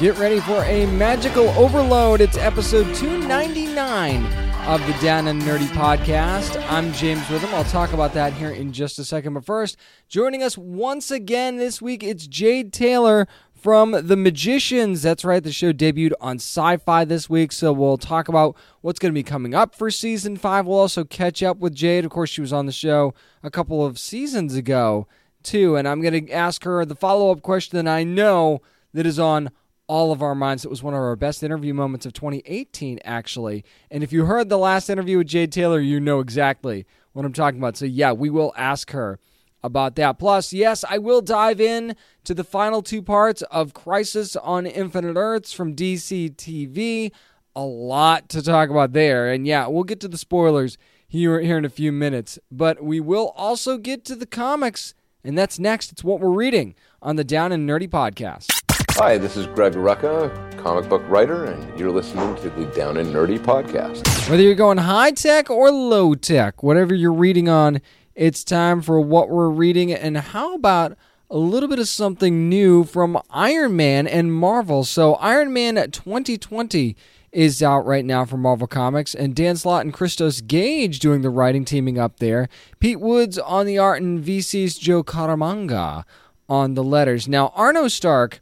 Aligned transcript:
Get 0.00 0.16
ready 0.16 0.40
for 0.40 0.64
a 0.64 0.86
magical 0.86 1.50
overload. 1.50 2.22
It's 2.22 2.38
episode 2.38 2.94
299 2.94 4.24
of 4.66 4.80
the 4.86 4.94
Down 4.94 5.28
and 5.28 5.42
Nerdy 5.42 5.66
podcast. 5.66 6.58
I'm 6.70 6.90
James 6.94 7.28
Witham. 7.28 7.54
I'll 7.54 7.64
talk 7.64 7.92
about 7.92 8.14
that 8.14 8.32
here 8.32 8.48
in 8.48 8.72
just 8.72 8.98
a 8.98 9.04
second. 9.04 9.34
But 9.34 9.44
first, 9.44 9.76
joining 10.08 10.42
us 10.42 10.56
once 10.56 11.10
again 11.10 11.58
this 11.58 11.82
week, 11.82 12.02
it's 12.02 12.26
Jade 12.26 12.72
Tailor 12.72 13.28
from 13.52 13.90
The 13.90 14.16
Magicians. 14.16 15.02
That's 15.02 15.22
right, 15.22 15.42
the 15.42 15.52
show 15.52 15.70
debuted 15.70 16.12
on 16.18 16.38
Syfy 16.38 17.06
this 17.06 17.28
week. 17.28 17.52
So 17.52 17.70
we'll 17.70 17.98
talk 17.98 18.26
about 18.26 18.56
what's 18.80 18.98
going 18.98 19.12
to 19.12 19.14
be 19.14 19.22
coming 19.22 19.54
up 19.54 19.74
for 19.74 19.90
season 19.90 20.38
five. 20.38 20.64
We'll 20.64 20.78
also 20.78 21.04
catch 21.04 21.42
up 21.42 21.58
with 21.58 21.74
Jade. 21.74 22.06
Of 22.06 22.10
course, 22.10 22.30
she 22.30 22.40
was 22.40 22.54
on 22.54 22.64
the 22.64 22.72
show 22.72 23.12
a 23.42 23.50
couple 23.50 23.84
of 23.84 23.98
seasons 23.98 24.54
ago, 24.54 25.06
too. 25.42 25.76
And 25.76 25.86
I'm 25.86 26.00
going 26.00 26.24
to 26.24 26.32
ask 26.32 26.64
her 26.64 26.86
the 26.86 26.96
follow 26.96 27.30
up 27.30 27.42
question 27.42 27.76
that 27.76 27.94
I 27.94 28.02
know 28.02 28.62
that 28.94 29.04
is 29.04 29.18
on 29.18 29.50
all 29.90 30.12
of 30.12 30.22
our 30.22 30.36
minds. 30.36 30.64
It 30.64 30.70
was 30.70 30.84
one 30.84 30.94
of 30.94 31.00
our 31.00 31.16
best 31.16 31.42
interview 31.42 31.74
moments 31.74 32.06
of 32.06 32.12
2018, 32.12 33.00
actually. 33.04 33.64
And 33.90 34.04
if 34.04 34.12
you 34.12 34.24
heard 34.24 34.48
the 34.48 34.56
last 34.56 34.88
interview 34.88 35.18
with 35.18 35.26
Jade 35.26 35.50
Tailor, 35.50 35.80
you 35.80 35.98
know 35.98 36.20
exactly 36.20 36.86
what 37.12 37.24
I'm 37.24 37.32
talking 37.32 37.58
about. 37.58 37.76
So, 37.76 37.86
yeah, 37.86 38.12
we 38.12 38.30
will 38.30 38.52
ask 38.56 38.92
her 38.92 39.18
about 39.64 39.96
that. 39.96 40.16
Plus, 40.20 40.52
yes, 40.52 40.84
I 40.88 40.98
will 40.98 41.20
dive 41.20 41.60
in 41.60 41.96
to 42.22 42.34
the 42.34 42.44
final 42.44 42.82
two 42.82 43.02
parts 43.02 43.42
of 43.50 43.74
Crisis 43.74 44.36
on 44.36 44.64
Infinite 44.64 45.16
Earths 45.16 45.52
from 45.52 45.74
DC 45.74 46.36
TV. 46.36 47.10
A 47.56 47.64
lot 47.64 48.28
to 48.28 48.42
talk 48.42 48.70
about 48.70 48.92
there. 48.92 49.32
And 49.32 49.44
yeah, 49.44 49.66
we'll 49.66 49.82
get 49.82 49.98
to 50.00 50.08
the 50.08 50.16
spoilers 50.18 50.78
here, 51.08 51.40
here 51.40 51.58
in 51.58 51.64
a 51.64 51.68
few 51.68 51.90
minutes. 51.90 52.38
But 52.48 52.80
we 52.80 53.00
will 53.00 53.32
also 53.34 53.76
get 53.76 54.04
to 54.04 54.14
the 54.14 54.24
comics, 54.24 54.94
and 55.24 55.36
that's 55.36 55.58
next. 55.58 55.90
It's 55.90 56.04
what 56.04 56.20
we're 56.20 56.30
reading 56.30 56.76
on 57.02 57.16
the 57.16 57.24
Down 57.24 57.50
and 57.50 57.68
Nerdy 57.68 57.88
podcast. 57.88 58.59
Hi, 58.94 59.16
this 59.16 59.36
is 59.36 59.46
Greg 59.46 59.72
Rucka, 59.72 60.58
comic 60.58 60.88
book 60.88 61.02
writer, 61.08 61.44
and 61.44 61.78
you're 61.78 61.90
listening 61.90 62.34
to 62.36 62.50
the 62.50 62.66
Down 62.66 62.98
and 62.98 63.14
Nerdy 63.14 63.38
podcast. 63.38 64.06
Whether 64.28 64.42
you're 64.42 64.54
going 64.54 64.76
high 64.78 65.12
tech 65.12 65.48
or 65.48 65.70
low 65.70 66.14
tech, 66.14 66.62
whatever 66.62 66.94
you're 66.94 67.12
reading 67.12 67.48
on, 67.48 67.80
it's 68.14 68.44
time 68.44 68.82
for 68.82 69.00
what 69.00 69.30
we're 69.30 69.48
reading. 69.48 69.90
And 69.90 70.18
how 70.18 70.54
about 70.54 70.98
a 71.30 71.38
little 71.38 71.68
bit 71.68 71.78
of 71.78 71.88
something 71.88 72.48
new 72.48 72.84
from 72.84 73.18
Iron 73.30 73.74
Man 73.76 74.06
and 74.06 74.34
Marvel? 74.34 74.84
So, 74.84 75.14
Iron 75.14 75.52
Man 75.52 75.76
2020 75.76 76.94
is 77.32 77.62
out 77.62 77.86
right 77.86 78.04
now 78.04 78.24
for 78.26 78.36
Marvel 78.36 78.66
Comics, 78.66 79.14
and 79.14 79.34
Dan 79.34 79.56
Slott 79.56 79.84
and 79.84 79.94
Christos 79.94 80.42
Gage 80.42 80.98
doing 80.98 81.22
the 81.22 81.30
writing, 81.30 81.64
teaming 81.64 81.98
up 81.98 82.18
there. 82.18 82.48
Pete 82.80 83.00
Woods 83.00 83.38
on 83.38 83.64
the 83.64 83.78
art, 83.78 84.02
and 84.02 84.22
VC's 84.22 84.76
Joe 84.76 85.02
Caramagna 85.02 86.04
on 86.50 86.74
the 86.74 86.84
letters. 86.84 87.28
Now, 87.28 87.52
Arno 87.54 87.88
Stark 87.88 88.40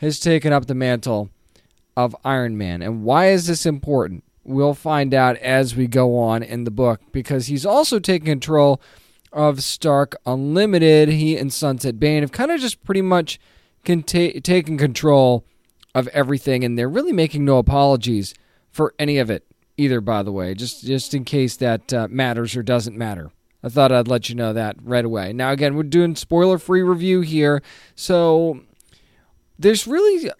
has 0.00 0.18
taken 0.18 0.52
up 0.52 0.66
the 0.66 0.74
mantle 0.74 1.30
of 1.96 2.16
Iron 2.24 2.56
Man. 2.56 2.82
And 2.82 3.04
why 3.04 3.28
is 3.28 3.46
this 3.46 3.66
important? 3.66 4.24
We'll 4.44 4.74
find 4.74 5.12
out 5.12 5.36
as 5.36 5.76
we 5.76 5.86
go 5.86 6.18
on 6.18 6.42
in 6.42 6.64
the 6.64 6.70
book 6.70 7.00
because 7.12 7.46
he's 7.46 7.66
also 7.66 7.98
taking 7.98 8.26
control 8.26 8.80
of 9.32 9.62
Stark 9.62 10.16
Unlimited. 10.24 11.10
He 11.10 11.36
and 11.36 11.52
Sunset 11.52 12.00
Bane 12.00 12.22
have 12.22 12.32
kind 12.32 12.50
of 12.50 12.60
just 12.60 12.82
pretty 12.82 13.02
much 13.02 13.38
conta- 13.84 14.42
taken 14.42 14.78
control 14.78 15.44
of 15.94 16.08
everything, 16.08 16.64
and 16.64 16.78
they're 16.78 16.88
really 16.88 17.12
making 17.12 17.44
no 17.44 17.58
apologies 17.58 18.32
for 18.70 18.94
any 18.98 19.18
of 19.18 19.28
it 19.28 19.44
either. 19.76 20.00
By 20.00 20.22
the 20.22 20.32
way, 20.32 20.54
just 20.54 20.84
just 20.84 21.12
in 21.12 21.24
case 21.24 21.56
that 21.56 21.92
uh, 21.92 22.08
matters 22.10 22.56
or 22.56 22.62
doesn't 22.62 22.96
matter. 22.96 23.30
I 23.62 23.68
thought 23.68 23.92
I'd 23.92 24.08
let 24.08 24.30
you 24.30 24.34
know 24.34 24.54
that 24.54 24.76
right 24.82 25.04
away. 25.04 25.34
Now, 25.34 25.50
again, 25.52 25.74
we're 25.74 25.82
doing 25.82 26.16
spoiler 26.16 26.56
free 26.56 26.82
review 26.82 27.20
here, 27.20 27.62
so 27.94 28.62
there's 29.60 29.86
really 29.86 30.30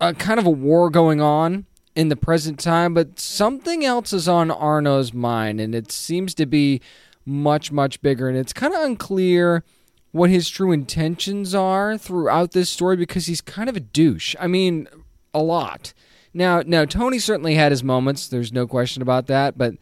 a 0.00 0.14
kind 0.14 0.38
of 0.38 0.46
a 0.46 0.50
war 0.50 0.90
going 0.90 1.20
on 1.20 1.66
in 1.96 2.08
the 2.08 2.16
present 2.16 2.58
time, 2.58 2.92
but 2.92 3.18
something 3.18 3.84
else 3.84 4.12
is 4.12 4.28
on 4.28 4.50
Arno's 4.50 5.14
mind, 5.14 5.60
and 5.60 5.74
it 5.74 5.90
seems 5.90 6.34
to 6.34 6.46
be 6.46 6.80
much, 7.24 7.72
much 7.72 8.02
bigger. 8.02 8.28
And 8.28 8.36
it's 8.36 8.52
kind 8.52 8.74
of 8.74 8.82
unclear 8.82 9.64
what 10.12 10.30
his 10.30 10.48
true 10.48 10.72
intentions 10.72 11.54
are 11.54 11.96
throughout 11.96 12.52
this 12.52 12.68
story 12.68 12.96
because 12.96 13.26
he's 13.26 13.40
kind 13.40 13.68
of 13.68 13.76
a 13.76 13.80
douche. 13.80 14.36
I 14.38 14.46
mean, 14.46 14.88
a 15.32 15.42
lot. 15.42 15.94
Now, 16.32 16.62
now 16.66 16.84
Tony 16.84 17.18
certainly 17.18 17.54
had 17.54 17.72
his 17.72 17.82
moments. 17.82 18.28
There's 18.28 18.52
no 18.52 18.66
question 18.66 19.02
about 19.02 19.26
that, 19.28 19.56
but 19.56 19.74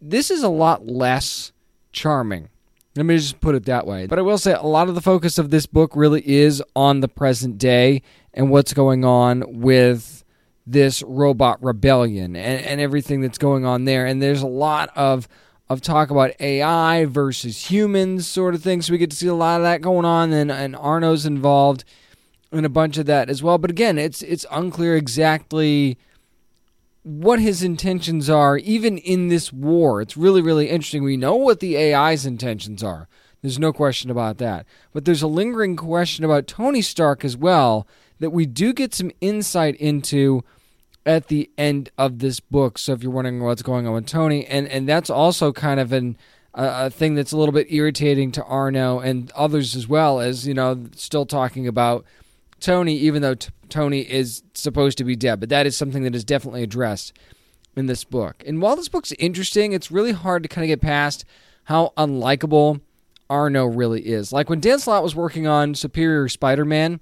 this 0.00 0.30
is 0.30 0.42
a 0.42 0.48
lot 0.48 0.86
less 0.86 1.52
charming 1.92 2.48
let 2.94 3.06
me 3.06 3.16
just 3.16 3.40
put 3.40 3.54
it 3.54 3.64
that 3.66 3.86
way. 3.86 4.06
But 4.06 4.18
I 4.18 4.22
will 4.22 4.38
say 4.38 4.52
a 4.52 4.62
lot 4.62 4.88
of 4.88 4.94
the 4.94 5.00
focus 5.00 5.38
of 5.38 5.50
this 5.50 5.66
book 5.66 5.92
really 5.94 6.26
is 6.28 6.62
on 6.76 7.00
the 7.00 7.08
present 7.08 7.58
day 7.58 8.02
and 8.34 8.50
what's 8.50 8.74
going 8.74 9.04
on 9.04 9.44
with 9.60 10.24
this 10.66 11.02
robot 11.02 11.62
rebellion 11.62 12.36
and, 12.36 12.64
and 12.64 12.80
everything 12.80 13.20
that's 13.20 13.38
going 13.38 13.64
on 13.64 13.84
there. 13.84 14.06
And 14.06 14.20
there's 14.20 14.42
a 14.42 14.46
lot 14.46 14.90
of 14.96 15.28
of 15.68 15.80
talk 15.80 16.10
about 16.10 16.38
AI 16.38 17.06
versus 17.06 17.70
humans 17.70 18.26
sort 18.26 18.54
of 18.54 18.62
thing. 18.62 18.82
So 18.82 18.92
we 18.92 18.98
get 18.98 19.10
to 19.10 19.16
see 19.16 19.28
a 19.28 19.34
lot 19.34 19.56
of 19.56 19.64
that 19.64 19.80
going 19.80 20.04
on 20.04 20.30
and, 20.30 20.52
and 20.52 20.76
Arno's 20.76 21.24
involved 21.24 21.84
in 22.52 22.66
a 22.66 22.68
bunch 22.68 22.98
of 22.98 23.06
that 23.06 23.30
as 23.30 23.42
well. 23.42 23.56
But 23.56 23.70
again, 23.70 23.96
it's 23.96 24.20
it's 24.22 24.44
unclear 24.50 24.96
exactly 24.96 25.96
what 27.02 27.40
his 27.40 27.62
intentions 27.62 28.30
are, 28.30 28.56
even 28.58 28.98
in 28.98 29.28
this 29.28 29.52
war. 29.52 30.00
It's 30.00 30.16
really, 30.16 30.40
really 30.40 30.70
interesting. 30.70 31.02
We 31.02 31.16
know 31.16 31.34
what 31.34 31.60
the 31.60 31.76
AI's 31.76 32.24
intentions 32.24 32.82
are. 32.82 33.08
There's 33.40 33.58
no 33.58 33.72
question 33.72 34.10
about 34.10 34.38
that. 34.38 34.66
But 34.92 35.04
there's 35.04 35.22
a 35.22 35.26
lingering 35.26 35.76
question 35.76 36.24
about 36.24 36.46
Tony 36.46 36.80
Stark 36.80 37.24
as 37.24 37.36
well 37.36 37.86
that 38.20 38.30
we 38.30 38.46
do 38.46 38.72
get 38.72 38.94
some 38.94 39.10
insight 39.20 39.74
into 39.76 40.44
at 41.04 41.26
the 41.26 41.50
end 41.58 41.90
of 41.98 42.20
this 42.20 42.38
book. 42.38 42.78
So 42.78 42.92
if 42.92 43.02
you're 43.02 43.10
wondering 43.10 43.42
what's 43.42 43.62
going 43.62 43.86
on 43.86 43.94
with 43.94 44.06
Tony, 44.06 44.46
and 44.46 44.68
and 44.68 44.88
that's 44.88 45.10
also 45.10 45.52
kind 45.52 45.80
of 45.80 45.92
an 45.92 46.16
a 46.54 46.90
thing 46.90 47.14
that's 47.14 47.32
a 47.32 47.36
little 47.36 47.52
bit 47.52 47.72
irritating 47.72 48.30
to 48.32 48.44
Arno 48.44 49.00
and 49.00 49.30
others 49.32 49.74
as 49.74 49.88
well, 49.88 50.20
as 50.20 50.46
you 50.46 50.54
know, 50.54 50.86
still 50.94 51.26
talking 51.26 51.66
about 51.66 52.04
Tony, 52.62 52.96
even 52.96 53.22
though 53.22 53.34
t- 53.34 53.50
Tony 53.68 54.00
is 54.00 54.42
supposed 54.54 54.98
to 54.98 55.04
be 55.04 55.16
dead. 55.16 55.40
But 55.40 55.48
that 55.50 55.66
is 55.66 55.76
something 55.76 56.02
that 56.04 56.14
is 56.14 56.24
definitely 56.24 56.62
addressed 56.62 57.12
in 57.76 57.86
this 57.86 58.04
book. 58.04 58.42
And 58.46 58.62
while 58.62 58.76
this 58.76 58.88
book's 58.88 59.12
interesting, 59.12 59.72
it's 59.72 59.90
really 59.90 60.12
hard 60.12 60.42
to 60.42 60.48
kind 60.48 60.64
of 60.64 60.68
get 60.68 60.80
past 60.80 61.24
how 61.64 61.92
unlikable 61.96 62.80
Arno 63.28 63.66
really 63.66 64.02
is. 64.06 64.32
Like 64.32 64.48
when 64.48 64.60
Dan 64.60 64.78
Slott 64.78 65.02
was 65.02 65.14
working 65.14 65.46
on 65.46 65.74
Superior 65.74 66.28
Spider 66.28 66.64
Man, 66.64 67.00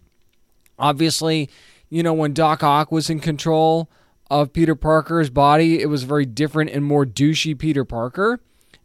obviously, 0.79 1.51
you 1.89 2.03
know, 2.03 2.15
when 2.15 2.33
Doc 2.33 2.63
Ock 2.63 2.93
was 2.93 3.11
in 3.11 3.21
control 3.21 3.91
of 4.31 4.53
Peter 4.53 4.77
Parker's 4.77 5.31
body, 5.31 5.81
it 5.81 5.87
was 5.87 6.05
very 6.05 6.25
different 6.25 6.71
and 6.71 6.85
more 6.85 7.05
douchey 7.05 7.59
Peter 7.59 7.85
Parker. 7.85 8.41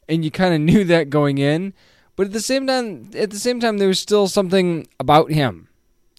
And 0.09 0.25
you 0.25 0.31
kind 0.31 0.53
of 0.53 0.61
knew 0.61 0.83
that 0.85 1.09
going 1.09 1.37
in. 1.37 1.73
But 2.15 2.27
at 2.27 2.33
the 2.33 2.41
same 2.41 2.65
time, 2.65 3.11
at 3.15 3.29
the 3.29 3.39
same 3.39 3.59
time, 3.59 3.77
there 3.77 3.87
was 3.89 3.99
still 3.99 4.27
something 4.27 4.87
about 4.99 5.31
him 5.31 5.67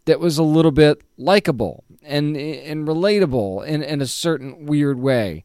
that 0.06 0.20
was 0.20 0.38
a 0.38 0.42
little 0.42 0.70
bit 0.70 1.02
likable 1.18 1.84
and 2.02 2.36
and 2.36 2.88
relatable 2.88 3.66
in, 3.66 3.82
in 3.82 4.00
a 4.00 4.06
certain 4.06 4.66
weird 4.66 4.98
way. 4.98 5.44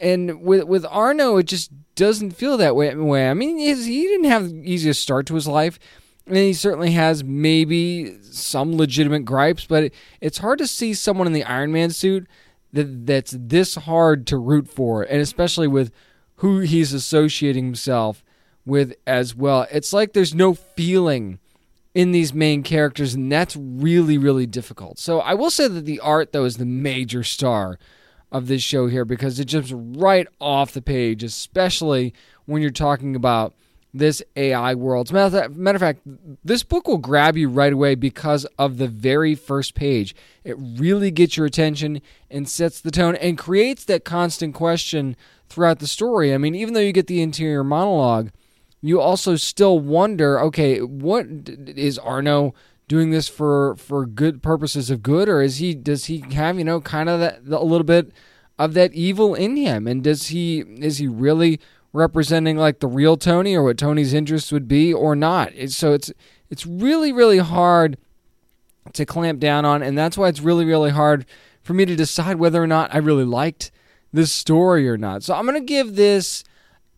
And 0.00 0.42
with 0.42 0.64
with 0.64 0.86
Arno, 0.86 1.36
it 1.36 1.44
just 1.44 1.70
doesn't 1.94 2.32
feel 2.32 2.56
that 2.56 2.76
way. 2.76 2.90
I 3.28 3.34
mean, 3.34 3.58
he 3.58 4.02
didn't 4.02 4.30
have 4.30 4.48
the 4.48 4.72
easiest 4.72 5.02
start 5.02 5.26
to 5.26 5.34
his 5.34 5.48
life, 5.48 5.78
and 6.26 6.36
he 6.36 6.54
certainly 6.54 6.92
has 6.92 7.24
maybe 7.24 8.16
some 8.22 8.76
legitimate 8.76 9.24
gripes. 9.24 9.66
But 9.66 9.84
it, 9.84 9.94
it's 10.20 10.38
hard 10.38 10.58
to 10.58 10.66
see 10.68 10.94
someone 10.94 11.26
in 11.26 11.32
the 11.32 11.44
Iron 11.44 11.72
Man 11.72 11.90
suit 11.90 12.28
that 12.72 13.06
that's 13.06 13.34
this 13.36 13.74
hard 13.74 14.26
to 14.28 14.38
root 14.38 14.68
for, 14.68 15.02
and 15.02 15.20
especially 15.20 15.66
with 15.66 15.90
who 16.36 16.60
he's 16.60 16.92
associating 16.92 17.64
himself 17.64 18.22
with 18.64 18.94
as 19.04 19.34
well. 19.34 19.66
It's 19.72 19.92
like 19.92 20.12
there's 20.12 20.34
no 20.34 20.54
feeling 20.54 21.40
in 21.94 22.12
these 22.12 22.32
main 22.34 22.62
characters, 22.62 23.14
and 23.14 23.30
that's 23.30 23.56
really, 23.56 24.18
really 24.18 24.46
difficult. 24.46 24.98
So 24.98 25.20
I 25.20 25.34
will 25.34 25.50
say 25.50 25.68
that 25.68 25.84
the 25.86 26.00
art, 26.00 26.32
though, 26.32 26.44
is 26.44 26.56
the 26.56 26.66
major 26.66 27.24
star 27.24 27.78
of 28.30 28.46
this 28.46 28.62
show 28.62 28.88
here 28.88 29.04
because 29.04 29.40
it 29.40 29.46
jumps 29.46 29.72
right 29.72 30.28
off 30.40 30.72
the 30.72 30.82
page, 30.82 31.22
especially 31.22 32.12
when 32.44 32.62
you're 32.62 32.70
talking 32.70 33.16
about 33.16 33.54
this 33.94 34.22
AI 34.36 34.74
world. 34.74 35.14
As 35.14 35.34
a 35.34 35.48
matter 35.48 35.76
of 35.76 35.80
fact, 35.80 36.00
this 36.44 36.62
book 36.62 36.86
will 36.86 36.98
grab 36.98 37.36
you 37.36 37.48
right 37.48 37.72
away 37.72 37.94
because 37.94 38.44
of 38.58 38.76
the 38.76 38.86
very 38.86 39.34
first 39.34 39.74
page. 39.74 40.14
It 40.44 40.56
really 40.58 41.10
gets 41.10 41.36
your 41.36 41.46
attention 41.46 42.02
and 42.30 42.48
sets 42.48 42.80
the 42.80 42.90
tone 42.90 43.16
and 43.16 43.38
creates 43.38 43.84
that 43.84 44.04
constant 44.04 44.54
question 44.54 45.16
throughout 45.48 45.78
the 45.78 45.86
story. 45.86 46.34
I 46.34 46.38
mean, 46.38 46.54
even 46.54 46.74
though 46.74 46.80
you 46.80 46.92
get 46.92 47.06
the 47.06 47.22
interior 47.22 47.64
monologue, 47.64 48.30
you 48.80 49.00
also 49.00 49.36
still 49.36 49.78
wonder, 49.78 50.40
okay, 50.40 50.80
what 50.80 51.26
is 51.28 51.98
Arno 51.98 52.54
doing 52.86 53.10
this 53.10 53.28
for 53.28 53.76
for 53.76 54.06
good 54.06 54.42
purposes 54.42 54.90
of 54.90 55.02
good 55.02 55.28
or 55.28 55.42
is 55.42 55.58
he 55.58 55.74
does 55.74 56.06
he 56.06 56.20
have, 56.32 56.58
you 56.58 56.64
know, 56.64 56.80
kind 56.80 57.08
of 57.08 57.20
that 57.20 57.40
a 57.46 57.64
little 57.64 57.84
bit 57.84 58.12
of 58.58 58.74
that 58.74 58.92
evil 58.94 59.34
in 59.34 59.56
him 59.56 59.86
and 59.86 60.02
does 60.02 60.28
he 60.28 60.60
is 60.60 60.98
he 60.98 61.06
really 61.06 61.60
representing 61.92 62.56
like 62.56 62.80
the 62.80 62.86
real 62.86 63.16
Tony 63.16 63.54
or 63.54 63.62
what 63.62 63.78
Tony's 63.78 64.14
interests 64.14 64.52
would 64.52 64.68
be 64.68 64.92
or 64.92 65.14
not. 65.14 65.52
so 65.68 65.92
it's 65.92 66.12
it's 66.50 66.66
really 66.66 67.12
really 67.12 67.38
hard 67.38 67.98
to 68.94 69.04
clamp 69.04 69.38
down 69.40 69.64
on, 69.64 69.82
and 69.82 69.96
that's 69.96 70.16
why 70.16 70.28
it's 70.28 70.40
really 70.40 70.64
really 70.64 70.90
hard 70.90 71.26
for 71.62 71.74
me 71.74 71.84
to 71.84 71.96
decide 71.96 72.36
whether 72.36 72.62
or 72.62 72.66
not 72.66 72.94
I 72.94 72.98
really 72.98 73.24
liked 73.24 73.70
this 74.12 74.32
story 74.32 74.88
or 74.88 74.96
not. 74.96 75.22
So 75.22 75.34
I'm 75.34 75.44
gonna 75.44 75.60
give 75.60 75.96
this 75.96 76.44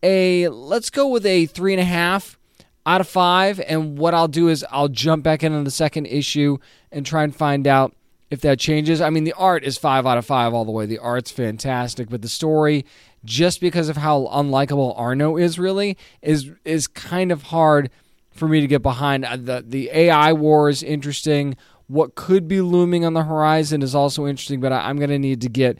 a 0.03 0.47
let's 0.49 0.89
go 0.89 1.07
with 1.07 1.25
a 1.25 1.45
three 1.45 1.73
and 1.73 1.81
a 1.81 1.85
half 1.85 2.37
out 2.85 3.01
of 3.01 3.07
five. 3.07 3.59
And 3.59 3.97
what 3.97 4.13
I'll 4.13 4.27
do 4.27 4.47
is 4.47 4.65
I'll 4.71 4.87
jump 4.87 5.23
back 5.23 5.43
into 5.43 5.63
the 5.63 5.71
second 5.71 6.07
issue 6.07 6.57
and 6.91 7.05
try 7.05 7.23
and 7.23 7.35
find 7.35 7.67
out 7.67 7.93
if 8.29 8.41
that 8.41 8.59
changes. 8.59 9.01
I 9.01 9.09
mean, 9.09 9.25
the 9.25 9.33
art 9.33 9.63
is 9.63 9.77
five 9.77 10.07
out 10.07 10.17
of 10.17 10.25
five 10.25 10.53
all 10.53 10.65
the 10.65 10.71
way. 10.71 10.85
The 10.85 10.99
art's 10.99 11.31
fantastic, 11.31 12.09
but 12.09 12.21
the 12.21 12.29
story 12.29 12.85
just 13.23 13.61
because 13.61 13.89
of 13.89 13.97
how 13.97 14.27
unlikable 14.31 14.97
Arno 14.97 15.37
is 15.37 15.59
really 15.59 15.97
is 16.21 16.49
is 16.65 16.87
kind 16.87 17.31
of 17.31 17.43
hard 17.43 17.91
for 18.31 18.47
me 18.47 18.61
to 18.61 18.67
get 18.67 18.81
behind. 18.81 19.25
Uh, 19.25 19.35
the 19.35 19.63
the 19.67 19.89
AI 19.91 20.33
war 20.33 20.69
is 20.69 20.81
interesting. 20.81 21.55
What 21.87 22.15
could 22.15 22.47
be 22.47 22.61
looming 22.61 23.03
on 23.03 23.13
the 23.13 23.23
horizon 23.23 23.81
is 23.81 23.93
also 23.93 24.25
interesting, 24.25 24.61
but 24.61 24.71
I, 24.71 24.89
I'm 24.89 24.97
going 24.97 25.09
to 25.09 25.19
need 25.19 25.41
to 25.41 25.49
get 25.49 25.77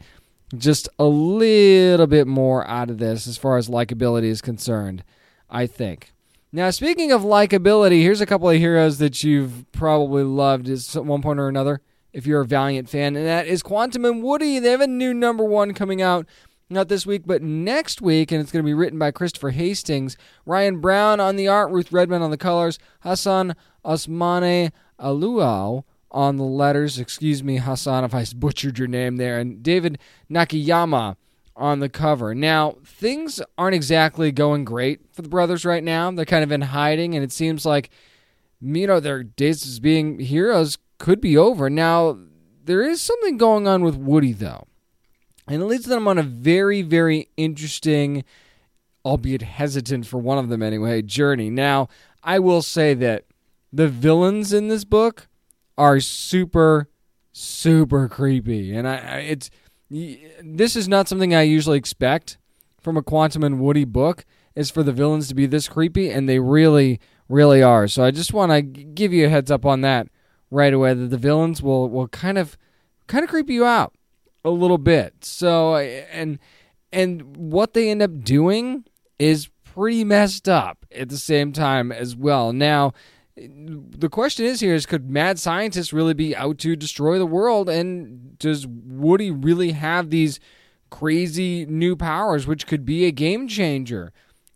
just 0.56 0.88
a 0.98 1.04
little 1.04 2.06
bit 2.06 2.26
more 2.26 2.66
out 2.66 2.90
of 2.90 2.98
this 2.98 3.26
as 3.26 3.36
far 3.38 3.56
as 3.56 3.68
likability 3.68 4.24
is 4.24 4.40
concerned, 4.40 5.04
I 5.50 5.66
think. 5.66 6.12
Now, 6.52 6.70
speaking 6.70 7.12
of 7.12 7.22
likability, 7.22 8.02
here's 8.02 8.20
a 8.20 8.26
couple 8.26 8.50
of 8.50 8.58
heroes 8.58 8.98
that 8.98 9.24
you've 9.24 9.64
probably 9.72 10.22
loved 10.22 10.68
at 10.68 11.04
one 11.04 11.22
point 11.22 11.40
or 11.40 11.48
another 11.48 11.80
if 12.12 12.26
you're 12.26 12.42
a 12.42 12.46
Valiant 12.46 12.90
fan, 12.90 13.16
and 13.16 13.26
that 13.26 13.46
is 13.46 13.62
Quantum 13.62 14.04
and 14.04 14.22
Woody. 14.22 14.58
They 14.58 14.70
have 14.70 14.82
a 14.82 14.86
new 14.86 15.14
number 15.14 15.44
one 15.44 15.72
coming 15.72 16.02
out 16.02 16.26
not 16.68 16.88
this 16.88 17.06
week, 17.06 17.22
but 17.26 17.42
next 17.42 18.02
week, 18.02 18.32
and 18.32 18.40
it's 18.40 18.50
going 18.52 18.62
to 18.62 18.68
be 18.68 18.74
written 18.74 18.98
by 18.98 19.10
Christopher 19.10 19.50
Hastings. 19.50 20.16
Ryan 20.44 20.80
Browne 20.80 21.20
on 21.20 21.36
the 21.36 21.48
art, 21.48 21.70
Ruth 21.70 21.92
Redmond 21.92 22.24
on 22.24 22.30
the 22.30 22.36
colors, 22.36 22.78
Hassan 23.00 23.54
Osmane 23.84 24.72
Aluau 24.98 25.84
on 26.12 26.36
the 26.36 26.44
letters. 26.44 26.98
Excuse 26.98 27.42
me, 27.42 27.56
Hassan, 27.56 28.04
if 28.04 28.14
I 28.14 28.24
butchered 28.36 28.78
your 28.78 28.86
name 28.86 29.16
there. 29.16 29.38
And 29.38 29.62
David 29.62 29.98
Nakayama 30.30 31.16
on 31.56 31.80
the 31.80 31.88
cover. 31.88 32.34
Now, 32.34 32.76
things 32.84 33.40
aren't 33.58 33.74
exactly 33.74 34.30
going 34.30 34.64
great 34.64 35.00
for 35.12 35.22
the 35.22 35.28
brothers 35.28 35.64
right 35.64 35.82
now. 35.82 36.10
They're 36.10 36.24
kind 36.24 36.44
of 36.44 36.52
in 36.52 36.62
hiding, 36.62 37.14
and 37.14 37.24
it 37.24 37.32
seems 37.32 37.66
like, 37.66 37.90
you 38.60 38.86
know, 38.86 39.00
their 39.00 39.22
days 39.22 39.66
as 39.66 39.80
being 39.80 40.20
heroes 40.20 40.78
could 40.98 41.20
be 41.20 41.36
over. 41.36 41.68
Now, 41.68 42.18
there 42.64 42.82
is 42.82 43.02
something 43.02 43.36
going 43.36 43.66
on 43.66 43.82
with 43.82 43.96
Woody, 43.96 44.32
though. 44.32 44.66
And 45.48 45.60
it 45.60 45.66
leads 45.66 45.86
them 45.86 46.06
on 46.06 46.18
a 46.18 46.22
very, 46.22 46.82
very 46.82 47.28
interesting, 47.36 48.24
albeit 49.04 49.42
hesitant 49.42 50.06
for 50.06 50.18
one 50.18 50.38
of 50.38 50.48
them 50.48 50.62
anyway, 50.62 51.02
journey. 51.02 51.50
Now, 51.50 51.88
I 52.22 52.38
will 52.38 52.62
say 52.62 52.94
that 52.94 53.24
the 53.72 53.88
villains 53.88 54.52
in 54.52 54.68
this 54.68 54.84
book 54.84 55.28
are 55.76 56.00
super, 56.00 56.88
super 57.32 58.08
creepy. 58.08 58.74
And 58.74 58.86
I, 58.86 59.18
it's 59.18 59.50
this 59.90 60.74
is 60.76 60.88
not 60.88 61.08
something 61.08 61.34
I 61.34 61.42
usually 61.42 61.78
expect 61.78 62.38
from 62.80 62.96
a 62.96 63.02
Quantum 63.02 63.44
and 63.44 63.60
Woody 63.60 63.84
book, 63.84 64.24
is 64.54 64.70
for 64.70 64.82
the 64.82 64.92
villains 64.92 65.28
to 65.28 65.34
be 65.34 65.46
this 65.46 65.68
creepy, 65.68 66.10
and 66.10 66.28
they 66.28 66.38
really, 66.38 67.00
really 67.28 67.62
are. 67.62 67.86
So 67.86 68.04
I 68.04 68.10
just 68.10 68.32
want 68.32 68.52
to 68.52 68.62
give 68.62 69.12
you 69.12 69.26
a 69.26 69.28
heads 69.28 69.50
up 69.50 69.64
on 69.64 69.82
that 69.82 70.08
right 70.50 70.74
away 70.74 70.92
that 70.92 71.08
the 71.08 71.18
villains 71.18 71.62
will 71.62 71.88
will 71.88 72.08
kind 72.08 72.38
of 72.38 72.58
kind 73.06 73.24
of 73.24 73.30
creep 73.30 73.48
you 73.48 73.64
out 73.64 73.94
a 74.44 74.50
little 74.50 74.78
bit. 74.78 75.24
So 75.24 75.76
and 75.76 76.38
and 76.92 77.36
what 77.36 77.74
they 77.74 77.90
end 77.90 78.02
up 78.02 78.22
doing 78.22 78.84
is 79.18 79.48
pretty 79.64 80.04
messed 80.04 80.48
up 80.48 80.84
at 80.94 81.08
the 81.08 81.16
same 81.16 81.52
time 81.52 81.90
as 81.90 82.14
well. 82.14 82.52
Now, 82.52 82.92
the 83.36 84.10
question 84.10 84.44
is 84.44 84.60
here 84.60 84.74
is 84.74 84.84
could 84.84 85.08
mad 85.08 85.38
scientists 85.38 85.92
really 85.92 86.14
be 86.14 86.36
out 86.36 86.58
to 86.58 86.76
destroy 86.76 87.18
the 87.18 87.26
world 87.26 87.68
and 87.68 88.38
does 88.38 88.66
Woody 88.66 89.30
really 89.30 89.72
have 89.72 90.10
these 90.10 90.38
crazy 90.90 91.64
new 91.64 91.96
powers 91.96 92.46
which 92.46 92.66
could 92.66 92.84
be 92.84 93.06
a 93.06 93.10
game 93.10 93.48
changer 93.48 94.12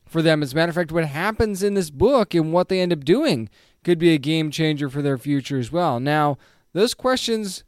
for 0.06 0.20
them 0.20 0.42
as 0.42 0.52
a 0.52 0.56
matter 0.56 0.70
of 0.70 0.74
fact 0.74 0.92
what 0.92 1.06
happens 1.06 1.62
in 1.62 1.74
this 1.74 1.90
book 1.90 2.34
and 2.34 2.52
what 2.52 2.68
they 2.68 2.80
end 2.80 2.92
up 2.92 3.04
doing 3.04 3.48
could 3.82 3.98
be 3.98 4.12
a 4.12 4.18
game 4.18 4.50
changer 4.50 4.90
for 4.90 5.00
their 5.00 5.16
future 5.16 5.58
as 5.58 5.70
well. 5.70 6.00
Now, 6.00 6.38
those 6.72 6.92
questions 6.92 7.62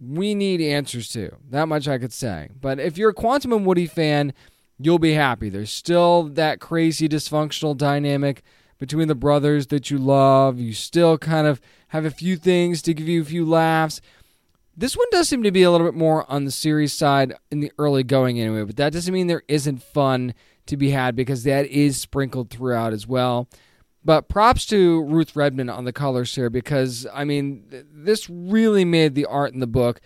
we 0.00 0.34
need 0.34 0.60
answers 0.60 1.08
to. 1.10 1.36
That 1.48 1.68
much 1.68 1.86
I 1.86 1.98
could 1.98 2.12
say. 2.12 2.48
But 2.60 2.80
if 2.80 2.98
you're 2.98 3.10
a 3.10 3.14
Quantum 3.14 3.52
and 3.52 3.64
Woody 3.64 3.86
fan, 3.86 4.32
you'll 4.78 4.98
be 4.98 5.12
happy. 5.12 5.48
There's 5.48 5.72
still 5.72 6.24
that 6.24 6.58
crazy 6.58 7.08
dysfunctional 7.08 7.76
dynamic 7.76 8.42
between 8.80 9.06
the 9.06 9.14
brothers 9.14 9.68
that 9.68 9.90
you 9.90 9.98
love. 9.98 10.58
You 10.58 10.72
still 10.72 11.16
kind 11.18 11.46
of 11.46 11.60
have 11.88 12.04
a 12.04 12.10
few 12.10 12.36
things 12.36 12.82
to 12.82 12.94
give 12.94 13.06
you 13.06 13.22
a 13.22 13.26
few 13.26 13.46
laughs. 13.46 14.00
This 14.76 14.96
one 14.96 15.06
does 15.12 15.28
seem 15.28 15.42
to 15.42 15.52
be 15.52 15.62
a 15.62 15.70
little 15.70 15.86
bit 15.86 15.94
more 15.94 16.28
on 16.30 16.46
the 16.46 16.50
serious 16.50 16.94
side 16.94 17.34
in 17.50 17.60
the 17.60 17.70
early 17.78 18.02
going, 18.02 18.40
anyway, 18.40 18.64
but 18.64 18.76
that 18.76 18.92
doesn't 18.92 19.12
mean 19.12 19.26
there 19.26 19.42
isn't 19.46 19.82
fun 19.82 20.34
to 20.66 20.76
be 20.76 20.90
had 20.90 21.14
because 21.14 21.44
that 21.44 21.66
is 21.66 21.98
sprinkled 21.98 22.50
throughout 22.50 22.92
as 22.92 23.06
well. 23.06 23.48
But 24.02 24.28
props 24.28 24.64
to 24.66 25.02
Ruth 25.02 25.36
Redmond 25.36 25.70
on 25.70 25.84
the 25.84 25.92
colors 25.92 26.34
here 26.34 26.48
because, 26.48 27.06
I 27.12 27.24
mean, 27.24 27.64
this 27.92 28.30
really 28.30 28.86
made 28.86 29.14
the 29.14 29.26
art 29.26 29.52
in 29.52 29.60
the 29.60 29.66
book 29.66 30.00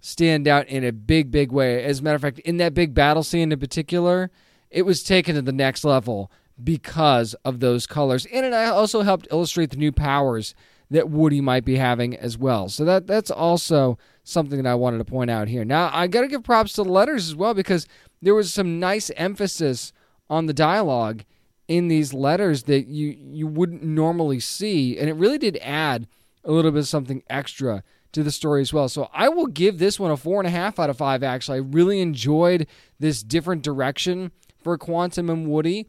stand 0.00 0.46
out 0.46 0.68
in 0.68 0.84
a 0.84 0.92
big, 0.92 1.32
big 1.32 1.50
way. 1.50 1.82
As 1.82 1.98
a 1.98 2.02
matter 2.04 2.16
of 2.16 2.22
fact, 2.22 2.38
in 2.40 2.58
that 2.58 2.74
big 2.74 2.94
battle 2.94 3.24
scene 3.24 3.50
in 3.50 3.58
particular, 3.58 4.30
it 4.70 4.82
was 4.82 5.02
taken 5.02 5.34
to 5.34 5.42
the 5.42 5.50
next 5.50 5.82
level 5.82 6.30
because 6.62 7.34
of 7.44 7.60
those 7.60 7.86
colors. 7.86 8.26
And 8.26 8.46
it 8.46 8.54
also 8.54 9.02
helped 9.02 9.28
illustrate 9.30 9.70
the 9.70 9.76
new 9.76 9.92
powers 9.92 10.54
that 10.90 11.08
Woody 11.08 11.40
might 11.40 11.64
be 11.64 11.76
having 11.76 12.14
as 12.16 12.36
well. 12.36 12.68
So 12.68 12.84
that 12.84 13.06
that's 13.06 13.30
also 13.30 13.98
something 14.24 14.62
that 14.62 14.70
I 14.70 14.74
wanted 14.74 14.98
to 14.98 15.04
point 15.04 15.30
out 15.30 15.48
here. 15.48 15.64
Now, 15.64 15.90
I 15.92 16.06
got 16.06 16.20
to 16.20 16.28
give 16.28 16.44
props 16.44 16.74
to 16.74 16.84
the 16.84 16.90
letters 16.90 17.28
as 17.28 17.34
well 17.34 17.54
because 17.54 17.86
there 18.20 18.34
was 18.34 18.52
some 18.52 18.78
nice 18.78 19.10
emphasis 19.16 19.92
on 20.28 20.46
the 20.46 20.52
dialogue 20.52 21.24
in 21.66 21.88
these 21.88 22.12
letters 22.12 22.64
that 22.64 22.86
you 22.86 23.16
you 23.18 23.46
wouldn't 23.46 23.82
normally 23.82 24.40
see, 24.40 24.98
and 24.98 25.08
it 25.08 25.14
really 25.14 25.38
did 25.38 25.56
add 25.62 26.06
a 26.44 26.52
little 26.52 26.70
bit 26.70 26.80
of 26.80 26.88
something 26.88 27.22
extra 27.30 27.82
to 28.12 28.22
the 28.22 28.30
story 28.30 28.60
as 28.60 28.72
well. 28.72 28.88
So 28.88 29.08
I 29.14 29.30
will 29.30 29.46
give 29.46 29.78
this 29.78 29.98
one 29.98 30.10
a 30.10 30.16
four 30.16 30.40
and 30.40 30.46
a 30.46 30.50
half 30.50 30.78
out 30.78 30.90
of 30.90 30.98
five. 30.98 31.22
Actually, 31.22 31.58
I 31.58 31.62
really 31.62 32.00
enjoyed 32.00 32.66
this 32.98 33.22
different 33.22 33.62
direction 33.62 34.32
for 34.62 34.76
Quantum 34.76 35.30
and 35.30 35.48
Woody. 35.48 35.88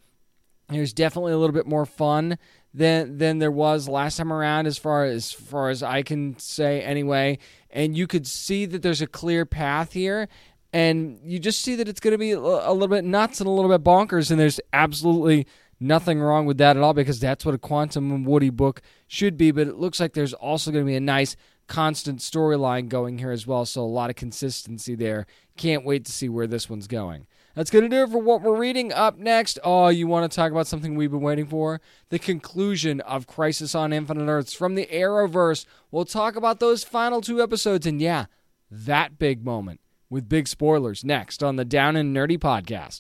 There's 0.74 0.94
definitely 0.94 1.34
a 1.34 1.38
little 1.38 1.54
bit 1.54 1.68
more 1.68 1.86
fun 1.86 2.38
than 2.74 3.18
than 3.18 3.40
there 3.40 3.52
was 3.52 3.88
last 3.88 4.18
time 4.18 4.34
around, 4.34 4.68
as 4.68 4.78
far 4.78 5.06
as, 5.06 5.16
as 5.16 5.32
far 5.32 5.70
as 5.70 5.84
I 5.84 6.02
can 6.04 6.38
say 6.40 6.82
anyway. 6.82 7.40
And 7.70 7.98
you 7.98 8.08
could 8.08 8.28
see 8.28 8.66
that 8.66 8.82
there's 8.82 9.02
a 9.02 9.08
clear 9.08 9.46
path 9.46 9.94
here, 9.94 10.28
and 10.72 11.20
you 11.24 11.40
just 11.40 11.62
see 11.62 11.76
that 11.76 11.88
it's 11.88 12.00
going 12.00 12.14
to 12.14 12.18
be 12.18 12.32
a 12.32 12.40
little 12.40 12.88
bit 12.88 13.04
nuts 13.04 13.40
and 13.40 13.48
a 13.48 13.52
little 13.52 13.72
bit 13.72 13.84
bonkers. 13.84 14.32
And 14.32 14.40
there's 14.40 14.60
absolutely 14.72 15.48
Nothing 15.84 16.22
wrong 16.22 16.46
with 16.46 16.60
that 16.60 16.78
at 16.78 16.82
all 16.84 16.94
because 16.94 17.20
that's 17.20 17.46
what 17.46 17.56
a 17.56 17.58
Quantum 17.58 18.24
Woody 18.24 18.50
book 18.50 18.82
should 19.06 19.36
be. 19.36 19.52
But 19.52 19.68
it 19.68 19.76
looks 19.76 20.00
like 20.00 20.14
there's 20.14 20.34
also 20.34 20.72
going 20.72 20.86
to 20.86 20.90
be 20.90 20.96
a 20.96 21.02
nice 21.02 21.36
constant 21.68 22.20
storyline 22.20 22.88
going 22.88 23.18
here 23.18 23.32
as 23.32 23.46
well. 23.46 23.66
So 23.66 23.82
a 23.82 23.86
lot 23.86 24.10
of 24.10 24.16
consistency 24.16 24.96
there. 24.96 25.26
Can't 25.58 25.84
wait 25.84 26.06
to 26.06 26.12
see 26.14 26.30
where 26.30 26.48
this 26.48 26.70
one's 26.70 26.88
going. 26.88 27.28
That's 27.56 27.70
going 27.70 27.84
to 27.84 27.90
do 27.90 28.04
it 28.04 28.10
for 28.10 28.18
what 28.18 28.42
we're 28.42 28.58
reading. 28.58 28.92
Up 28.92 29.18
next, 29.20 29.60
oh, 29.64 29.90
you 29.90 30.08
want 30.08 30.30
to 30.30 30.36
talk 30.36 30.52
about 30.52 30.66
something 30.66 30.96
we've 30.96 31.12
been 31.12 31.22
waiting 31.22 31.46
for? 31.46 31.82
The 32.10 32.18
conclusion 32.18 33.00
of 33.02 33.28
Crisis 33.28 33.76
on 33.76 33.94
Infinite 33.94 34.28
Earths 34.28 34.54
from 34.54 34.74
the 34.74 34.88
Arrowverse. 34.88 35.66
We'll 35.92 36.06
talk 36.06 36.36
about 36.36 36.60
those 36.60 36.84
final 36.84 37.22
two 37.22 37.44
episodes 37.44 37.86
and, 37.86 38.02
yeah, 38.02 38.26
that 38.72 39.20
big 39.20 39.46
moment 39.46 39.82
with 40.10 40.28
big 40.28 40.48
spoilers 40.48 41.04
next 41.04 41.44
on 41.44 41.56
the 41.56 41.66
Down 41.66 41.96
and 41.96 42.16
Nerdy 42.16 42.40
podcast. 42.40 42.98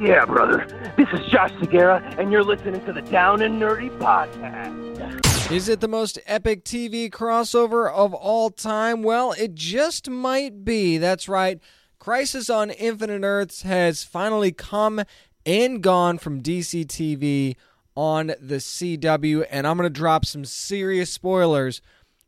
Yeah, 0.00 0.24
brother. 0.24 0.66
This 0.96 1.06
is 1.12 1.24
Josh 1.30 1.52
Segarra, 1.52 2.18
and 2.18 2.32
you're 2.32 2.42
listening 2.42 2.84
to 2.86 2.92
the 2.92 3.02
Down 3.02 3.42
and 3.42 3.62
Nerdy 3.62 3.96
Podcast. 3.98 5.52
Is 5.52 5.68
it 5.68 5.80
the 5.80 5.86
most 5.86 6.18
epic 6.26 6.64
TV 6.64 7.08
crossover 7.10 7.92
of 7.92 8.12
all 8.12 8.50
time? 8.50 9.04
Well, 9.04 9.32
it 9.38 9.54
just 9.54 10.10
might 10.10 10.64
be. 10.64 10.98
That's 10.98 11.28
right. 11.28 11.60
Crisis 12.04 12.50
on 12.50 12.68
Infinite 12.68 13.24
Earths 13.24 13.62
has 13.62 14.04
finally 14.04 14.52
come 14.52 15.04
and 15.46 15.82
gone 15.82 16.18
from 16.18 16.42
DC 16.42 16.84
TV 16.84 17.56
on 17.96 18.26
the 18.38 18.56
CW. 18.56 19.46
And 19.48 19.66
I'm 19.66 19.78
going 19.78 19.86
to 19.86 19.90
drop 19.90 20.26
some 20.26 20.44
serious 20.44 21.08
spoilers 21.08 21.80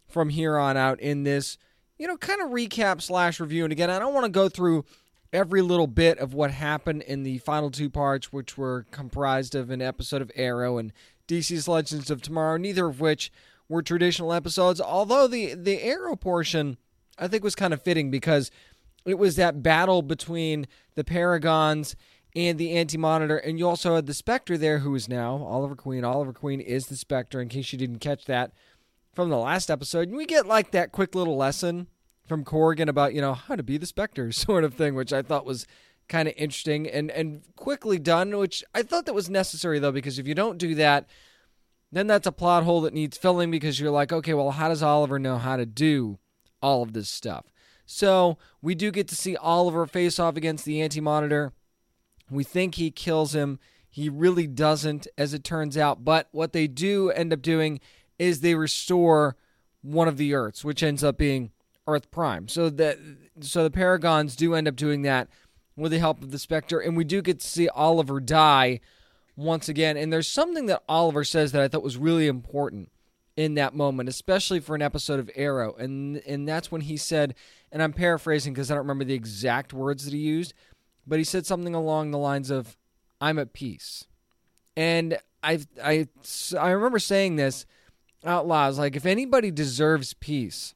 from 0.09 0.31
here 0.31 0.57
on 0.57 0.79
out 0.79 0.99
in 1.01 1.25
this, 1.25 1.59
you 1.99 2.09
know, 2.09 2.17
kind 2.17 2.41
of 2.41 2.53
recap 2.53 3.03
slash 3.03 3.39
review. 3.39 3.65
And 3.65 3.73
again, 3.73 3.91
I 3.91 3.99
don't 3.99 4.15
want 4.15 4.25
to 4.25 4.31
go 4.31 4.49
through 4.49 4.87
every 5.31 5.61
little 5.61 5.87
bit 5.87 6.19
of 6.21 6.33
what 6.33 6.53
happened 6.53 7.03
in 7.03 7.23
the 7.23 7.37
final 7.37 7.71
two 7.71 7.91
parts, 7.91 8.33
which 8.33 8.57
were 8.57 8.87
comprised 8.93 9.55
of 9.55 9.69
an 9.69 9.83
episode 9.83 10.23
of 10.23 10.33
Arrow 10.37 10.79
and 10.79 10.91
DC's 11.29 11.69
Legends 11.69 12.11
of 12.11 12.23
Tomorrow, 12.23 12.57
neither 12.57 12.87
of 12.87 12.99
which 12.99 13.31
were 13.69 13.83
traditional 13.83 14.33
episodes. 14.33 14.81
Although 14.81 15.27
the 15.27 15.53
the 15.53 15.83
Arrow 15.83 16.17
portion, 16.17 16.79
I 17.19 17.29
think, 17.29 17.45
was 17.45 17.55
kind 17.55 17.75
of 17.75 17.83
fitting 17.83 18.11
because 18.11 18.51
it 19.07 19.19
was 19.19 19.37
that 19.37 19.63
battle 19.63 20.03
between 20.03 20.67
the 20.95 21.05
Paragons 21.05 21.95
and 22.35 22.59
the 22.59 22.73
Anti 22.73 22.99
Monitor, 22.99 23.39
and 23.39 23.59
you 23.59 23.67
also 23.67 23.95
had 23.95 24.07
the 24.07 24.15
Spectre 24.15 24.59
there, 24.59 24.81
who 24.81 24.95
is 24.95 25.09
now 25.09 25.37
Oliver 25.37 25.75
Queen. 25.75 26.05
Oliver 26.05 26.35
Queen 26.35 26.61
is 26.61 26.87
the 26.87 26.97
Spectre, 26.97 27.41
in 27.41 27.49
case 27.49 27.73
you 27.73 27.79
didn't 27.79 28.01
catch 28.01 28.27
that 28.27 28.53
from 29.15 29.31
the 29.31 29.39
last 29.39 29.71
episode. 29.71 30.09
And 30.09 30.17
we 30.17 30.27
get 30.27 30.47
like 30.47 30.71
that 30.73 30.93
quick 30.93 31.15
little 31.15 31.37
lesson 31.37 31.87
from 32.27 32.45
Corrigan 32.45 32.89
about 32.89 33.15
you 33.15 33.21
know 33.21 33.35
how 33.35 33.57
to 33.57 33.63
be 33.63 33.79
the 33.79 33.87
Spectre 33.87 34.31
sort 34.33 34.65
of 34.65 34.75
thing, 34.75 34.95
which 34.95 35.13
I 35.13 35.23
thought 35.23 35.47
was 35.47 35.67
kind 36.09 36.29
of 36.29 36.35
interesting 36.37 36.87
and 36.87 37.11
and 37.11 37.43
quickly 37.57 37.99
done. 37.99 38.37
Which 38.37 38.63
I 38.75 38.83
thought 38.83 39.07
that 39.07 39.15
was 39.15 39.31
necessary 39.31 39.79
though, 39.79 39.93
because 39.93 40.19
if 40.19 40.29
you 40.29 40.35
don't 40.35 40.59
do 40.59 40.75
that, 40.75 41.09
then 41.91 42.07
that's 42.07 42.27
a 42.27 42.33
plot 42.33 42.65
hole 42.65 42.83
that 42.83 42.93
needs 42.93 43.17
filling 43.17 43.51
because 43.51 43.81
you're 43.81 43.91
like, 43.91 44.13
okay, 44.13 44.35
well, 44.35 44.51
how 44.51 44.69
does 44.69 44.83
Oliver 44.83 45.19
know 45.19 45.39
how 45.39 45.57
to 45.57 45.65
do 45.65 46.19
all 46.61 46.83
of 46.83 46.93
this 46.93 47.09
stuff? 47.09 47.47
So 47.87 48.37
we 48.61 48.75
do 48.75 48.91
get 48.91 49.09
to 49.09 49.17
see 49.17 49.37
Oliver 49.37 49.87
face 49.87 50.19
off 50.19 50.37
against 50.37 50.65
the 50.65 50.83
Anti 50.83 51.01
Monitor. 51.01 51.53
We 52.31 52.45
think 52.45 52.75
he 52.75 52.91
kills 52.91 53.35
him. 53.35 53.59
He 53.89 54.09
really 54.09 54.47
doesn't, 54.47 55.07
as 55.17 55.33
it 55.33 55.45
turns 55.45 55.79
out. 55.79 56.05
But 56.05 56.29
what 56.33 56.53
they 56.53 56.67
do 56.67 57.11
end 57.11 57.33
up 57.33 57.41
doing 57.41 57.81
is 58.19 58.41
they 58.41 58.55
restore 58.55 59.37
one 59.81 60.09
of 60.09 60.17
the 60.17 60.35
Earths, 60.35 60.65
which 60.65 60.83
ends 60.83 61.05
up 61.05 61.17
being 61.17 61.53
Earth 61.87 62.11
Prime. 62.11 62.49
So 62.49 62.69
that 62.71 62.99
so 63.41 63.63
the 63.63 63.71
Paragons 63.71 64.37
do 64.37 64.55
end 64.55 64.67
up 64.69 64.77
doing 64.77 65.03
that 65.03 65.29
with 65.77 65.93
the 65.93 65.99
help 65.99 66.23
of 66.23 66.31
the 66.31 66.39
Spectre, 66.39 66.81
and 66.81 66.97
we 66.97 67.05
do 67.05 67.23
get 67.23 67.41
to 67.41 67.47
see 67.47 67.69
Oliver 67.69 68.19
die 68.19 68.81
once 69.37 69.69
again. 69.69 69.97
And 69.97 70.13
there's 70.13 70.29
something 70.29 70.67
that 70.67 70.83
Oliver 70.89 71.23
says 71.23 71.53
that 71.53 71.63
I 71.63 71.69
thought 71.69 71.83
was 71.83 71.99
really 71.99 72.27
important 72.27 72.91
in 73.37 73.55
that 73.55 73.75
moment, 73.75 74.09
especially 74.09 74.61
for 74.61 74.75
an 74.75 74.83
episode 74.83 75.21
of 75.21 75.31
Arrow, 75.35 75.75
and 75.75 76.19
and 76.27 76.49
that's 76.49 76.73
when 76.73 76.81
he 76.83 76.97
said, 76.97 77.35
and 77.71 77.83
I'm 77.83 77.93
paraphrasing 77.93 78.53
because 78.53 78.71
I 78.71 78.75
don't 78.75 78.85
remember 78.85 79.05
the 79.05 79.15
exact 79.15 79.73
words 79.73 80.05
that 80.05 80.15
he 80.15 80.21
used, 80.21 80.55
but 81.07 81.19
he 81.19 81.25
said 81.25 81.47
something 81.47 81.75
along 81.75 82.11
the 82.11 82.19
lines 82.19 82.51
of, 82.51 82.77
"I'm 83.21 83.39
at 83.39 83.53
peace," 83.53 84.07
and 84.77 85.19
I 85.43 85.61
I 85.83 86.09
I 86.59 86.71
remember 86.71 86.99
saying 86.99 87.37
this 87.37 87.67
out 88.25 88.47
loud. 88.47 88.65
I 88.65 88.69
was 88.69 88.79
like, 88.79 88.97
if 88.97 89.07
anybody 89.07 89.51
deserves 89.51 90.15
peace 90.15 90.75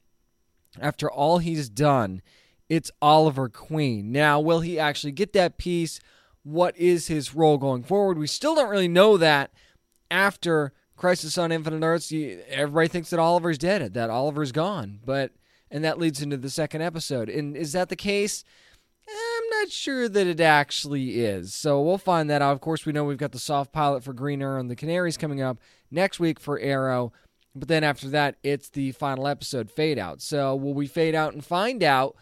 after 0.80 1.10
all 1.10 1.38
he's 1.38 1.68
done, 1.68 2.22
it's 2.68 2.90
Oliver 3.02 3.48
Queen. 3.48 4.12
Now, 4.12 4.38
will 4.38 4.60
he 4.60 4.78
actually 4.78 5.12
get 5.12 5.32
that 5.32 5.58
peace? 5.58 5.98
What 6.42 6.76
is 6.76 7.08
his 7.08 7.34
role 7.34 7.58
going 7.58 7.82
forward? 7.82 8.18
We 8.18 8.26
still 8.26 8.54
don't 8.54 8.70
really 8.70 8.88
know 8.88 9.16
that 9.16 9.50
after 10.10 10.72
Crisis 11.00 11.38
on 11.38 11.50
Infinite 11.50 11.82
Earths. 11.82 12.12
everybody 12.50 12.86
thinks 12.86 13.08
that 13.08 13.18
Oliver's 13.18 13.56
dead, 13.56 13.94
that 13.94 14.10
Oliver's 14.10 14.52
gone, 14.52 15.00
but 15.02 15.32
and 15.70 15.82
that 15.82 15.98
leads 15.98 16.20
into 16.20 16.36
the 16.36 16.50
second 16.50 16.82
episode. 16.82 17.30
And 17.30 17.56
is 17.56 17.72
that 17.72 17.88
the 17.88 17.96
case? 17.96 18.44
I'm 19.08 19.48
not 19.50 19.70
sure 19.70 20.10
that 20.10 20.26
it 20.26 20.40
actually 20.40 21.20
is. 21.20 21.54
So 21.54 21.80
we'll 21.80 21.96
find 21.96 22.28
that 22.28 22.42
out. 22.42 22.52
Of 22.52 22.60
course, 22.60 22.84
we 22.84 22.92
know 22.92 23.04
we've 23.04 23.16
got 23.16 23.32
the 23.32 23.38
soft 23.38 23.72
pilot 23.72 24.04
for 24.04 24.12
Green 24.12 24.42
Arrow 24.42 24.60
and 24.60 24.70
the 24.70 24.76
Canaries 24.76 25.16
coming 25.16 25.40
up 25.40 25.56
next 25.90 26.20
week 26.20 26.38
for 26.38 26.58
Arrow. 26.58 27.14
But 27.54 27.68
then 27.68 27.82
after 27.82 28.08
that, 28.10 28.36
it's 28.42 28.68
the 28.68 28.92
final 28.92 29.26
episode, 29.26 29.70
Fade 29.70 29.98
Out. 29.98 30.20
So 30.20 30.54
will 30.54 30.74
we 30.74 30.86
fade 30.86 31.14
out 31.14 31.32
and 31.32 31.42
find 31.42 31.82
out 31.82 32.14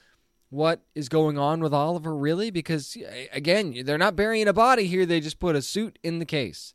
what 0.51 0.83
is 0.95 1.09
going 1.09 1.37
on 1.37 1.61
with 1.61 1.75
Oliver, 1.75 2.17
really? 2.17 2.53
Because, 2.53 2.97
again, 3.33 3.75
they're 3.85 3.99
not 3.99 4.15
burying 4.15 4.47
a 4.47 4.53
body 4.53 4.87
here. 4.87 5.05
They 5.05 5.19
just 5.21 5.41
put 5.41 5.57
a 5.57 5.63
suit 5.63 5.99
in 6.05 6.21
the 6.21 6.25
case. 6.25 6.75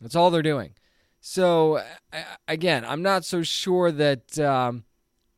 That's 0.00 0.16
all 0.16 0.30
they're 0.32 0.42
doing. 0.42 0.74
So, 1.28 1.82
again, 2.46 2.84
I'm 2.84 3.02
not 3.02 3.24
so 3.24 3.42
sure 3.42 3.90
that. 3.90 4.38
Um, 4.38 4.84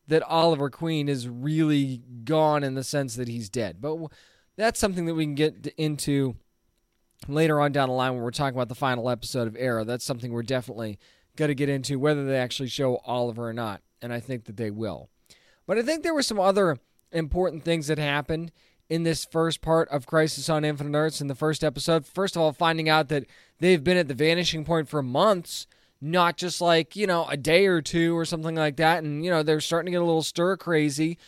that 0.09 0.23
Oliver 0.23 0.71
Queen 0.71 1.09
is 1.09 1.28
really 1.28 2.02
gone 2.25 2.64
in 2.64 2.75
the 2.75 2.83
sense 2.83 3.14
that 3.16 3.28
he's 3.28 3.50
dead. 3.50 3.76
But 3.80 3.99
that's 4.57 4.80
something 4.80 5.04
that 5.04 5.14
we 5.14 5.25
can 5.25 5.35
get 5.35 5.66
into 5.76 6.35
later 7.28 7.61
on 7.61 7.73
down 7.73 7.88
the 7.88 7.95
line 7.95 8.14
when 8.14 8.23
we're 8.23 8.30
talking 8.30 8.57
about 8.57 8.68
the 8.68 8.75
final 8.75 9.11
episode 9.11 9.47
of 9.47 9.57
Arrow. 9.59 9.85
That's 9.85 10.04
something 10.04 10.33
we're 10.33 10.42
definitely 10.42 10.99
going 11.37 11.49
to 11.49 11.54
get 11.54 11.68
into 11.68 11.99
whether 11.99 12.25
they 12.25 12.38
actually 12.38 12.71
show 12.71 12.97
Oliver 13.04 13.49
or 13.49 13.52
not, 13.52 13.83
and 14.00 14.12
I 14.12 14.18
think 14.18 14.45
that 14.47 14.57
they 14.57 14.71
will. 14.71 15.11
But 15.66 15.78
I 15.78 15.83
think 15.83 16.02
there 16.02 16.14
were 16.14 16.23
some 16.23 16.40
other 16.40 16.78
important 17.12 17.62
things 17.64 17.87
that 17.88 17.99
happened 17.99 18.50
in 18.88 19.02
this 19.02 19.26
first 19.26 19.61
part 19.61 19.88
of 19.90 20.07
Crisis 20.07 20.49
on 20.49 20.64
Infinite 20.64 20.97
Earths 20.97 21.21
in 21.21 21.26
the 21.26 21.35
first 21.35 21.62
episode. 21.62 22.07
First 22.07 22.35
of 22.35 22.42
all, 22.42 22.52
finding 22.52 22.88
out 22.88 23.09
that 23.09 23.26
they've 23.59 23.85
been 23.85 23.99
at 23.99 24.09
the 24.09 24.14
vanishing 24.14 24.64
point 24.64 24.88
for 24.88 25.02
months, 25.02 25.66
not 26.00 26.37
just 26.37 26.61
like, 26.61 26.95
you 26.97 27.07
know, 27.07 27.26
a 27.28 27.37
day 27.37 27.67
or 27.67 27.83
two 27.83 28.17
or 28.17 28.25
something 28.25 28.55
like 28.55 28.76
that. 28.76 29.02
And, 29.02 29.25
you 29.25 29.31
know, 29.31 29.43
they're 29.43 29.61
starting 29.61 29.87
to 29.87 29.93
get 29.93 30.02
a 30.02 30.07
little 30.07 30.23
stir 30.23 30.57
crazy. 30.57 31.19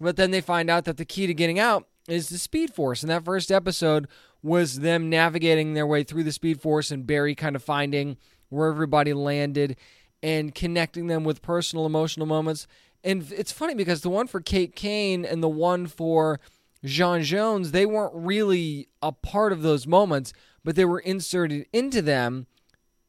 But 0.00 0.16
then 0.16 0.30
they 0.30 0.40
find 0.40 0.70
out 0.70 0.84
that 0.84 0.96
the 0.96 1.04
key 1.04 1.26
to 1.26 1.34
getting 1.34 1.58
out 1.58 1.88
is 2.08 2.28
the 2.28 2.38
Speed 2.38 2.72
Force. 2.74 3.02
And 3.02 3.10
that 3.10 3.24
first 3.24 3.50
episode 3.50 4.06
was 4.42 4.80
them 4.80 5.10
navigating 5.10 5.74
their 5.74 5.86
way 5.86 6.04
through 6.04 6.24
the 6.24 6.32
Speed 6.32 6.60
Force 6.60 6.90
and 6.90 7.06
Barry 7.06 7.34
kind 7.34 7.56
of 7.56 7.62
finding 7.62 8.16
where 8.48 8.68
everybody 8.68 9.12
landed 9.12 9.76
and 10.22 10.54
connecting 10.54 11.06
them 11.06 11.24
with 11.24 11.42
personal 11.42 11.86
emotional 11.86 12.26
moments. 12.26 12.66
And 13.04 13.30
it's 13.32 13.52
funny 13.52 13.74
because 13.74 14.02
the 14.02 14.10
one 14.10 14.26
for 14.26 14.40
Kate 14.40 14.74
Kane 14.74 15.24
and 15.24 15.42
the 15.42 15.48
one 15.48 15.86
for 15.86 16.40
J'onn 16.84 17.20
J'onzz, 17.20 17.70
they 17.70 17.86
weren't 17.86 18.14
really 18.14 18.88
a 19.02 19.12
part 19.12 19.52
of 19.52 19.62
those 19.62 19.86
moments, 19.86 20.32
but 20.64 20.76
they 20.76 20.84
were 20.84 21.00
inserted 21.00 21.66
into 21.72 22.02
them 22.02 22.46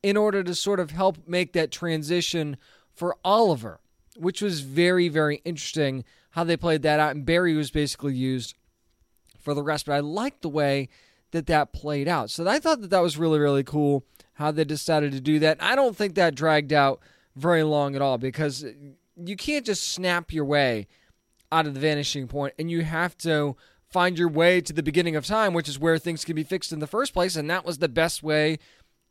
in 0.01 0.17
order 0.17 0.43
to 0.43 0.55
sort 0.55 0.79
of 0.79 0.91
help 0.91 1.27
make 1.27 1.53
that 1.53 1.71
transition 1.71 2.57
for 2.93 3.17
Oliver, 3.23 3.79
which 4.17 4.41
was 4.41 4.61
very, 4.61 5.09
very 5.09 5.41
interesting 5.45 6.03
how 6.31 6.43
they 6.43 6.57
played 6.57 6.81
that 6.83 6.99
out. 6.99 7.15
And 7.15 7.25
Barry 7.25 7.55
was 7.55 7.71
basically 7.71 8.13
used 8.13 8.55
for 9.39 9.53
the 9.53 9.63
rest, 9.63 9.85
but 9.85 9.93
I 9.93 9.99
liked 9.99 10.41
the 10.41 10.49
way 10.49 10.89
that 11.31 11.47
that 11.47 11.73
played 11.73 12.07
out. 12.07 12.29
So 12.29 12.47
I 12.47 12.59
thought 12.59 12.81
that 12.81 12.89
that 12.89 13.01
was 13.01 13.17
really, 13.17 13.39
really 13.39 13.63
cool 13.63 14.05
how 14.33 14.51
they 14.51 14.63
decided 14.63 15.11
to 15.11 15.21
do 15.21 15.39
that. 15.39 15.57
I 15.61 15.75
don't 15.75 15.95
think 15.95 16.15
that 16.15 16.35
dragged 16.35 16.73
out 16.73 17.01
very 17.35 17.63
long 17.63 17.95
at 17.95 18.01
all 18.01 18.17
because 18.17 18.65
you 19.15 19.35
can't 19.35 19.65
just 19.65 19.89
snap 19.89 20.31
your 20.31 20.45
way 20.45 20.87
out 21.51 21.67
of 21.67 21.73
the 21.73 21.79
vanishing 21.79 22.27
point 22.27 22.53
and 22.57 22.69
you 22.69 22.83
have 22.83 23.17
to 23.17 23.55
find 23.89 24.17
your 24.17 24.29
way 24.29 24.61
to 24.61 24.71
the 24.71 24.83
beginning 24.83 25.15
of 25.15 25.25
time, 25.25 25.53
which 25.53 25.67
is 25.67 25.79
where 25.79 25.97
things 25.97 26.23
can 26.23 26.35
be 26.35 26.43
fixed 26.43 26.71
in 26.71 26.79
the 26.79 26.87
first 26.87 27.13
place. 27.13 27.35
And 27.35 27.49
that 27.49 27.65
was 27.65 27.79
the 27.79 27.89
best 27.89 28.21
way 28.21 28.59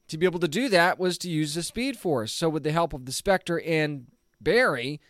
to 0.09 0.19
be 0.19 0.27
able 0.27 0.41
to 0.41 0.49
do 0.49 0.69
that 0.69 0.99
was 0.99 1.19
to 1.19 1.31
use 1.31 1.55
the 1.55 1.63
Speed 1.63 1.97
Force. 1.97 2.33
So 2.33 2.49
with 2.49 2.63
the 2.63 2.73
help 2.73 2.93
of 2.93 3.05
the 3.05 3.13
Spectre 3.13 3.61
and 3.61 4.07
Barry, 4.41 5.01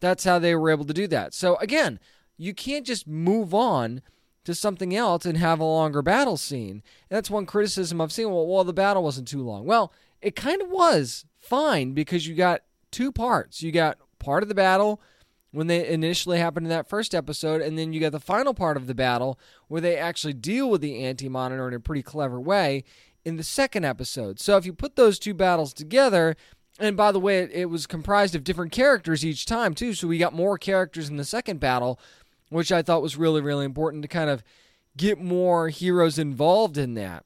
that's 0.00 0.24
how 0.24 0.38
they 0.38 0.54
were 0.54 0.70
able 0.70 0.84
to 0.84 0.92
do 0.92 1.06
that. 1.08 1.32
So 1.32 1.56
again, 1.56 2.00
you 2.36 2.52
can't 2.52 2.86
just 2.86 3.06
move 3.06 3.54
on 3.54 4.02
to 4.44 4.54
something 4.54 4.94
else 4.94 5.24
and 5.24 5.38
have 5.38 5.60
a 5.60 5.64
longer 5.64 6.02
battle 6.02 6.36
scene. 6.36 6.82
And 7.08 7.16
that's 7.16 7.30
one 7.30 7.46
criticism 7.46 8.00
I've 8.00 8.12
seen. 8.12 8.30
Well, 8.30 8.46
well, 8.46 8.64
the 8.64 8.72
battle 8.72 9.04
wasn't 9.04 9.28
too 9.28 9.42
long. 9.42 9.64
Well, 9.64 9.92
it 10.20 10.34
kind 10.34 10.60
of 10.60 10.68
was 10.68 11.24
fine 11.38 11.92
because 11.92 12.26
you 12.26 12.34
got 12.34 12.62
two 12.90 13.12
parts. 13.12 13.62
You 13.62 13.70
got 13.70 13.98
part 14.18 14.42
of 14.42 14.48
the 14.48 14.54
battle 14.54 15.00
when 15.52 15.66
they 15.66 15.86
initially 15.86 16.38
happened 16.38 16.66
in 16.66 16.70
that 16.70 16.88
first 16.88 17.14
episode, 17.14 17.60
and 17.60 17.78
then 17.78 17.92
you 17.92 18.00
got 18.00 18.12
the 18.12 18.20
final 18.20 18.54
part 18.54 18.76
of 18.76 18.86
the 18.86 18.94
battle 18.94 19.38
where 19.68 19.80
they 19.80 19.96
actually 19.96 20.32
deal 20.32 20.68
with 20.70 20.80
the 20.80 21.04
anti 21.04 21.28
monitor 21.28 21.68
in 21.68 21.74
a 21.74 21.80
pretty 21.80 22.02
clever 22.02 22.40
way 22.40 22.84
in 23.24 23.36
the 23.36 23.44
second 23.44 23.84
episode. 23.84 24.40
So 24.40 24.56
if 24.56 24.66
you 24.66 24.72
put 24.72 24.96
those 24.96 25.18
two 25.18 25.34
battles 25.34 25.72
together, 25.72 26.36
and 26.78 26.96
by 26.96 27.12
the 27.12 27.20
way, 27.20 27.38
it, 27.38 27.50
it 27.52 27.64
was 27.66 27.86
comprised 27.86 28.34
of 28.34 28.44
different 28.44 28.72
characters 28.72 29.24
each 29.24 29.46
time, 29.46 29.74
too. 29.74 29.94
So 29.94 30.08
we 30.08 30.18
got 30.18 30.32
more 30.32 30.58
characters 30.58 31.08
in 31.08 31.16
the 31.16 31.24
second 31.24 31.60
battle 31.60 32.00
which 32.52 32.70
I 32.70 32.82
thought 32.82 33.02
was 33.02 33.16
really, 33.16 33.40
really 33.40 33.64
important 33.64 34.02
to 34.02 34.08
kind 34.08 34.28
of 34.28 34.44
get 34.96 35.18
more 35.18 35.70
heroes 35.70 36.18
involved 36.18 36.76
in 36.76 36.94
that. 36.94 37.24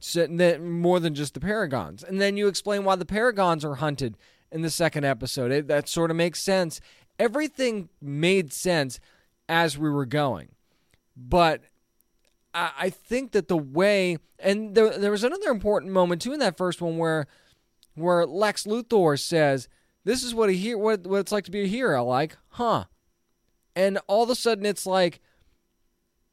So 0.00 0.26
that 0.26 0.60
more 0.60 0.98
than 0.98 1.14
just 1.14 1.34
the 1.34 1.40
Paragons. 1.40 2.02
And 2.02 2.20
then 2.20 2.36
you 2.36 2.48
explain 2.48 2.82
why 2.82 2.96
the 2.96 3.04
Paragons 3.06 3.64
are 3.64 3.76
hunted 3.76 4.18
in 4.50 4.62
the 4.62 4.70
second 4.70 5.04
episode. 5.04 5.52
It, 5.52 5.68
that 5.68 5.88
sort 5.88 6.10
of 6.10 6.16
makes 6.16 6.42
sense. 6.42 6.80
Everything 7.20 7.88
made 8.00 8.52
sense 8.52 8.98
as 9.48 9.78
we 9.78 9.88
were 9.88 10.06
going. 10.06 10.48
But 11.16 11.62
I, 12.54 12.90
think 12.90 13.32
that 13.32 13.48
the 13.48 13.56
way, 13.56 14.18
and 14.38 14.74
there, 14.74 14.98
there 14.98 15.10
was 15.10 15.24
another 15.24 15.50
important 15.50 15.92
moment 15.92 16.22
too 16.22 16.32
in 16.32 16.40
that 16.40 16.56
first 16.56 16.82
one 16.82 16.98
where 16.98 17.26
where 17.94 18.26
Lex 18.26 18.64
Luthor 18.64 19.18
says, 19.18 19.68
"This 20.04 20.22
is 20.22 20.34
what 20.34 20.50
a 20.50 20.52
hero, 20.52 20.78
what, 20.78 21.06
what 21.06 21.20
it's 21.20 21.32
like 21.32 21.44
to 21.44 21.50
be 21.50 21.62
a 21.62 21.66
hero." 21.66 22.04
Like, 22.04 22.36
huh? 22.50 22.84
And 23.74 23.98
all 24.06 24.22
of 24.22 24.30
a 24.30 24.34
sudden, 24.34 24.66
it's 24.66 24.86
like 24.86 25.20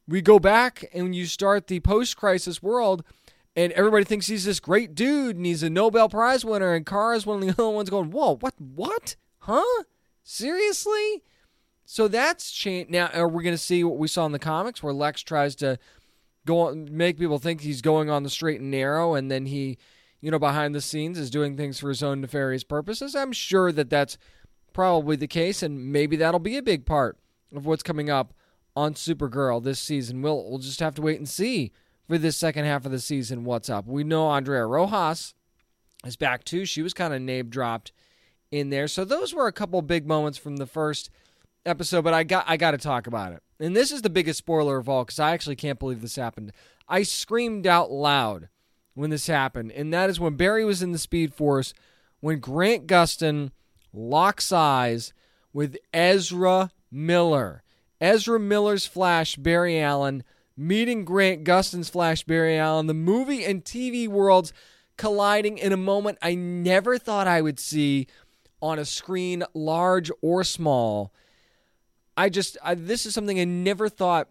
we 0.08 0.22
go 0.22 0.40
back 0.40 0.86
and 0.94 1.16
you 1.16 1.26
start 1.26 1.68
the 1.68 1.80
post 1.80 2.18
crisis 2.18 2.62
world, 2.62 3.04
and 3.56 3.72
everybody 3.74 4.04
thinks 4.04 4.28
he's 4.28 4.46
this 4.46 4.60
great 4.60 4.96
dude 4.96 5.36
and 5.36 5.46
he's 5.46 5.64
a 5.64 5.70
Nobel 5.70 6.10
Prize 6.10 6.44
winner 6.44 6.74
and 6.74 6.86
Kara 6.86 7.16
is 7.16 7.26
one 7.26 7.42
of 7.42 7.56
the 7.56 7.62
only 7.64 7.76
ones 7.76 7.90
going, 7.90 8.12
"Whoa, 8.12 8.36
what 8.38 8.56
what? 8.60 9.16
Huh? 9.40 9.84
Seriously?" 10.24 11.24
So 11.86 12.08
that's 12.08 12.52
changed. 12.52 12.92
Now, 12.92 13.08
are 13.16 13.28
we 13.28 13.44
going 13.44 13.56
to 13.56 13.58
see 13.58 13.84
what 13.84 13.98
we 13.98 14.08
saw 14.08 14.26
in 14.26 14.32
the 14.32 14.38
comics 14.38 14.84
where 14.84 14.94
Lex 14.94 15.22
tries 15.24 15.56
to 15.56 15.80
go 16.50 16.62
on, 16.62 16.90
make 16.92 17.18
people 17.18 17.40
think 17.40 17.62
he's 17.62 17.82
going 17.82 18.10
on 18.10 18.24
the 18.24 18.30
straight 18.30 18.60
and 18.60 18.72
narrow 18.72 19.14
and 19.14 19.30
then 19.32 19.46
he, 19.46 19.78
you 20.22 20.32
know, 20.32 20.40
behind 20.40 20.76
the 20.76 20.82
scenes 20.82 21.18
is 21.18 21.30
doing 21.30 21.56
things 21.56 21.80
for 21.80 21.90
his 21.90 22.04
own 22.04 22.22
nefarious 22.22 22.64
purposes? 22.64 23.16
I'm 23.16 23.32
sure 23.32 23.72
that 23.72 23.90
that's 23.90 24.18
probably 24.74 25.16
the 25.16 25.28
case 25.28 25.64
and 25.64 25.92
maybe 25.92 26.16
that'll 26.16 26.40
be 26.40 26.58
a 26.58 26.62
big 26.62 26.86
part 26.86 27.18
of 27.56 27.66
what's 27.66 27.84
coming 27.84 28.10
up 28.10 28.34
on 28.76 28.94
Supergirl 28.94 29.64
this 29.64 29.80
season. 29.80 30.22
We'll 30.22 30.50
we'll 30.50 30.60
just 30.60 30.80
have 30.80 30.96
to 30.96 31.02
wait 31.02 31.18
and 31.18 31.28
see 31.28 31.72
for 32.08 32.18
this 32.18 32.38
second 32.38 32.66
half 32.66 32.86
of 32.86 32.92
the 32.92 33.00
season 33.00 33.44
what's 33.44 33.70
up. 33.70 33.86
We 33.86 34.04
know 34.04 34.28
Andrea 34.28 34.66
Rojas 34.66 35.34
is 36.06 36.16
back 36.16 36.44
too. 36.44 36.66
She 36.66 36.82
was 36.82 36.94
kind 36.94 37.14
of 37.14 37.22
name 37.22 37.50
dropped 37.50 37.92
in 38.52 38.70
there. 38.70 38.88
So 38.88 39.06
those 39.06 39.34
were 39.34 39.48
a 39.48 39.52
couple 39.52 39.82
big 39.82 40.08
moments 40.08 40.38
from 40.38 40.58
the 40.58 40.66
first 40.66 41.10
episode, 41.66 42.04
but 42.04 42.14
I 42.14 42.24
got 42.24 42.46
I 42.48 42.58
got 42.58 42.72
to 42.72 42.78
talk 42.78 43.08
about 43.08 43.34
it. 43.34 43.44
And 43.60 43.76
this 43.76 43.92
is 43.92 44.02
the 44.02 44.10
biggest 44.10 44.40
spoiler 44.40 44.78
of 44.78 44.88
all 44.88 45.04
because 45.04 45.20
I 45.20 45.32
actually 45.32 45.58
can't 45.58 45.80
believe 45.80 46.02
this 46.02 46.16
happened. 46.16 46.54
I 46.88 47.04
screamed 47.04 47.68
out 47.68 47.92
loud 47.92 48.50
when 48.94 49.10
this 49.10 49.28
happened, 49.28 49.72
and 49.74 49.94
that 49.94 50.10
is 50.10 50.20
when 50.20 50.36
Barry 50.36 50.64
was 50.64 50.82
in 50.82 50.92
the 50.92 50.98
Speed 50.98 51.34
Force, 51.34 51.74
when 52.22 52.40
Grant 52.40 52.88
Gustin 52.88 53.52
locks 53.94 54.52
eyes 54.52 55.14
with 55.54 55.78
Ezra 55.94 56.72
Miller. 56.92 57.64
Ezra 58.02 58.40
Miller's 58.40 58.86
Flash, 58.86 59.36
Barry 59.36 59.80
Allen, 59.80 60.24
meeting 60.56 61.04
Grant 61.04 61.44
Gustin's 61.44 61.90
Flash, 61.90 62.24
Barry 62.24 62.58
Allen, 62.58 62.88
the 62.88 62.94
movie 62.94 63.44
and 63.44 63.64
TV 63.64 64.08
worlds 64.08 64.54
colliding 64.98 65.58
in 65.58 65.72
a 65.72 65.78
moment 65.78 66.18
I 66.22 66.36
never 66.36 66.98
thought 66.98 67.28
I 67.28 67.42
would 67.42 67.60
see 67.60 68.08
on 68.62 68.80
a 68.80 68.86
screen, 68.86 69.44
large 69.54 70.12
or 70.22 70.44
small. 70.44 71.14
I 72.20 72.28
just 72.28 72.58
I, 72.62 72.76
this 72.76 73.06
is 73.06 73.14
something 73.14 73.40
I 73.40 73.46
never 73.46 73.88
thought 73.88 74.28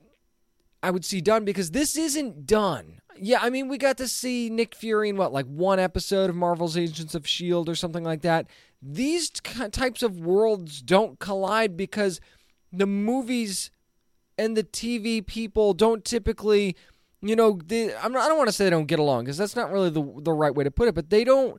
I 0.82 0.90
would 0.90 1.06
see 1.06 1.22
done 1.22 1.46
because 1.46 1.70
this 1.70 1.96
isn't 1.96 2.44
done. 2.46 3.00
Yeah, 3.16 3.38
I 3.40 3.48
mean 3.48 3.66
we 3.66 3.78
got 3.78 3.96
to 3.96 4.06
see 4.06 4.50
Nick 4.50 4.74
Fury 4.74 5.08
in 5.08 5.16
what 5.16 5.32
like 5.32 5.46
one 5.46 5.78
episode 5.78 6.28
of 6.28 6.36
Marvel's 6.36 6.76
Agents 6.76 7.14
of 7.14 7.26
Shield 7.26 7.66
or 7.66 7.74
something 7.74 8.04
like 8.04 8.20
that. 8.20 8.46
These 8.82 9.30
t- 9.30 9.68
types 9.70 10.02
of 10.02 10.20
worlds 10.20 10.82
don't 10.82 11.18
collide 11.18 11.78
because 11.78 12.20
the 12.70 12.86
movies 12.86 13.70
and 14.36 14.54
the 14.54 14.64
TV 14.64 15.26
people 15.26 15.72
don't 15.72 16.04
typically, 16.04 16.76
you 17.22 17.34
know, 17.34 17.58
they, 17.64 17.94
I 17.94 18.06
don't 18.06 18.36
want 18.36 18.48
to 18.48 18.52
say 18.52 18.64
they 18.64 18.70
don't 18.70 18.84
get 18.84 18.98
along 18.98 19.24
because 19.24 19.38
that's 19.38 19.56
not 19.56 19.72
really 19.72 19.88
the 19.88 20.04
the 20.18 20.32
right 20.32 20.54
way 20.54 20.62
to 20.62 20.70
put 20.70 20.88
it, 20.88 20.94
but 20.94 21.08
they 21.08 21.24
don't 21.24 21.58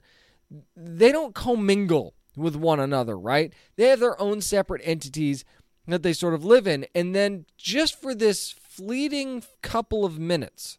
they 0.76 1.12
don't 1.12 1.34
commingle 1.34 2.14
with 2.38 2.56
one 2.56 2.80
another, 2.80 3.18
right? 3.18 3.52
They 3.78 3.86
have 3.86 4.00
their 4.00 4.20
own 4.22 4.42
separate 4.42 4.84
entities 4.86 5.44
that 5.92 6.04
they 6.04 6.14
sort 6.14 6.34
of 6.34 6.46
live 6.46 6.68
in. 6.68 6.86
And 6.94 7.16
then 7.16 7.46
just 7.58 8.02
for 8.02 8.14
this 8.14 8.52
fleeting 8.52 9.44
couple 9.62 10.06
of 10.06 10.20
minutes, 10.20 10.78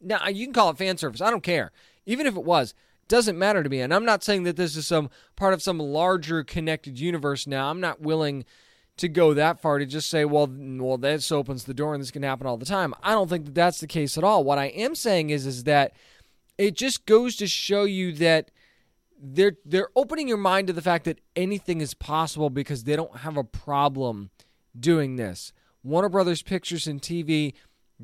now 0.00 0.28
you 0.28 0.46
can 0.46 0.52
call 0.52 0.70
it 0.70 0.78
fan 0.78 0.96
service. 0.96 1.20
I 1.20 1.30
don't 1.30 1.42
care. 1.42 1.72
Even 2.06 2.26
if 2.26 2.36
it 2.36 2.44
was, 2.44 2.74
doesn't 3.08 3.38
matter 3.38 3.62
to 3.62 3.68
me. 3.68 3.80
And 3.80 3.92
I'm 3.92 4.04
not 4.04 4.22
saying 4.22 4.44
that 4.44 4.56
this 4.56 4.76
is 4.76 4.86
some 4.86 5.10
part 5.34 5.54
of 5.54 5.62
some 5.62 5.78
larger 5.78 6.44
connected 6.44 6.98
universe 6.98 7.46
now. 7.46 7.70
I'm 7.70 7.80
not 7.80 8.00
willing 8.00 8.44
to 8.98 9.08
go 9.08 9.32
that 9.34 9.60
far 9.60 9.78
to 9.78 9.86
just 9.86 10.10
say, 10.10 10.24
well, 10.24 10.48
well, 10.50 10.98
this 10.98 11.32
opens 11.32 11.64
the 11.64 11.74
door 11.74 11.94
and 11.94 12.02
this 12.02 12.10
can 12.10 12.22
happen 12.22 12.46
all 12.46 12.56
the 12.56 12.66
time. 12.66 12.94
I 13.02 13.12
don't 13.12 13.28
think 13.28 13.46
that 13.46 13.54
that's 13.54 13.80
the 13.80 13.86
case 13.86 14.18
at 14.18 14.24
all. 14.24 14.44
What 14.44 14.58
I 14.58 14.66
am 14.66 14.94
saying 14.94 15.30
is, 15.30 15.46
is 15.46 15.64
that 15.64 15.92
it 16.58 16.74
just 16.74 17.06
goes 17.06 17.36
to 17.36 17.46
show 17.46 17.84
you 17.84 18.12
that 18.14 18.50
they're 19.20 19.56
they're 19.64 19.88
opening 19.96 20.28
your 20.28 20.36
mind 20.36 20.66
to 20.68 20.72
the 20.72 20.82
fact 20.82 21.04
that 21.04 21.20
anything 21.36 21.80
is 21.80 21.94
possible 21.94 22.50
because 22.50 22.84
they 22.84 22.96
don't 22.96 23.18
have 23.18 23.36
a 23.36 23.44
problem 23.44 24.30
doing 24.78 25.16
this. 25.16 25.52
Warner 25.82 26.08
Brothers 26.08 26.42
Pictures 26.42 26.86
and 26.86 27.00
TV 27.00 27.54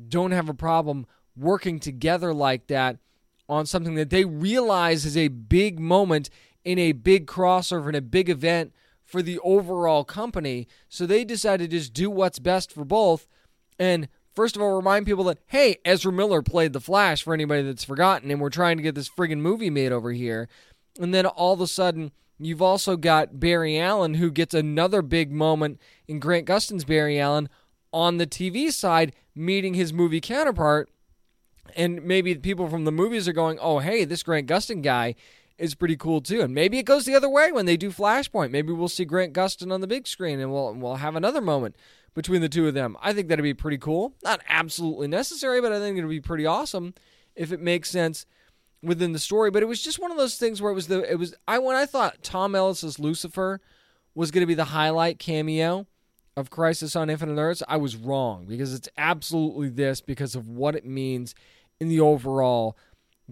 don't 0.09 0.31
have 0.31 0.49
a 0.49 0.53
problem 0.53 1.05
working 1.37 1.79
together 1.79 2.33
like 2.33 2.67
that 2.67 2.97
on 3.47 3.65
something 3.65 3.95
that 3.95 4.09
they 4.09 4.25
realize 4.25 5.05
is 5.05 5.17
a 5.17 5.27
big 5.27 5.79
moment 5.79 6.29
in 6.63 6.79
a 6.79 6.93
big 6.93 7.27
crossover 7.27 7.89
in 7.89 7.95
a 7.95 8.01
big 8.01 8.29
event 8.29 8.73
for 9.03 9.21
the 9.21 9.39
overall 9.39 10.03
company. 10.03 10.67
So 10.89 11.05
they 11.05 11.23
decided 11.23 11.69
to 11.69 11.77
just 11.77 11.93
do 11.93 12.09
what's 12.09 12.39
best 12.39 12.71
for 12.71 12.83
both 12.83 13.27
and 13.77 14.07
first 14.33 14.55
of 14.55 14.61
all 14.61 14.75
remind 14.75 15.05
people 15.05 15.25
that 15.25 15.39
hey, 15.47 15.77
Ezra 15.85 16.11
Miller 16.11 16.41
played 16.41 16.73
the 16.73 16.79
Flash 16.79 17.23
for 17.23 17.33
anybody 17.33 17.61
that's 17.61 17.83
forgotten 17.83 18.31
and 18.31 18.41
we're 18.41 18.49
trying 18.49 18.77
to 18.77 18.83
get 18.83 18.95
this 18.95 19.09
friggin' 19.09 19.39
movie 19.39 19.69
made 19.69 19.91
over 19.91 20.11
here. 20.11 20.49
And 20.99 21.13
then 21.13 21.25
all 21.25 21.53
of 21.53 21.61
a 21.61 21.67
sudden, 21.67 22.11
you've 22.39 22.61
also 22.61 22.95
got 22.97 23.39
Barry 23.39 23.79
Allen, 23.79 24.15
who 24.15 24.31
gets 24.31 24.53
another 24.53 25.01
big 25.01 25.31
moment 25.31 25.79
in 26.07 26.19
Grant 26.19 26.47
Gustin's 26.47 26.85
Barry 26.85 27.19
Allen 27.19 27.49
on 27.91 28.17
the 28.17 28.27
TV 28.27 28.71
side, 28.71 29.13
meeting 29.33 29.73
his 29.73 29.93
movie 29.93 30.21
counterpart. 30.21 30.89
And 31.75 32.03
maybe 32.03 32.35
people 32.35 32.69
from 32.69 32.85
the 32.85 32.91
movies 32.91 33.27
are 33.27 33.33
going, 33.33 33.57
oh, 33.59 33.79
hey, 33.79 34.05
this 34.05 34.23
Grant 34.23 34.47
Gustin 34.47 34.81
guy 34.81 35.15
is 35.57 35.75
pretty 35.75 35.95
cool 35.95 36.21
too. 36.21 36.41
And 36.41 36.53
maybe 36.53 36.77
it 36.77 36.83
goes 36.83 37.05
the 37.05 37.15
other 37.15 37.29
way 37.29 37.51
when 37.51 37.65
they 37.65 37.77
do 37.77 37.91
Flashpoint. 37.91 38.51
Maybe 38.51 38.73
we'll 38.73 38.87
see 38.89 39.05
Grant 39.05 39.33
Gustin 39.33 39.71
on 39.71 39.81
the 39.81 39.87
big 39.87 40.07
screen 40.07 40.39
and 40.39 40.51
we'll, 40.51 40.73
we'll 40.73 40.95
have 40.95 41.15
another 41.15 41.41
moment 41.41 41.75
between 42.13 42.41
the 42.41 42.49
two 42.49 42.67
of 42.67 42.73
them. 42.73 42.97
I 43.01 43.13
think 43.13 43.27
that'd 43.27 43.43
be 43.43 43.53
pretty 43.53 43.77
cool. 43.77 44.13
Not 44.23 44.41
absolutely 44.47 45.07
necessary, 45.07 45.61
but 45.61 45.71
I 45.71 45.79
think 45.79 45.97
it'd 45.97 46.09
be 46.09 46.21
pretty 46.21 46.45
awesome 46.45 46.93
if 47.35 47.51
it 47.51 47.61
makes 47.61 47.89
sense 47.89 48.25
within 48.85 49.13
the 49.13 49.19
story, 49.19 49.51
but 49.51 49.63
it 49.63 49.67
was 49.67 49.81
just 49.81 49.99
one 49.99 50.11
of 50.11 50.17
those 50.17 50.37
things 50.37 50.61
where 50.61 50.71
it 50.71 50.75
was 50.75 50.87
the 50.87 51.09
it 51.09 51.19
was 51.19 51.35
I 51.47 51.59
when 51.59 51.75
I 51.75 51.85
thought 51.85 52.23
Tom 52.23 52.55
Ellis's 52.55 52.99
Lucifer 52.99 53.59
was 54.13 54.31
going 54.31 54.41
to 54.41 54.47
be 54.47 54.53
the 54.53 54.65
highlight 54.65 55.19
cameo 55.19 55.87
of 56.37 56.49
Crisis 56.49 56.95
on 56.95 57.09
Infinite 57.09 57.39
Earths, 57.39 57.63
I 57.67 57.77
was 57.77 57.95
wrong 57.95 58.45
because 58.45 58.73
it's 58.73 58.89
absolutely 58.97 59.69
this 59.69 60.01
because 60.01 60.35
of 60.35 60.49
what 60.49 60.75
it 60.75 60.85
means 60.85 61.33
in 61.79 61.89
the 61.89 61.99
overall 61.99 62.77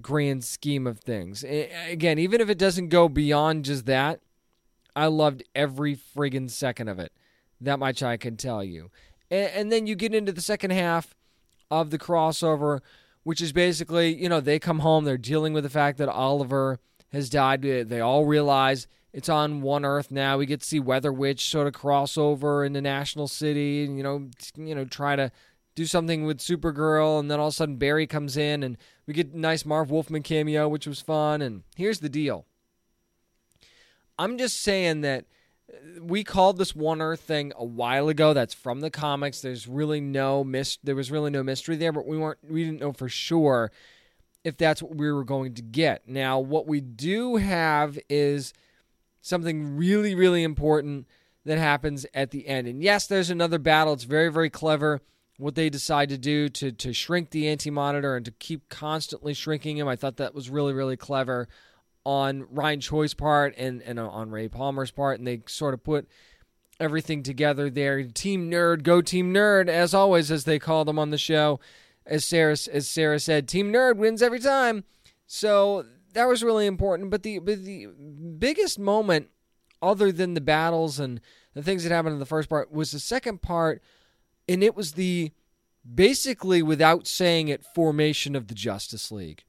grand 0.02 0.44
scheme 0.44 0.88
of 0.88 1.00
things. 1.00 1.44
Again, 1.44 2.18
even 2.18 2.42
if 2.42 2.50
it 2.50 2.58
doesn't 2.58 2.90
go 2.90 3.10
beyond 3.10 3.66
just 3.66 3.86
that, 3.86 4.22
I 4.96 5.08
loved 5.08 5.44
every 5.54 5.96
friggin' 5.96 6.50
second 6.50 6.88
of 6.88 7.00
it. 7.00 7.12
That 7.62 7.80
much 7.80 8.04
I 8.04 8.18
can 8.18 8.38
tell 8.38 8.64
you. 8.64 8.90
And, 9.32 9.72
then 9.72 9.88
you 9.88 9.96
get 9.96 10.14
into 10.14 10.32
the 10.32 10.42
second 10.42 10.72
half 10.72 11.16
of 11.72 11.90
the 11.90 11.98
crossover 11.98 12.82
which 13.24 13.42
is 13.42 13.52
basically, 13.52 14.14
you 14.16 14.30
know, 14.30 14.40
they 14.40 14.60
come 14.60 14.80
home, 14.80 15.06
they're 15.06 15.18
dealing 15.18 15.54
with 15.54 15.64
the 15.64 15.70
fact 15.70 15.98
that 15.98 16.10
Oliver 16.10 16.80
has 17.12 17.30
died. 17.30 17.62
They 17.62 18.00
all 18.00 18.26
realize 18.26 18.88
it's 19.14 19.30
on 19.30 19.62
one 19.62 19.86
Earth 19.86 20.12
now. 20.12 20.38
We 20.38 20.46
get 20.46 20.62
to 20.62 20.66
see 20.66 20.80
Weather 20.80 21.14
Witch 21.14 21.50
sort 21.50 21.68
of 21.68 21.74
cross 21.74 22.18
over 22.18 22.66
in 22.66 22.74
the 22.74 22.82
National 22.82 23.28
City, 23.28 23.86
and 23.86 23.98
you 23.98 24.04
know, 24.04 24.30
you 24.58 24.76
know, 24.76 24.86
try 24.86 25.16
to 25.16 25.32
do 25.76 25.86
something 25.86 26.26
with 26.26 26.40
Supergirl, 26.40 27.20
and 27.20 27.30
then 27.32 27.40
all 27.40 27.48
of 27.48 27.54
a 27.54 27.56
sudden 27.56 27.78
Barry 27.78 28.08
comes 28.08 28.38
in, 28.38 28.64
and 28.64 28.78
we 29.08 29.14
get 29.14 29.34
nice 29.34 29.66
Marv 29.66 29.90
Wolfman 29.90 30.24
cameo, 30.24 30.68
which 30.68 30.88
was 30.88 31.00
fun. 31.00 31.42
And 31.42 31.64
here's 31.76 32.00
the 32.00 32.10
deal: 32.10 32.46
I'm 34.18 34.38
just 34.38 34.62
saying 34.62 35.02
that 35.02 35.26
we 36.02 36.24
called 36.24 36.58
this 36.58 36.76
one 36.76 37.02
earth 37.02 37.22
thing 37.22 37.54
a 37.56 37.66
while 37.66 38.10
ago. 38.10 38.34
That's 38.34 38.54
from 38.54 38.82
the 38.82 38.90
comics. 38.90 39.42
There's 39.42 39.68
really 39.68 40.02
no 40.02 40.44
mis- 40.44 40.80
there 40.84 40.96
was 40.96 41.12
really 41.12 41.32
no 41.32 41.44
mystery 41.44 41.76
there 41.76 41.92
but 41.92 42.06
we 42.06 42.18
weren't 42.18 42.40
we 42.48 42.66
didn't 42.66 42.82
know 42.82 42.94
for 42.94 43.10
sure 43.10 43.72
if 44.44 44.58
that's 44.58 44.84
what 44.84 44.96
we 44.96 45.12
were 45.12 45.24
going 45.24 45.54
to 45.56 45.62
get. 45.62 46.08
Now 46.08 46.40
what 46.40 46.68
we 46.68 46.82
do 46.82 47.38
have 47.38 47.98
is 48.10 48.54
something 49.22 49.78
really 49.78 50.16
really 50.16 50.44
important 50.44 51.08
that 51.46 51.58
happens 51.58 52.06
at 52.14 52.32
the 52.32 52.48
end. 52.48 52.68
And 52.68 52.84
yes 52.84 53.08
there's 53.08 53.30
another 53.30 53.60
battle. 53.60 53.94
It's 53.94 54.04
very 54.04 54.32
very 54.32 54.50
clever 54.50 55.02
what 55.38 55.56
they 55.56 55.70
decide 55.70 56.10
to 56.10 56.18
do 56.18 56.50
to 56.50 56.72
to 56.72 56.94
shrink 56.94 57.32
the 57.32 57.48
anti-monitor 57.48 58.16
and 58.16 58.26
to 58.26 58.32
keep 58.32 58.70
constantly 58.70 59.34
shrinking 59.34 59.78
him. 59.78 59.88
I 59.88 59.96
thought 59.96 60.18
that 60.18 60.36
was 60.36 60.50
really 60.50 60.74
really 60.74 60.98
clever 60.98 61.48
on 62.06 62.46
Ryan 62.52 62.80
Choi's 62.80 63.14
part 63.14 63.56
and, 63.58 63.82
and 63.82 64.00
on 64.00 64.32
Ray 64.32 64.48
Palmer's 64.48 64.92
part, 64.92 65.20
and 65.20 65.28
they 65.28 65.42
sort 65.48 65.74
of 65.74 65.84
put 65.84 66.08
everything 66.80 67.24
together 67.24 67.70
there. 67.70 68.04
Team 68.04 68.52
Nerd, 68.52 68.84
go 68.84 69.02
Team 69.02 69.34
Nerd, 69.34 69.70
as 69.70 69.94
always, 69.94 70.32
as 70.32 70.44
they 70.44 70.60
call 70.60 70.86
them 70.86 71.00
on 71.00 71.10
the 71.12 71.18
show. 71.18 71.60
As 72.06 72.26
Sarah 72.26 72.58
as 72.72 72.88
Sarah 72.90 73.20
said, 73.20 73.48
Team 73.48 73.72
Nerd 73.72 73.96
wins 73.96 74.22
every 74.22 74.40
time. 74.40 74.84
So 75.26 75.86
that 76.14 76.28
was 76.28 76.44
really 76.44 76.66
important. 76.66 77.10
But 77.10 77.24
the 77.24 77.40
but 77.40 77.64
the 77.64 77.88
biggest 78.38 78.78
moment, 78.78 79.30
other 79.82 80.12
than 80.12 80.34
the 80.34 80.42
battles 80.42 81.00
and 81.00 81.22
the 81.54 81.64
things 81.64 81.84
that 81.84 81.94
happened 81.94 82.14
in 82.14 82.20
the 82.20 82.26
first 82.26 82.50
part, 82.50 82.74
was 82.74 82.92
the 82.92 83.00
second 83.00 83.42
part, 83.42 83.82
and 84.50 84.62
it 84.62 84.76
was 84.76 84.94
the 84.94 85.32
basically 85.96 86.62
without 86.62 87.08
saying 87.08 87.48
it 87.48 87.64
formation 87.74 88.36
of 88.36 88.48
the 88.48 88.56
Justice 88.56 89.10
League. 89.10 89.46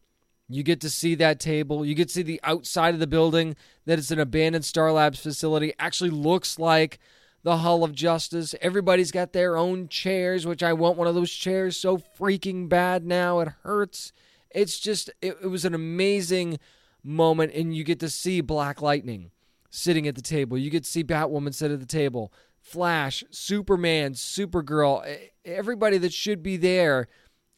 You 0.48 0.62
get 0.62 0.80
to 0.82 0.90
see 0.90 1.14
that 1.16 1.40
table. 1.40 1.86
You 1.86 1.94
get 1.94 2.08
to 2.08 2.14
see 2.14 2.22
the 2.22 2.40
outside 2.42 2.94
of 2.94 3.00
the 3.00 3.06
building 3.06 3.56
that 3.86 3.98
it's 3.98 4.10
an 4.10 4.20
abandoned 4.20 4.64
Star 4.64 4.92
Labs 4.92 5.20
facility. 5.20 5.72
Actually 5.78 6.10
looks 6.10 6.58
like 6.58 6.98
the 7.42 7.58
Hall 7.58 7.82
of 7.84 7.94
Justice. 7.94 8.54
Everybody's 8.60 9.10
got 9.10 9.32
their 9.32 9.56
own 9.56 9.88
chairs, 9.88 10.46
which 10.46 10.62
I 10.62 10.72
want 10.72 10.98
one 10.98 11.06
of 11.06 11.14
those 11.14 11.32
chairs 11.32 11.76
so 11.76 11.96
freaking 11.96 12.68
bad 12.68 13.06
now. 13.06 13.40
It 13.40 13.48
hurts. 13.62 14.12
It's 14.50 14.78
just, 14.78 15.10
it, 15.22 15.38
it 15.42 15.48
was 15.48 15.64
an 15.64 15.74
amazing 15.74 16.58
moment, 17.02 17.52
and 17.54 17.74
you 17.74 17.84
get 17.84 18.00
to 18.00 18.10
see 18.10 18.40
Black 18.40 18.80
Lightning 18.80 19.30
sitting 19.70 20.06
at 20.06 20.14
the 20.14 20.22
table. 20.22 20.56
You 20.56 20.70
get 20.70 20.84
to 20.84 20.90
see 20.90 21.04
Batwoman 21.04 21.54
sit 21.54 21.70
at 21.70 21.80
the 21.80 21.86
table. 21.86 22.32
Flash, 22.60 23.24
Superman, 23.30 24.14
Supergirl, 24.14 25.04
everybody 25.44 25.98
that 25.98 26.12
should 26.12 26.42
be 26.42 26.56
there 26.56 27.08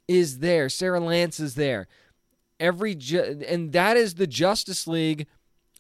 is 0.09 0.39
there. 0.41 0.69
Sarah 0.69 1.01
Lance 1.01 1.39
is 1.39 1.55
there. 1.55 1.87
Every 2.59 2.95
ju- 2.95 3.43
and 3.47 3.73
that 3.73 3.97
is 3.97 4.15
the 4.15 4.27
Justice 4.27 4.87
League 4.87 5.27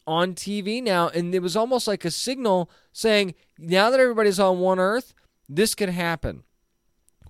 on 0.07 0.35
TV 0.35 0.83
now, 0.83 1.09
and 1.09 1.35
it 1.35 1.41
was 1.41 1.57
almost 1.57 1.89
like 1.89 2.05
a 2.05 2.11
signal 2.11 2.71
saying, 2.93 3.35
now 3.59 3.91
that 3.91 3.99
everybody's 3.99 4.39
on 4.39 4.61
one 4.61 4.79
Earth, 4.79 5.15
this 5.49 5.75
could 5.75 5.89
happen 5.89 6.45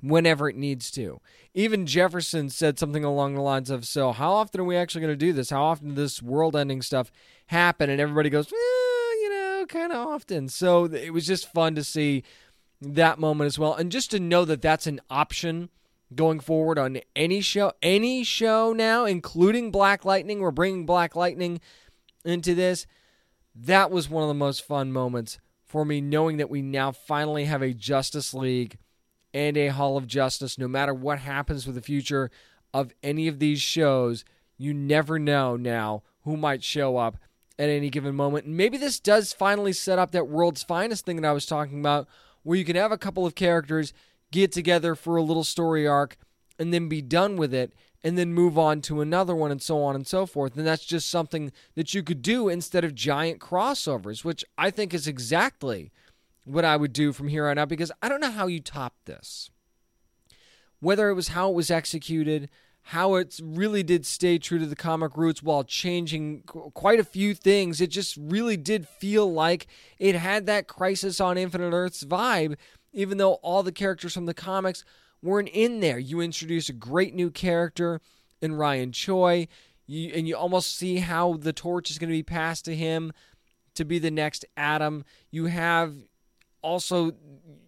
whenever 0.02 0.48
it 0.48 0.56
needs 0.56 0.90
to. 0.90 1.20
Even 1.54 1.86
Jefferson 1.86 2.50
said 2.50 2.78
something 2.78 3.04
along 3.04 3.34
the 3.34 3.40
lines 3.40 3.70
of, 3.70 3.86
"So, 3.86 4.12
how 4.12 4.32
often 4.32 4.60
are 4.60 4.64
we 4.64 4.76
actually 4.76 5.00
going 5.00 5.12
to 5.12 5.16
do 5.16 5.32
this? 5.32 5.50
How 5.50 5.64
often 5.64 5.94
does 5.94 5.96
this 5.96 6.22
world-ending 6.22 6.82
stuff 6.82 7.10
happen?" 7.46 7.88
And 7.88 8.00
everybody 8.00 8.28
goes, 8.28 8.52
eh, 8.52 9.14
"You 9.22 9.30
know, 9.30 9.66
kind 9.66 9.92
of 9.92 10.06
often." 10.06 10.48
So 10.48 10.84
it 10.84 11.12
was 11.14 11.26
just 11.26 11.50
fun 11.50 11.74
to 11.76 11.84
see 11.84 12.24
that 12.80 13.18
moment 13.18 13.46
as 13.46 13.58
well, 13.58 13.74
and 13.74 13.90
just 13.90 14.10
to 14.10 14.20
know 14.20 14.44
that 14.44 14.60
that's 14.60 14.86
an 14.86 15.00
option 15.08 15.70
going 16.14 16.40
forward 16.40 16.78
on 16.78 17.00
any 17.14 17.40
show, 17.40 17.72
any 17.82 18.22
show 18.24 18.72
now, 18.72 19.04
including 19.04 19.70
Black 19.70 20.04
Lightning. 20.04 20.40
We're 20.40 20.50
bringing 20.50 20.86
Black 20.86 21.16
Lightning 21.16 21.60
into 22.24 22.54
this. 22.54 22.86
That 23.54 23.90
was 23.90 24.08
one 24.08 24.22
of 24.22 24.28
the 24.28 24.34
most 24.34 24.64
fun 24.64 24.92
moments 24.92 25.38
for 25.64 25.84
me, 25.84 26.00
knowing 26.00 26.36
that 26.36 26.50
we 26.50 26.62
now 26.62 26.92
finally 26.92 27.46
have 27.46 27.62
a 27.62 27.74
Justice 27.74 28.32
League 28.32 28.78
and 29.34 29.56
a 29.56 29.68
Hall 29.68 29.96
of 29.96 30.06
Justice. 30.06 30.58
No 30.58 30.68
matter 30.68 30.94
what 30.94 31.18
happens 31.18 31.66
with 31.66 31.74
the 31.74 31.82
future 31.82 32.30
of 32.72 32.92
any 33.02 33.26
of 33.26 33.38
these 33.38 33.60
shows, 33.60 34.24
you 34.56 34.72
never 34.72 35.18
know 35.18 35.56
now 35.56 36.02
who 36.22 36.36
might 36.36 36.62
show 36.62 36.96
up 36.96 37.16
at 37.58 37.68
any 37.68 37.90
given 37.90 38.14
moment. 38.14 38.46
And 38.46 38.56
maybe 38.56 38.78
this 38.78 39.00
does 39.00 39.32
finally 39.32 39.72
set 39.72 39.98
up 39.98 40.12
that 40.12 40.28
world's 40.28 40.62
finest 40.62 41.04
thing 41.04 41.16
that 41.16 41.28
I 41.28 41.32
was 41.32 41.46
talking 41.46 41.80
about, 41.80 42.06
where 42.42 42.58
you 42.58 42.64
can 42.64 42.76
have 42.76 42.92
a 42.92 42.98
couple 42.98 43.26
of 43.26 43.34
characters 43.34 43.92
get 44.36 44.52
together 44.52 44.94
for 44.94 45.16
a 45.16 45.22
little 45.22 45.44
story 45.44 45.86
arc 45.86 46.16
and 46.58 46.72
then 46.72 46.88
be 46.88 47.00
done 47.00 47.36
with 47.36 47.54
it 47.54 47.72
and 48.04 48.16
then 48.18 48.34
move 48.34 48.58
on 48.58 48.82
to 48.82 49.00
another 49.00 49.34
one 49.34 49.50
and 49.50 49.62
so 49.62 49.82
on 49.82 49.94
and 49.94 50.06
so 50.06 50.26
forth. 50.26 50.56
And 50.56 50.66
that's 50.66 50.84
just 50.84 51.10
something 51.10 51.52
that 51.74 51.94
you 51.94 52.02
could 52.02 52.20
do 52.20 52.48
instead 52.48 52.84
of 52.84 52.94
giant 52.94 53.40
crossovers, 53.40 54.24
which 54.24 54.44
I 54.58 54.70
think 54.70 54.92
is 54.92 55.08
exactly 55.08 55.90
what 56.44 56.64
I 56.64 56.76
would 56.76 56.92
do 56.92 57.12
from 57.12 57.28
here 57.28 57.48
on 57.48 57.58
out 57.58 57.68
because 57.68 57.90
I 58.02 58.08
don't 58.08 58.20
know 58.20 58.30
how 58.30 58.46
you 58.46 58.60
top 58.60 58.94
this. 59.06 59.50
Whether 60.80 61.08
it 61.08 61.14
was 61.14 61.28
how 61.28 61.48
it 61.48 61.54
was 61.54 61.70
executed, 61.70 62.50
how 62.82 63.16
it 63.16 63.40
really 63.42 63.82
did 63.82 64.06
stay 64.06 64.38
true 64.38 64.58
to 64.60 64.66
the 64.66 64.76
comic 64.76 65.16
roots 65.16 65.42
while 65.42 65.64
changing 65.64 66.42
quite 66.42 67.00
a 67.00 67.04
few 67.04 67.34
things, 67.34 67.80
it 67.80 67.88
just 67.88 68.16
really 68.16 68.58
did 68.58 68.86
feel 68.86 69.32
like 69.32 69.66
it 69.98 70.14
had 70.14 70.46
that 70.46 70.68
Crisis 70.68 71.20
on 71.20 71.38
Infinite 71.38 71.72
Earths 71.72 72.04
vibe, 72.04 72.56
even 72.96 73.18
though 73.18 73.34
all 73.34 73.62
the 73.62 73.70
characters 73.70 74.14
from 74.14 74.24
the 74.26 74.34
comics 74.34 74.82
weren't 75.22 75.50
in 75.50 75.80
there. 75.80 75.98
You 75.98 76.20
introduce 76.20 76.68
a 76.68 76.72
great 76.72 77.14
new 77.14 77.30
character 77.30 78.00
in 78.40 78.54
Ryan 78.54 78.90
Choi, 78.90 79.48
you, 79.86 80.12
and 80.14 80.26
you 80.26 80.34
almost 80.34 80.76
see 80.76 80.96
how 80.96 81.34
the 81.34 81.52
torch 81.52 81.90
is 81.90 81.98
going 81.98 82.08
to 82.08 82.16
be 82.16 82.22
passed 82.22 82.64
to 82.64 82.74
him 82.74 83.12
to 83.74 83.84
be 83.84 83.98
the 83.98 84.10
next 84.10 84.46
Adam. 84.56 85.04
You 85.30 85.44
have 85.46 85.94
also 86.62 87.12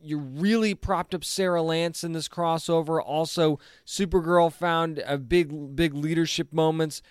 you 0.03 0.19
really 0.19 0.75
propped 0.75 1.15
up 1.15 1.25
Sarah 1.25 1.63
Lance 1.63 2.03
in 2.03 2.13
this 2.13 2.29
crossover. 2.29 3.01
Also, 3.05 3.59
Supergirl 3.87 4.51
found 4.51 5.03
a 5.07 5.19
big 5.19 5.77
big 5.77 5.93
leadership 5.93 6.55
moments 6.55 7.03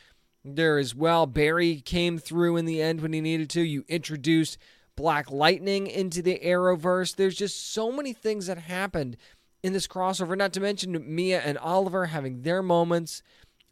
there 0.44 0.80
as 0.80 0.96
well. 0.96 1.28
Barry 1.28 1.82
came 1.82 2.18
through 2.18 2.58
in 2.58 2.66
the 2.66 2.82
end 2.82 3.02
when 3.02 3.14
he 3.14 3.22
needed 3.22 3.50
to. 3.52 3.62
You 3.62 3.86
introduced 3.88 4.58
Black 4.98 5.32
Lightning 5.32 5.88
into 5.88 6.22
the 6.22 6.42
Arrowverse. 6.44 7.16
There's 7.16 7.38
just 7.38 7.72
so 7.72 7.92
many 7.92 8.12
things 8.12 8.48
that 8.48 8.58
happened 8.58 9.16
in 9.64 9.72
this 9.72 9.88
crossover. 9.88 10.38
Not 10.38 10.52
to 10.54 10.60
mention 10.60 11.16
Mia 11.16 11.40
and 11.40 11.58
Oliver 11.60 12.08
having 12.08 12.42
their 12.42 12.62
moments, 12.62 13.22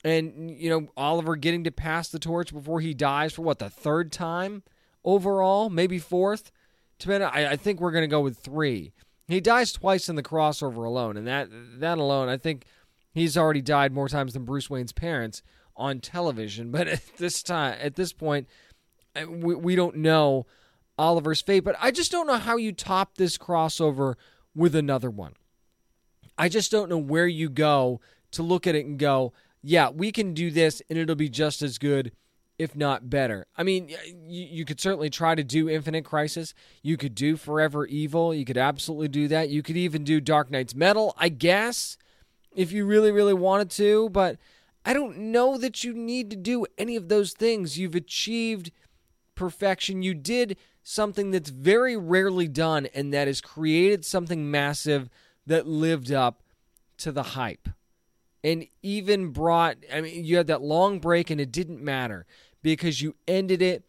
and 0.05 0.49
you 0.49 0.69
know 0.69 0.87
Oliver 0.95 1.35
getting 1.35 1.65
to 1.65 1.71
pass 1.71 2.07
the 2.07 2.19
torch 2.19 2.53
before 2.53 2.79
he 2.79 2.93
dies 2.93 3.33
for 3.33 3.41
what 3.41 3.59
the 3.59 3.69
third 3.69 4.13
time 4.13 4.63
overall, 5.03 5.69
maybe 5.69 5.99
fourth. 5.99 6.51
Depending, 6.99 7.27
I, 7.27 7.51
I 7.51 7.55
think 7.57 7.81
we're 7.81 7.91
going 7.91 8.03
to 8.03 8.07
go 8.07 8.21
with 8.21 8.37
three. 8.37 8.93
He 9.27 9.41
dies 9.41 9.73
twice 9.73 10.07
in 10.07 10.15
the 10.15 10.23
crossover 10.23 10.85
alone, 10.85 11.17
and 11.17 11.27
that 11.27 11.49
that 11.79 11.97
alone, 11.97 12.29
I 12.29 12.37
think 12.37 12.65
he's 13.13 13.35
already 13.35 13.61
died 13.61 13.91
more 13.91 14.07
times 14.07 14.33
than 14.33 14.45
Bruce 14.45 14.69
Wayne's 14.69 14.93
parents 14.93 15.41
on 15.75 15.99
television. 15.99 16.71
But 16.75 16.87
at 16.87 17.17
this 17.17 17.41
time, 17.41 17.77
at 17.81 17.95
this 17.95 18.13
point, 18.13 18.47
we, 19.27 19.55
we 19.55 19.75
don't 19.75 19.97
know 19.97 20.45
Oliver's 20.97 21.41
fate. 21.41 21.61
But 21.61 21.75
I 21.79 21.91
just 21.91 22.11
don't 22.11 22.27
know 22.27 22.37
how 22.37 22.57
you 22.57 22.71
top 22.71 23.15
this 23.15 23.37
crossover 23.37 24.15
with 24.55 24.75
another 24.75 25.09
one. 25.09 25.33
I 26.37 26.49
just 26.49 26.71
don't 26.71 26.89
know 26.89 26.97
where 26.97 27.27
you 27.27 27.49
go 27.49 28.01
to 28.31 28.43
look 28.43 28.67
at 28.67 28.75
it 28.75 28.85
and 28.85 28.99
go, 28.99 29.33
yeah, 29.61 29.89
we 29.89 30.11
can 30.11 30.33
do 30.33 30.51
this, 30.51 30.81
and 30.89 30.99
it'll 30.99 31.15
be 31.15 31.29
just 31.29 31.61
as 31.61 31.77
good 31.77 32.11
if 32.57 32.75
not 32.75 33.09
better. 33.09 33.47
I 33.57 33.63
mean, 33.63 33.89
you, 33.89 34.45
you 34.45 34.65
could 34.65 34.79
certainly 34.79 35.09
try 35.09 35.35
to 35.35 35.43
do 35.43 35.69
Infinite 35.69 36.05
Crisis. 36.05 36.53
You 36.81 36.97
could 36.97 37.15
do 37.15 37.35
Forever 37.35 37.85
Evil. 37.85 38.33
You 38.33 38.45
could 38.45 38.57
absolutely 38.57 39.09
do 39.09 39.27
that. 39.27 39.49
You 39.49 39.61
could 39.61 39.77
even 39.77 40.03
do 40.03 40.21
Dark 40.21 40.49
Nights 40.49 40.75
Metal, 40.75 41.13
I 41.17 41.29
guess, 41.29 41.97
if 42.55 42.71
you 42.71 42.85
really, 42.85 43.11
really 43.11 43.33
wanted 43.33 43.69
to. 43.71 44.09
But 44.09 44.37
I 44.85 44.93
don't 44.93 45.17
know 45.17 45.57
that 45.57 45.83
you 45.83 45.93
need 45.93 46.29
to 46.29 46.37
do 46.37 46.65
any 46.77 46.95
of 46.95 47.09
those 47.09 47.33
things. 47.33 47.77
You've 47.77 47.95
achieved 47.95 48.71
perfection. 49.35 50.01
You 50.01 50.13
did 50.13 50.57
something 50.87 51.31
that's 51.31 51.49
very 51.49 51.97
rarely 51.97 52.47
done, 52.47 52.87
and 52.93 53.11
that 53.11 53.27
has 53.27 53.41
created 53.41 54.05
something 54.05 54.49
massive 54.51 55.09
that 55.47 55.67
lived 55.67 56.11
up 56.11 56.43
to 56.97 57.11
the 57.11 57.23
hype 57.23 57.67
and 58.43 58.67
even 58.83 59.31
brought 59.31 59.77
I 59.91 59.99
mean 59.99 60.23
you 60.23 60.37
had 60.37 60.47
that 60.47 60.61
long 60.61 60.99
break 60.99 61.29
and 61.29 61.41
it 61.41 61.51
didn't 61.51 61.83
matter 61.83 62.25
because 62.61 63.01
you 63.01 63.15
ended 63.27 63.61
it 63.61 63.83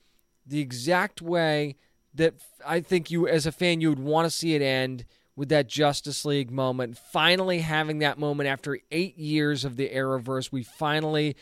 the 0.47 0.61
exact 0.61 1.23
way 1.23 1.77
that 2.15 2.35
I 2.67 2.81
think 2.81 3.11
you 3.11 3.29
as 3.29 3.47
a 3.47 3.53
fan 3.53 3.81
you 3.81 3.91
would 3.91 4.01
want 4.01 4.25
to 4.25 4.31
see 4.31 4.55
it 4.55 4.63
end 4.63 5.05
with 5.37 5.51
that 5.51 5.69
Justice 5.69 6.25
League 6.25 6.51
moment 6.51 6.99
finally 6.99 7.61
having 7.61 7.99
that 7.99 8.19
moment 8.19 8.49
after 8.49 8.79
8 8.91 9.19
years 9.19 9.65
of 9.65 9.77
the 9.77 9.91
Arrowverse. 9.91 10.51
We 10.51 10.63
finally 10.63 11.37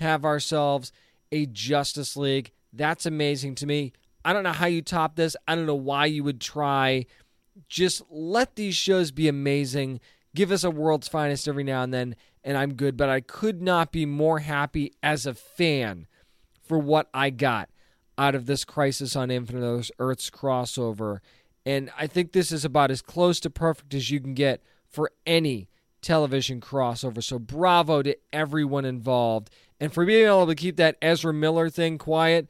have 0.00 0.24
ourselves 0.24 0.92
a 1.30 1.46
Justice 1.46 2.16
League. 2.16 2.50
That's 2.72 3.06
amazing 3.06 3.54
to 3.56 3.66
me 3.66 3.92
I 4.26 4.34
don't 4.34 4.42
know 4.42 4.52
how 4.52 4.66
you 4.66 4.82
top 4.82 5.16
this 5.16 5.36
I 5.48 5.54
don't 5.54 5.66
know 5.66 5.74
why 5.74 6.04
you 6.06 6.22
would 6.24 6.40
try 6.40 7.06
just 7.68 8.02
let 8.10 8.56
these 8.56 8.74
shows 8.74 9.10
be 9.10 9.28
amazing 9.28 10.00
give 10.34 10.52
us 10.52 10.64
a 10.64 10.70
world's 10.70 11.08
finest 11.08 11.48
every 11.48 11.64
now 11.64 11.82
and 11.82 11.94
then 11.94 12.16
and 12.46 12.56
I'm 12.56 12.74
good, 12.74 12.96
but 12.96 13.08
I 13.08 13.20
could 13.20 13.60
not 13.60 13.90
be 13.90 14.06
more 14.06 14.38
happy 14.38 14.92
as 15.02 15.26
a 15.26 15.34
fan 15.34 16.06
for 16.62 16.78
what 16.78 17.10
I 17.12 17.30
got 17.30 17.68
out 18.16 18.36
of 18.36 18.46
this 18.46 18.64
Crisis 18.64 19.16
on 19.16 19.32
Infinite 19.32 19.90
Earths 19.98 20.30
crossover. 20.30 21.18
And 21.66 21.90
I 21.98 22.06
think 22.06 22.30
this 22.30 22.52
is 22.52 22.64
about 22.64 22.92
as 22.92 23.02
close 23.02 23.40
to 23.40 23.50
perfect 23.50 23.92
as 23.94 24.12
you 24.12 24.20
can 24.20 24.34
get 24.34 24.62
for 24.88 25.10
any 25.26 25.68
television 26.02 26.60
crossover. 26.60 27.20
So 27.20 27.40
bravo 27.40 28.00
to 28.02 28.16
everyone 28.32 28.84
involved. 28.84 29.50
And 29.80 29.92
for 29.92 30.06
being 30.06 30.26
able 30.26 30.46
to 30.46 30.54
keep 30.54 30.76
that 30.76 30.98
Ezra 31.02 31.34
Miller 31.34 31.68
thing 31.68 31.98
quiet, 31.98 32.48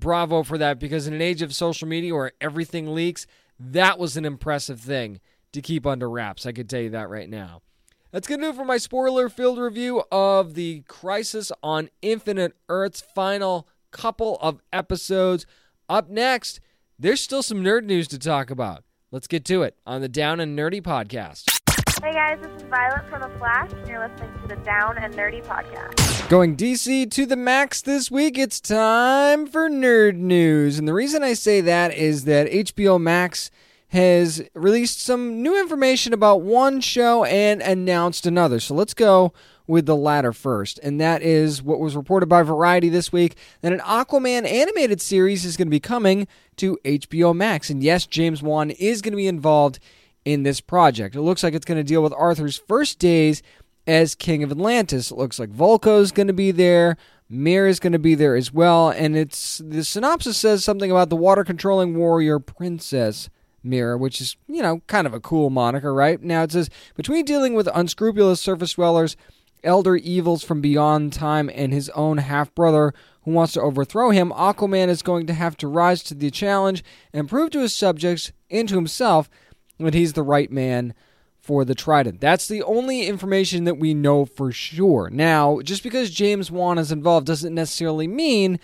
bravo 0.00 0.42
for 0.42 0.58
that 0.58 0.78
because 0.78 1.06
in 1.06 1.14
an 1.14 1.22
age 1.22 1.42
of 1.42 1.54
social 1.54 1.88
media 1.88 2.14
where 2.14 2.32
everything 2.40 2.94
leaks, 2.94 3.26
that 3.58 3.98
was 3.98 4.16
an 4.16 4.24
impressive 4.24 4.80
thing 4.80 5.20
to 5.52 5.62
keep 5.62 5.86
under 5.86 6.10
wraps. 6.10 6.46
I 6.46 6.52
could 6.52 6.68
tell 6.68 6.80
you 6.80 6.90
that 6.90 7.08
right 7.08 7.28
now. 7.28 7.62
That's 8.10 8.28
going 8.28 8.40
to 8.40 8.46
do 8.46 8.50
it 8.50 8.56
for 8.56 8.64
my 8.64 8.76
spoiler 8.76 9.28
filled 9.28 9.58
review 9.58 10.04
of 10.12 10.54
the 10.54 10.84
Crisis 10.86 11.50
on 11.62 11.90
Infinite 12.00 12.54
Earth's 12.68 13.00
final 13.00 13.66
couple 13.90 14.38
of 14.40 14.60
episodes. 14.72 15.46
Up 15.88 16.08
next, 16.08 16.60
there's 16.98 17.20
still 17.20 17.42
some 17.42 17.62
nerd 17.62 17.84
news 17.84 18.06
to 18.08 18.18
talk 18.18 18.50
about. 18.50 18.84
Let's 19.10 19.26
get 19.26 19.44
to 19.46 19.62
it 19.62 19.76
on 19.86 20.00
the 20.00 20.08
Down 20.08 20.40
and 20.40 20.58
Nerdy 20.58 20.80
podcast. 20.80 21.63
Hey 22.04 22.12
guys, 22.12 22.38
this 22.42 22.52
is 22.60 22.68
Violet 22.68 23.08
from 23.08 23.22
The 23.22 23.38
Flash, 23.38 23.72
and 23.72 23.88
you're 23.88 23.98
listening 23.98 24.30
to 24.42 24.48
the 24.48 24.56
Down 24.56 24.98
and 24.98 25.14
Nerdy 25.14 25.42
podcast. 25.42 26.28
Going 26.28 26.54
DC 26.54 27.10
to 27.10 27.24
the 27.24 27.34
max 27.34 27.80
this 27.80 28.10
week, 28.10 28.36
it's 28.36 28.60
time 28.60 29.46
for 29.46 29.70
nerd 29.70 30.16
news. 30.16 30.78
And 30.78 30.86
the 30.86 30.92
reason 30.92 31.22
I 31.22 31.32
say 31.32 31.62
that 31.62 31.94
is 31.94 32.26
that 32.26 32.46
HBO 32.46 33.00
Max 33.00 33.50
has 33.88 34.42
released 34.52 35.00
some 35.00 35.42
new 35.42 35.58
information 35.58 36.12
about 36.12 36.42
one 36.42 36.82
show 36.82 37.24
and 37.24 37.62
announced 37.62 38.26
another. 38.26 38.60
So 38.60 38.74
let's 38.74 38.92
go 38.92 39.32
with 39.66 39.86
the 39.86 39.96
latter 39.96 40.34
first. 40.34 40.78
And 40.82 41.00
that 41.00 41.22
is 41.22 41.62
what 41.62 41.80
was 41.80 41.96
reported 41.96 42.26
by 42.26 42.42
Variety 42.42 42.90
this 42.90 43.12
week 43.12 43.34
that 43.62 43.72
an 43.72 43.80
Aquaman 43.80 44.46
animated 44.46 45.00
series 45.00 45.46
is 45.46 45.56
going 45.56 45.68
to 45.68 45.70
be 45.70 45.80
coming 45.80 46.28
to 46.56 46.78
HBO 46.84 47.34
Max. 47.34 47.70
And 47.70 47.82
yes, 47.82 48.04
James 48.04 48.42
Wan 48.42 48.72
is 48.72 49.00
going 49.00 49.12
to 49.12 49.16
be 49.16 49.26
involved 49.26 49.78
in 50.24 50.42
this 50.42 50.60
project. 50.60 51.14
It 51.14 51.22
looks 51.22 51.42
like 51.42 51.54
it's 51.54 51.64
going 51.64 51.78
to 51.78 51.84
deal 51.84 52.02
with 52.02 52.12
Arthur's 52.14 52.56
first 52.56 52.98
days 52.98 53.42
as 53.86 54.14
King 54.14 54.42
of 54.42 54.50
Atlantis. 54.50 55.10
It 55.10 55.18
looks 55.18 55.38
like 55.38 55.50
Vulko's 55.50 56.12
going 56.12 56.28
to 56.28 56.32
be 56.32 56.50
there. 56.50 56.96
Mir 57.28 57.66
is 57.66 57.80
going 57.80 57.92
to 57.92 57.98
be 57.98 58.14
there 58.14 58.36
as 58.36 58.52
well, 58.52 58.90
and 58.90 59.16
it's 59.16 59.58
the 59.64 59.82
synopsis 59.82 60.36
says 60.36 60.62
something 60.62 60.90
about 60.90 61.08
the 61.08 61.16
water 61.16 61.42
controlling 61.42 61.96
warrior 61.96 62.38
princess 62.38 63.30
Mera, 63.64 63.96
which 63.96 64.20
is, 64.20 64.36
you 64.46 64.62
know, 64.62 64.82
kind 64.86 65.06
of 65.06 65.14
a 65.14 65.20
cool 65.20 65.50
moniker, 65.50 65.92
right? 65.92 66.22
Now 66.22 66.42
it 66.42 66.52
says 66.52 66.68
between 66.96 67.24
dealing 67.24 67.54
with 67.54 67.68
unscrupulous 67.74 68.40
surface 68.40 68.74
dwellers, 68.74 69.16
elder 69.64 69.96
evils 69.96 70.44
from 70.44 70.60
beyond 70.60 71.12
time, 71.12 71.50
and 71.52 71.72
his 71.72 71.88
own 71.90 72.18
half 72.18 72.54
brother 72.54 72.92
who 73.22 73.32
wants 73.32 73.54
to 73.54 73.62
overthrow 73.62 74.10
him, 74.10 74.30
Aquaman 74.32 74.88
is 74.88 75.00
going 75.00 75.26
to 75.26 75.34
have 75.34 75.56
to 75.56 75.68
rise 75.68 76.02
to 76.04 76.14
the 76.14 76.30
challenge 76.30 76.84
and 77.12 77.28
prove 77.28 77.50
to 77.50 77.60
his 77.60 77.74
subjects 77.74 78.32
and 78.50 78.68
to 78.68 78.74
himself 78.74 79.30
that 79.78 79.94
he's 79.94 80.12
the 80.12 80.22
right 80.22 80.50
man 80.50 80.94
for 81.40 81.64
the 81.64 81.74
Trident. 81.74 82.20
That's 82.20 82.48
the 82.48 82.62
only 82.62 83.06
information 83.06 83.64
that 83.64 83.78
we 83.78 83.92
know 83.92 84.24
for 84.24 84.50
sure. 84.50 85.10
Now, 85.10 85.60
just 85.60 85.82
because 85.82 86.10
James 86.10 86.50
Wan 86.50 86.78
is 86.78 86.90
involved 86.90 87.26
doesn't 87.26 87.54
necessarily 87.54 88.08
mean 88.08 88.58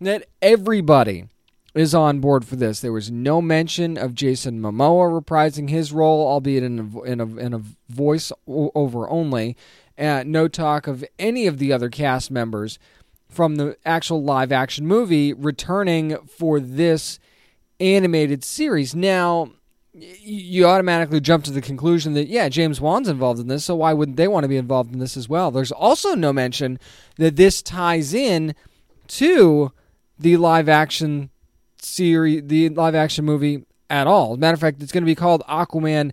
that 0.00 0.26
everybody 0.42 1.24
is 1.74 1.94
on 1.94 2.20
board 2.20 2.44
for 2.44 2.56
this. 2.56 2.80
There 2.80 2.92
was 2.92 3.10
no 3.10 3.40
mention 3.40 3.96
of 3.96 4.14
Jason 4.14 4.60
Momoa 4.60 5.22
reprising 5.22 5.70
his 5.70 5.92
role, 5.92 6.26
albeit 6.26 6.62
in 6.62 6.78
a, 6.78 7.02
in 7.02 7.20
a, 7.20 7.36
in 7.36 7.54
a 7.54 7.62
voice 7.88 8.30
over 8.46 9.08
only. 9.08 9.56
Uh, 9.98 10.22
no 10.26 10.48
talk 10.48 10.86
of 10.86 11.04
any 11.18 11.46
of 11.46 11.58
the 11.58 11.72
other 11.72 11.88
cast 11.88 12.30
members 12.30 12.78
from 13.28 13.56
the 13.56 13.76
actual 13.84 14.22
live 14.22 14.52
action 14.52 14.86
movie 14.86 15.32
returning 15.32 16.16
for 16.26 16.60
this 16.60 17.18
animated 17.80 18.44
series. 18.44 18.94
Now, 18.94 19.52
you 20.00 20.66
automatically 20.66 21.20
jump 21.20 21.44
to 21.44 21.50
the 21.50 21.60
conclusion 21.60 22.14
that 22.14 22.28
yeah, 22.28 22.48
James 22.48 22.80
Wan's 22.80 23.08
involved 23.08 23.40
in 23.40 23.48
this, 23.48 23.64
so 23.64 23.76
why 23.76 23.92
wouldn't 23.92 24.16
they 24.16 24.28
want 24.28 24.44
to 24.44 24.48
be 24.48 24.56
involved 24.56 24.92
in 24.92 24.98
this 24.98 25.16
as 25.16 25.28
well? 25.28 25.50
There's 25.50 25.72
also 25.72 26.14
no 26.14 26.32
mention 26.32 26.78
that 27.16 27.36
this 27.36 27.62
ties 27.62 28.14
in 28.14 28.54
to 29.08 29.72
the 30.18 30.36
live 30.36 30.68
action 30.68 31.30
series, 31.80 32.42
the 32.46 32.68
live 32.70 32.94
action 32.94 33.24
movie 33.24 33.64
at 33.90 34.06
all. 34.06 34.36
matter 34.36 34.54
of 34.54 34.60
fact, 34.60 34.82
it's 34.82 34.92
going 34.92 35.02
to 35.02 35.06
be 35.06 35.14
called 35.14 35.42
Aquaman 35.48 36.12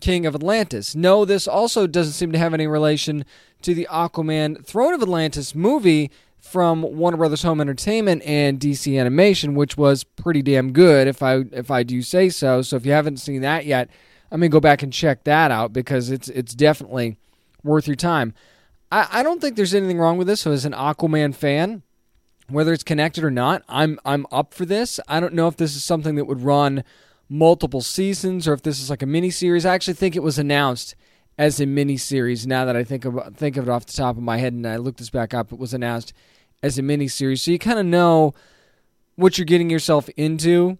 King 0.00 0.26
of 0.26 0.34
Atlantis. 0.34 0.94
No, 0.94 1.24
this 1.24 1.46
also 1.46 1.86
doesn't 1.86 2.14
seem 2.14 2.32
to 2.32 2.38
have 2.38 2.54
any 2.54 2.66
relation 2.66 3.24
to 3.62 3.74
the 3.74 3.86
Aquaman 3.90 4.64
Throne 4.64 4.94
of 4.94 5.02
Atlantis 5.02 5.54
movie 5.54 6.10
from 6.42 6.82
Warner 6.82 7.16
Brothers 7.16 7.42
Home 7.44 7.60
Entertainment 7.60 8.22
and 8.24 8.58
DC 8.58 8.98
Animation, 8.98 9.54
which 9.54 9.76
was 9.76 10.02
pretty 10.02 10.42
damn 10.42 10.72
good, 10.72 11.06
if 11.06 11.22
I 11.22 11.44
if 11.52 11.70
I 11.70 11.84
do 11.84 12.02
say 12.02 12.28
so. 12.28 12.62
So 12.62 12.76
if 12.76 12.84
you 12.84 12.92
haven't 12.92 13.18
seen 13.18 13.42
that 13.42 13.64
yet, 13.64 13.88
I 14.30 14.36
mean, 14.36 14.50
go 14.50 14.60
back 14.60 14.82
and 14.82 14.92
check 14.92 15.24
that 15.24 15.52
out 15.52 15.72
because 15.72 16.10
it's 16.10 16.28
it's 16.28 16.54
definitely 16.54 17.16
worth 17.62 17.86
your 17.86 17.96
time. 17.96 18.34
I, 18.90 19.08
I 19.10 19.22
don't 19.22 19.40
think 19.40 19.54
there's 19.54 19.74
anything 19.74 19.98
wrong 19.98 20.18
with 20.18 20.26
this. 20.26 20.40
So 20.40 20.50
as 20.50 20.64
an 20.64 20.72
Aquaman 20.72 21.32
fan, 21.32 21.82
whether 22.48 22.72
it's 22.72 22.82
connected 22.82 23.22
or 23.22 23.30
not, 23.30 23.62
I'm 23.68 24.00
I'm 24.04 24.26
up 24.32 24.52
for 24.52 24.66
this. 24.66 24.98
I 25.06 25.20
don't 25.20 25.34
know 25.34 25.46
if 25.46 25.56
this 25.56 25.76
is 25.76 25.84
something 25.84 26.16
that 26.16 26.24
would 26.24 26.42
run 26.42 26.82
multiple 27.28 27.82
seasons 27.82 28.48
or 28.48 28.52
if 28.52 28.62
this 28.62 28.80
is 28.80 28.90
like 28.90 29.02
a 29.02 29.06
mini 29.06 29.30
series. 29.30 29.64
I 29.64 29.74
actually 29.74 29.94
think 29.94 30.16
it 30.16 30.24
was 30.24 30.40
announced 30.40 30.96
as 31.38 31.60
a 31.60 31.66
mini 31.66 31.96
series. 31.96 32.46
Now 32.46 32.64
that 32.64 32.76
I 32.76 32.84
think 32.84 33.04
of 33.04 33.36
think 33.36 33.56
of 33.56 33.68
it 33.68 33.70
off 33.70 33.86
the 33.86 33.92
top 33.92 34.16
of 34.16 34.22
my 34.22 34.38
head, 34.38 34.52
and 34.52 34.66
I 34.66 34.76
looked 34.76 34.98
this 34.98 35.10
back 35.10 35.34
up, 35.34 35.52
it 35.52 35.58
was 35.58 35.74
announced 35.74 36.12
as 36.62 36.78
a 36.78 36.82
mini 36.82 37.08
series, 37.08 37.42
so 37.42 37.50
you 37.50 37.58
kind 37.58 37.78
of 37.78 37.86
know 37.86 38.34
what 39.16 39.36
you're 39.36 39.44
getting 39.44 39.70
yourself 39.70 40.08
into 40.16 40.78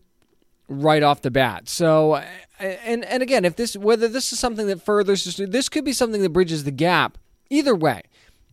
right 0.69 1.03
off 1.03 1.23
the 1.23 1.31
bat. 1.31 1.69
So, 1.69 2.23
and 2.59 3.05
and 3.05 3.23
again, 3.23 3.45
if 3.45 3.57
this 3.57 3.77
whether 3.77 4.09
this 4.09 4.33
is 4.33 4.39
something 4.39 4.67
that 4.69 4.83
furthers 4.83 5.37
this 5.37 5.69
could 5.69 5.85
be 5.85 5.93
something 5.93 6.23
that 6.23 6.31
bridges 6.31 6.65
the 6.65 6.71
gap. 6.71 7.19
Either 7.51 7.75
way, 7.75 8.01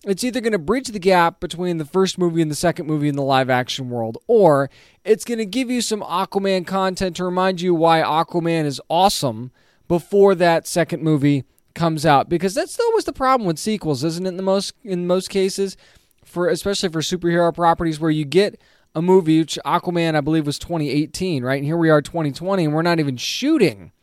it's 0.03 0.25
either 0.25 0.41
going 0.41 0.51
to 0.51 0.59
bridge 0.59 0.89
the 0.89 0.99
gap 0.99 1.39
between 1.39 1.77
the 1.77 1.85
first 1.85 2.17
movie 2.17 2.41
and 2.41 2.51
the 2.51 2.55
second 2.55 2.85
movie 2.85 3.07
in 3.07 3.15
the 3.15 3.23
live 3.23 3.49
action 3.49 3.89
world, 3.89 4.17
or 4.27 4.69
it's 5.05 5.23
going 5.23 5.37
to 5.37 5.45
give 5.45 5.69
you 5.69 5.81
some 5.81 6.01
Aquaman 6.01 6.67
content 6.67 7.15
to 7.15 7.23
remind 7.23 7.61
you 7.61 7.73
why 7.73 8.01
Aquaman 8.01 8.65
is 8.65 8.81
awesome 8.89 9.51
before 9.87 10.35
that 10.35 10.67
second 10.67 11.01
movie 11.01 11.45
comes 11.79 12.05
out 12.05 12.27
because 12.27 12.53
that's 12.53 12.77
always 12.77 13.05
the 13.05 13.13
problem 13.13 13.47
with 13.47 13.57
sequels, 13.57 14.03
isn't 14.03 14.25
it? 14.25 14.29
In 14.29 14.37
the 14.37 14.43
most 14.43 14.73
in 14.83 15.07
most 15.07 15.29
cases, 15.29 15.77
for 16.25 16.49
especially 16.49 16.89
for 16.89 16.99
superhero 16.99 17.55
properties 17.55 17.99
where 17.99 18.11
you 18.11 18.25
get 18.25 18.59
a 18.93 19.01
movie, 19.01 19.39
which 19.39 19.57
Aquaman 19.65 20.13
I 20.13 20.21
believe 20.21 20.45
was 20.45 20.59
2018, 20.59 21.41
right? 21.41 21.55
And 21.55 21.65
here 21.65 21.77
we 21.77 21.89
are 21.89 22.01
2020, 22.01 22.65
and 22.65 22.73
we're 22.73 22.81
not 22.81 22.99
even 22.99 23.15
shooting 23.15 23.93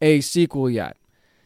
a 0.00 0.22
sequel 0.22 0.70
yet. 0.70 0.96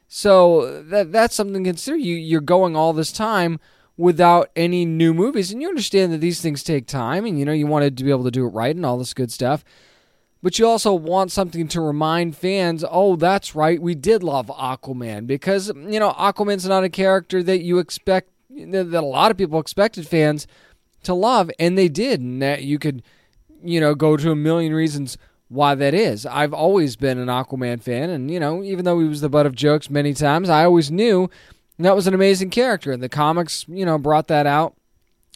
So 0.07 0.81
that 0.83 1.11
that's 1.11 1.35
something 1.35 1.65
to 1.65 1.71
consider. 1.71 1.97
You 1.97 2.15
you're 2.15 2.41
going 2.41 2.77
all 2.77 2.93
this 2.93 3.11
time 3.11 3.59
without 3.97 4.51
any 4.55 4.85
new 4.85 5.13
movies, 5.13 5.51
and 5.51 5.61
you 5.61 5.69
understand 5.69 6.13
that 6.13 6.19
these 6.19 6.41
things 6.41 6.63
take 6.63 6.87
time, 6.87 7.27
and 7.27 7.37
you 7.37 7.45
know 7.45 7.53
you 7.53 7.67
wanted 7.67 7.99
to 7.99 8.05
be 8.05 8.11
able 8.11 8.25
to 8.25 8.31
do 8.31 8.47
it 8.47 8.51
right 8.51 8.77
and 8.77 8.87
all 8.87 8.97
this 8.97 9.13
good 9.13 9.33
stuff 9.33 9.65
but 10.45 10.59
you 10.59 10.69
also 10.69 10.93
want 10.93 11.33
something 11.33 11.69
to 11.69 11.81
remind 11.81 12.37
fans, 12.37 12.85
oh, 12.91 13.17
that's 13.17 13.55
right, 13.55 13.81
we 13.81 13.95
did 13.95 14.23
love 14.23 14.49
Aquaman 14.49 15.27
because 15.27 15.69
you 15.69 15.99
know 15.99 16.13
Aquaman's 16.13 16.69
not 16.69 16.85
a 16.85 16.91
character 16.91 17.43
that 17.43 17.63
you 17.63 17.79
expect 17.79 18.29
that 18.51 18.93
a 18.93 19.01
lot 19.01 19.31
of 19.31 19.39
people 19.39 19.59
expected 19.59 20.07
fans 20.07 20.47
to 21.05 21.15
love, 21.15 21.51
and 21.59 21.79
they 21.79 21.89
did, 21.89 22.21
and 22.21 22.43
that 22.43 22.63
you 22.63 22.79
could, 22.79 23.03
you 23.63 23.81
know, 23.81 23.95
go 23.95 24.19
to 24.19 24.31
a 24.33 24.37
million 24.37 24.75
reasons 24.75 25.17
why 25.49 25.75
that 25.75 25.95
is. 25.95 26.27
I've 26.27 26.53
always 26.53 26.95
been 26.95 27.17
an 27.17 27.29
Aquaman 27.29 27.81
fan, 27.81 28.11
and 28.11 28.31
you 28.31 28.39
know, 28.39 28.63
even 28.63 28.85
though 28.85 29.01
he 29.01 29.09
was 29.09 29.23
the 29.23 29.31
butt 29.31 29.47
of 29.47 29.55
jokes 29.55 29.89
many 29.89 30.13
times, 30.13 30.51
I 30.51 30.67
always 30.67 30.91
knew 30.91 31.31
that 31.79 31.97
was 31.97 32.07
an 32.07 32.13
amazing 32.13 32.51
character, 32.51 32.93
and 32.93 33.03
the 33.03 33.09
comics, 33.09 33.65
you 33.67 33.87
know, 33.87 33.97
brought 33.97 34.29
that 34.29 34.47
out 34.47 34.77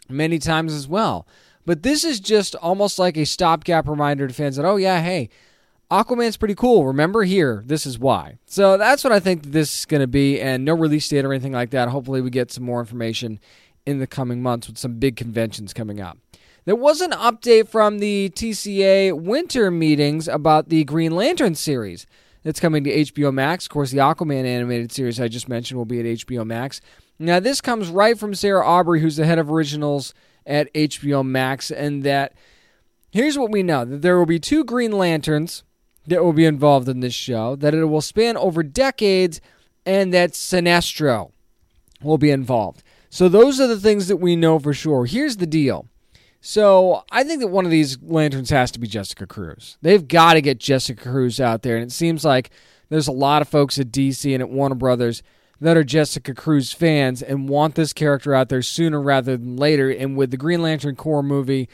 many 0.07 0.39
times 0.39 0.75
as 0.75 0.87
well. 0.87 1.27
But 1.69 1.83
this 1.83 2.03
is 2.03 2.19
just 2.19 2.55
almost 2.55 2.99
like 2.99 3.19
a 3.19 3.27
stopgap 3.27 3.87
reminder 3.87 4.27
to 4.27 4.33
fans 4.33 4.57
that, 4.57 4.65
oh, 4.65 4.77
yeah, 4.77 5.03
hey, 5.03 5.29
Aquaman's 5.91 6.39
pretty 6.39 6.55
cool. 6.55 6.87
Remember 6.87 7.25
here, 7.25 7.63
this 7.67 7.85
is 7.85 7.99
why. 7.99 8.39
So 8.47 8.79
that's 8.79 9.05
what 9.05 9.13
I 9.13 9.21
think 9.21 9.43
this 9.43 9.81
is 9.81 9.85
going 9.85 10.01
to 10.01 10.07
be, 10.07 10.41
and 10.41 10.65
no 10.65 10.73
release 10.73 11.07
date 11.11 11.27
or 11.27 11.33
anything 11.35 11.53
like 11.53 11.69
that. 11.73 11.91
Hopefully, 11.91 12.23
we 12.23 12.31
get 12.31 12.51
some 12.51 12.65
more 12.65 12.81
information 12.81 13.39
in 13.85 13.99
the 13.99 14.07
coming 14.07 14.41
months 14.41 14.67
with 14.67 14.79
some 14.79 14.95
big 14.95 15.17
conventions 15.17 15.75
coming 15.75 16.01
up. 16.01 16.17
There 16.65 16.75
was 16.75 17.03
an 17.03 17.11
update 17.11 17.69
from 17.69 17.99
the 17.99 18.31
TCA 18.31 19.13
winter 19.13 19.71
meetings 19.71 20.27
about 20.27 20.71
the 20.71 20.85
Green 20.85 21.15
Lantern 21.15 21.55
series 21.55 22.07
that's 22.45 22.61
coming 22.61 22.83
to 22.85 22.97
HBO 22.97 23.31
Max. 23.31 23.67
Of 23.67 23.73
course, 23.73 23.91
the 23.91 23.99
Aquaman 23.99 24.47
animated 24.47 24.91
series 24.91 25.21
I 25.21 25.29
just 25.29 25.51
mentioned 25.51 25.77
will 25.77 25.85
be 25.85 26.01
at 26.01 26.07
HBO 26.07 26.47
Max. 26.47 26.81
Now, 27.19 27.41
this 27.41 27.61
comes 27.61 27.91
right 27.91 28.19
from 28.19 28.35
Sarah 28.35 28.67
Aubrey, 28.67 29.03
who's 29.03 29.17
the 29.17 29.27
head 29.27 29.39
of 29.39 29.51
originals 29.51 30.15
at 30.49 30.73
HBO 30.73 31.25
Max, 31.25 31.71
and 31.71 32.03
that 32.03 32.33
here's 33.11 33.39
what 33.39 33.53
we 33.53 33.63
know 33.63 33.85
that 33.85 34.03
there 34.03 34.19
will 34.19 34.27
be 34.27 34.41
two 34.41 34.65
Green 34.65 34.93
Lanterns 34.93 35.63
that 36.07 36.25
will 36.25 36.33
be 36.33 36.47
involved 36.47 36.89
in 36.89 37.01
this 37.01 37.15
show, 37.15 37.55
that 37.57 37.75
it 37.75 37.85
will 37.85 38.01
span 38.01 38.37
over 38.37 38.63
decades, 38.63 39.41
and 39.85 40.13
that 40.13 40.33
Sinestro 40.33 41.31
will 42.03 42.19
be 42.19 42.31
involved. 42.31 42.83
So 43.11 43.29
those 43.29 43.61
are 43.61 43.67
the 43.67 43.79
things 43.79 44.09
that 44.09 44.17
we 44.17 44.35
know 44.35 44.59
for 44.59 44.73
sure. 44.73 45.05
Here's 45.05 45.37
the 45.37 45.47
deal. 45.47 45.87
So 46.41 47.05
I 47.11 47.25
think 47.25 47.41
that 47.41 47.49
one 47.49 47.65
of 47.65 47.71
these 47.71 48.01
lanterns 48.01 48.51
has 48.51 48.71
to 48.73 48.79
be 48.79 48.87
Jessica 48.87 49.27
Cruz. 49.27 49.77
They've 49.83 50.07
got 50.07 50.35
to 50.35 50.41
get 50.41 50.59
Jessica 50.59 51.03
Cruz 51.03 51.41
out 51.41 51.63
there, 51.63 51.77
and 51.77 51.85
it 51.85 51.93
seems 51.93 52.25
like 52.25 52.51
there's 52.89 53.09
a 53.09 53.13
lot 53.13 53.43
of 53.43 53.49
folks 53.49 53.79
at 53.79 53.91
DC 53.91 54.33
and 54.33 54.43
at 54.43 54.49
Warner 54.49 54.77
Brothers 54.77 55.23
that 55.61 55.77
are 55.77 55.85
Jessica 55.85 56.35
Cruz 56.35 56.73
fans 56.73 57.23
and 57.23 57.49
want 57.49 57.75
this 57.75 57.93
character 57.93 58.35
out 58.35 58.49
there 58.49 58.63
sooner 58.63 59.01
rather 59.01 59.37
than 59.37 59.57
later. 59.57 59.91
And 59.91 60.17
with 60.17 60.31
the 60.31 60.37
Green 60.37 60.63
Lantern 60.63 60.97
Corps 60.97 61.23
movie 61.23 61.69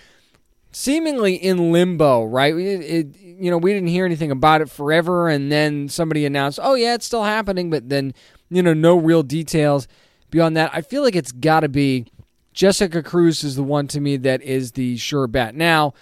seemingly 0.72 1.34
in 1.34 1.72
limbo, 1.72 2.24
right? 2.24 2.54
It, 2.54 2.80
it, 2.80 3.20
you 3.20 3.50
know, 3.50 3.58
we 3.58 3.72
didn't 3.72 3.88
hear 3.88 4.04
anything 4.04 4.30
about 4.30 4.60
it 4.60 4.70
forever, 4.70 5.28
and 5.28 5.50
then 5.50 5.88
somebody 5.88 6.26
announced, 6.26 6.58
"Oh 6.62 6.74
yeah, 6.74 6.94
it's 6.94 7.06
still 7.06 7.24
happening," 7.24 7.70
but 7.70 7.88
then 7.88 8.14
you 8.50 8.62
know, 8.62 8.74
no 8.74 8.96
real 8.96 9.22
details 9.22 9.88
beyond 10.30 10.56
that. 10.56 10.70
I 10.72 10.82
feel 10.82 11.02
like 11.02 11.16
it's 11.16 11.32
got 11.32 11.60
to 11.60 11.68
be 11.68 12.06
Jessica 12.52 13.02
Cruz 13.02 13.42
is 13.42 13.56
the 13.56 13.62
one 13.62 13.88
to 13.88 14.00
me 14.00 14.16
that 14.18 14.42
is 14.42 14.72
the 14.72 14.96
sure 14.96 15.26
bet. 15.26 15.54
Now, 15.54 15.94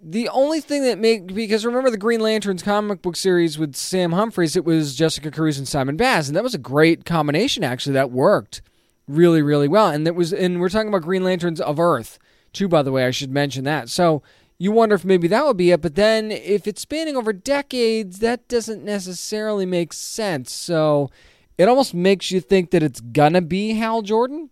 the 0.00 0.28
only 0.28 0.60
thing 0.60 0.82
that 0.82 0.98
make 0.98 1.34
because 1.34 1.64
remember 1.64 1.90
the 1.90 1.96
Green 1.96 2.20
Lanterns 2.20 2.62
comic 2.62 3.02
book 3.02 3.16
series 3.16 3.58
with 3.58 3.74
Sam 3.74 4.12
Humphries, 4.12 4.56
it 4.56 4.64
was 4.64 4.94
Jessica 4.94 5.30
Cruz 5.30 5.58
and 5.58 5.66
Simon 5.66 5.96
Baz, 5.96 6.28
and 6.28 6.36
that 6.36 6.44
was 6.44 6.54
a 6.54 6.58
great 6.58 7.04
combination. 7.04 7.64
Actually, 7.64 7.94
that 7.94 8.10
worked 8.10 8.62
really, 9.08 9.42
really 9.42 9.68
well. 9.68 9.88
And 9.88 10.06
that 10.06 10.14
was, 10.14 10.32
and 10.32 10.60
we're 10.60 10.68
talking 10.68 10.88
about 10.88 11.02
Green 11.02 11.24
Lanterns 11.24 11.60
of 11.60 11.78
Earth 11.78 12.18
too. 12.52 12.68
By 12.68 12.82
the 12.82 12.92
way, 12.92 13.06
I 13.06 13.10
should 13.10 13.30
mention 13.30 13.64
that. 13.64 13.88
So 13.88 14.22
you 14.58 14.72
wonder 14.72 14.94
if 14.94 15.04
maybe 15.04 15.28
that 15.28 15.44
would 15.44 15.56
be 15.56 15.70
it. 15.70 15.82
But 15.82 15.94
then 15.94 16.30
if 16.30 16.66
it's 16.66 16.82
spanning 16.82 17.16
over 17.16 17.32
decades, 17.32 18.18
that 18.20 18.48
doesn't 18.48 18.84
necessarily 18.84 19.66
make 19.66 19.92
sense. 19.92 20.52
So 20.52 21.10
it 21.58 21.68
almost 21.68 21.94
makes 21.94 22.30
you 22.30 22.40
think 22.40 22.70
that 22.70 22.82
it's 22.82 23.00
gonna 23.00 23.42
be 23.42 23.74
Hal 23.74 24.02
Jordan, 24.02 24.50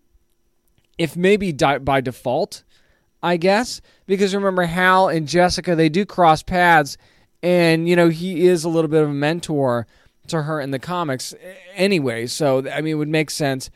if 0.96 1.16
maybe 1.16 1.52
by 1.52 2.00
default 2.00 2.62
I 3.24 3.38
guess, 3.38 3.80
because 4.06 4.34
remember 4.34 4.64
Hal 4.64 5.08
and 5.08 5.26
Jessica, 5.26 5.74
they 5.74 5.88
do 5.88 6.04
cross 6.04 6.42
paths, 6.42 6.98
and 7.42 7.88
you 7.88 7.96
know 7.96 8.10
he 8.10 8.46
is 8.46 8.64
a 8.64 8.68
little 8.68 8.90
bit 8.90 9.02
of 9.02 9.08
a 9.08 9.14
mentor 9.14 9.86
to 10.26 10.42
her 10.42 10.60
in 10.60 10.72
the 10.72 10.78
comics 10.78 11.34
anyway. 11.74 12.26
So 12.26 12.58
I 12.70 12.82
mean, 12.82 12.92
it 12.92 12.98
would 12.98 13.08
make 13.08 13.30
sense 13.30 13.70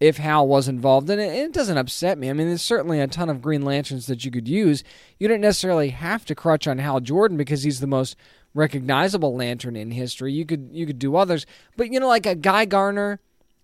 if 0.00 0.16
Hal 0.16 0.48
was 0.48 0.66
involved, 0.66 1.08
and 1.10 1.20
it, 1.20 1.32
it 1.32 1.52
doesn't 1.52 1.78
upset 1.78 2.18
me. 2.18 2.28
I 2.28 2.32
mean, 2.32 2.48
there's 2.48 2.60
certainly 2.60 2.98
a 2.98 3.06
ton 3.06 3.30
of 3.30 3.40
Green 3.40 3.62
Lanterns 3.62 4.06
that 4.08 4.24
you 4.24 4.32
could 4.32 4.48
use. 4.48 4.82
You 5.20 5.28
don't 5.28 5.40
necessarily 5.40 5.90
have 5.90 6.24
to 6.24 6.34
crutch 6.34 6.66
on 6.66 6.78
Hal 6.78 6.98
Jordan 6.98 7.36
because 7.36 7.62
he's 7.62 7.78
the 7.78 7.86
most 7.86 8.16
recognizable 8.52 9.36
lantern 9.36 9.76
in 9.76 9.92
history. 9.92 10.32
You 10.32 10.44
could 10.44 10.70
you 10.72 10.86
could 10.86 10.98
do 10.98 11.14
others, 11.14 11.46
but 11.76 11.92
you 11.92 12.00
know, 12.00 12.08
like 12.08 12.26
a 12.26 12.34
Guy 12.34 12.64
Gardner 12.64 13.20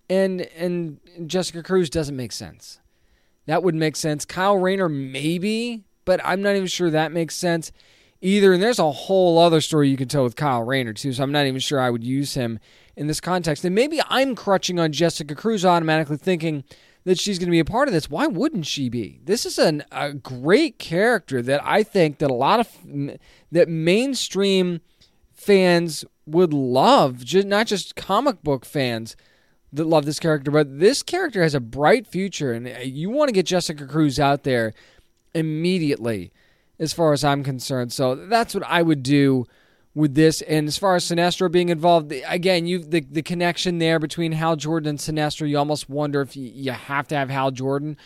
and 0.08 0.42
and 0.56 1.00
Jessica 1.26 1.64
Cruz 1.64 1.90
doesn't 1.90 2.14
make 2.14 2.30
sense. 2.30 2.78
That 3.46 3.62
would 3.62 3.74
make 3.74 3.96
sense. 3.96 4.24
Kyle 4.24 4.56
Rayner 4.56 4.88
maybe, 4.88 5.84
but 6.04 6.20
I'm 6.24 6.42
not 6.42 6.56
even 6.56 6.66
sure 6.66 6.90
that 6.90 7.12
makes 7.12 7.34
sense 7.36 7.72
either. 8.20 8.52
And 8.52 8.62
there's 8.62 8.78
a 8.78 8.90
whole 8.90 9.38
other 9.38 9.60
story 9.60 9.88
you 9.88 9.96
can 9.96 10.08
tell 10.08 10.24
with 10.24 10.36
Kyle 10.36 10.62
Rayner 10.62 10.92
too. 10.92 11.12
So 11.12 11.22
I'm 11.22 11.32
not 11.32 11.46
even 11.46 11.60
sure 11.60 11.80
I 11.80 11.90
would 11.90 12.04
use 12.04 12.34
him 12.34 12.58
in 12.96 13.06
this 13.06 13.20
context. 13.20 13.64
And 13.64 13.74
maybe 13.74 14.00
I'm 14.08 14.34
crutching 14.34 14.78
on 14.78 14.92
Jessica 14.92 15.34
Cruz 15.34 15.64
automatically 15.64 16.16
thinking 16.16 16.64
that 17.04 17.20
she's 17.20 17.38
going 17.38 17.48
to 17.48 17.52
be 17.52 17.58
a 17.58 17.64
part 17.66 17.86
of 17.86 17.92
this. 17.92 18.08
Why 18.08 18.26
wouldn't 18.26 18.66
she 18.66 18.88
be? 18.88 19.20
This 19.24 19.44
is 19.44 19.58
an, 19.58 19.84
a 19.92 20.14
great 20.14 20.78
character 20.78 21.42
that 21.42 21.60
I 21.62 21.82
think 21.82 22.18
that 22.18 22.30
a 22.30 22.34
lot 22.34 22.60
of 22.60 22.68
that 23.52 23.68
mainstream 23.68 24.80
fans 25.34 26.04
would 26.26 26.54
love, 26.54 27.22
just, 27.22 27.46
not 27.46 27.66
just 27.66 27.94
comic 27.94 28.42
book 28.42 28.64
fans 28.64 29.16
that 29.74 29.86
love 29.86 30.04
this 30.04 30.20
character, 30.20 30.50
but 30.50 30.78
this 30.78 31.02
character 31.02 31.42
has 31.42 31.54
a 31.54 31.60
bright 31.60 32.06
future, 32.06 32.52
and 32.52 32.66
uh, 32.68 32.78
you 32.80 33.10
want 33.10 33.28
to 33.28 33.32
get 33.32 33.46
Jessica 33.46 33.86
Cruz 33.86 34.18
out 34.18 34.44
there 34.44 34.72
immediately, 35.34 36.32
as 36.78 36.92
far 36.92 37.12
as 37.12 37.24
I'm 37.24 37.42
concerned. 37.42 37.92
So 37.92 38.14
that's 38.14 38.54
what 38.54 38.64
I 38.66 38.82
would 38.82 39.02
do 39.02 39.46
with 39.94 40.14
this. 40.14 40.42
And 40.42 40.68
as 40.68 40.78
far 40.78 40.96
as 40.96 41.04
Sinestro 41.04 41.50
being 41.50 41.68
involved, 41.68 42.12
again, 42.26 42.66
you 42.66 42.78
the 42.78 43.00
the 43.00 43.22
connection 43.22 43.78
there 43.78 43.98
between 43.98 44.32
Hal 44.32 44.56
Jordan 44.56 44.90
and 44.90 44.98
Sinestro, 44.98 45.48
you 45.48 45.58
almost 45.58 45.90
wonder 45.90 46.20
if 46.20 46.36
you, 46.36 46.72
have 46.72 47.08
to 47.08 47.16
have 47.16 47.30
Hal 47.30 47.50
Jordan 47.50 47.96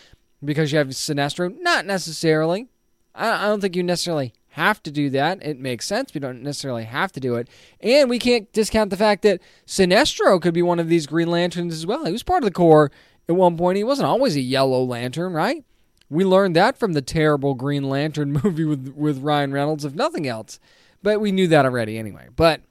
because 0.43 0.71
you 0.71 0.77
have 0.79 0.87
Sinestro. 0.87 1.55
Not 1.59 1.85
necessarily. 1.85 2.67
I, 3.13 3.45
I 3.45 3.47
don't 3.47 3.61
think 3.61 3.75
you 3.75 3.83
necessarily 3.83 4.33
have 4.59 4.83
to 4.83 4.91
do 4.91 5.09
that. 5.11 5.41
It 5.41 5.57
makes 5.57 5.85
sense. 5.85 6.13
We 6.13 6.19
don't 6.19 6.43
necessarily 6.43 6.83
have 6.83 7.13
to 7.13 7.21
do 7.21 7.35
it. 7.35 7.47
And 7.79 8.09
we 8.09 8.19
can't 8.19 8.51
discount 8.51 8.89
the 8.89 8.97
fact 8.97 9.21
that 9.21 9.41
Sinestro 9.65 10.41
could 10.41 10.53
be 10.53 10.61
one 10.61 10.79
of 10.79 10.89
these 10.89 11.07
Green 11.07 11.31
Lanterns 11.31 11.73
as 11.73 11.85
well. 11.85 12.03
He 12.05 12.11
was 12.11 12.23
part 12.23 12.43
of 12.43 12.49
the 12.49 12.53
Corps 12.53 12.91
at 13.29 13.35
one 13.35 13.57
point. 13.57 13.77
He 13.77 13.85
wasn't 13.85 14.07
always 14.07 14.35
a 14.35 14.41
Yellow 14.41 14.83
Lantern, 14.83 15.31
right? 15.31 15.63
We 16.09 16.25
learned 16.25 16.57
that 16.57 16.77
from 16.77 16.91
the 16.91 17.01
terrible 17.01 17.53
Green 17.53 17.83
Lantern 17.83 18.33
movie 18.43 18.65
with, 18.65 18.93
with 18.97 19.19
Ryan 19.19 19.53
Reynolds, 19.53 19.85
if 19.85 19.93
nothing 19.93 20.27
else. 20.27 20.59
But 21.01 21.21
we 21.21 21.31
knew 21.31 21.47
that 21.47 21.65
already 21.65 21.97
anyway. 21.97 22.27
But 22.35 22.61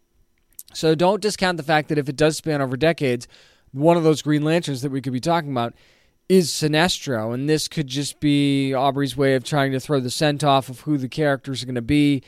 so 0.74 0.94
don't 0.94 1.22
discount 1.22 1.56
the 1.56 1.62
fact 1.62 1.88
that 1.88 1.96
if 1.96 2.10
it 2.10 2.16
does 2.16 2.36
span 2.36 2.60
over 2.60 2.76
decades, 2.76 3.26
one 3.72 3.96
of 3.96 4.02
those 4.02 4.20
Green 4.20 4.42
Lanterns 4.44 4.82
that 4.82 4.90
we 4.90 5.00
could 5.00 5.14
be 5.14 5.20
talking 5.20 5.50
about 5.50 5.74
is 6.28 6.50
Sinestro, 6.50 7.32
and 7.32 7.48
this 7.48 7.68
could 7.68 7.86
just 7.86 8.20
be 8.20 8.74
Aubrey's 8.74 9.16
way 9.16 9.34
of 9.34 9.44
trying 9.44 9.72
to 9.72 9.80
throw 9.80 10.00
the 10.00 10.10
scent 10.10 10.44
off 10.44 10.68
of 10.68 10.80
who 10.80 10.98
the 10.98 11.08
characters 11.08 11.62
are 11.62 11.66
going 11.66 11.74
to 11.74 11.82
be 11.82 12.22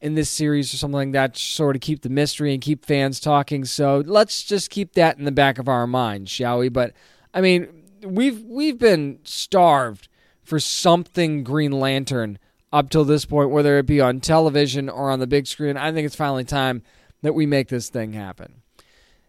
in 0.00 0.16
this 0.16 0.28
series 0.28 0.74
or 0.74 0.76
something 0.76 0.96
like 0.96 1.12
that, 1.12 1.36
sort 1.36 1.76
of 1.76 1.80
keep 1.82 2.02
the 2.02 2.10
mystery 2.10 2.52
and 2.52 2.62
keep 2.62 2.84
fans 2.84 3.20
talking. 3.20 3.64
So 3.64 4.02
let's 4.04 4.42
just 4.42 4.70
keep 4.70 4.92
that 4.94 5.18
in 5.18 5.24
the 5.24 5.32
back 5.32 5.58
of 5.58 5.68
our 5.68 5.86
minds, 5.86 6.30
shall 6.30 6.58
we? 6.58 6.68
But 6.68 6.92
I 7.32 7.40
mean, 7.40 7.68
we've 8.02 8.42
we've 8.42 8.78
been 8.78 9.20
starved 9.24 10.08
for 10.42 10.60
something 10.60 11.42
Green 11.42 11.72
Lantern 11.72 12.38
up 12.72 12.90
till 12.90 13.04
this 13.04 13.24
point, 13.24 13.50
whether 13.50 13.78
it 13.78 13.86
be 13.86 14.00
on 14.00 14.20
television 14.20 14.88
or 14.88 15.10
on 15.10 15.20
the 15.20 15.26
big 15.26 15.46
screen. 15.46 15.76
I 15.76 15.92
think 15.92 16.04
it's 16.04 16.16
finally 16.16 16.44
time 16.44 16.82
that 17.22 17.34
we 17.34 17.46
make 17.46 17.68
this 17.68 17.88
thing 17.88 18.12
happen. 18.12 18.63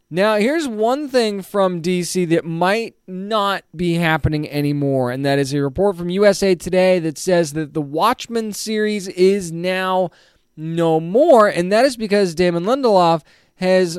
Now, 0.09 0.35
here's 0.35 0.67
one 0.67 1.09
thing 1.09 1.41
from 1.41 1.81
DC 1.81 2.29
that 2.29 2.45
might 2.45 2.95
not 3.07 3.63
be 3.75 3.95
happening 3.95 4.47
anymore, 4.49 5.09
and 5.09 5.25
that 5.25 5.39
is 5.39 5.51
a 5.51 5.61
report 5.61 5.97
from 5.97 6.09
USA 6.09 6.53
Today 6.53 6.99
that 6.99 7.17
says 7.17 7.53
that 7.53 7.73
the 7.73 7.81
Watchmen 7.81 8.53
series 8.53 9.07
is 9.07 9.51
now 9.51 10.11
no 10.55 10.99
more, 10.99 11.47
and 11.47 11.71
that 11.71 11.85
is 11.85 11.97
because 11.97 12.35
Damon 12.35 12.65
Lindelof 12.65 13.23
has 13.55 13.97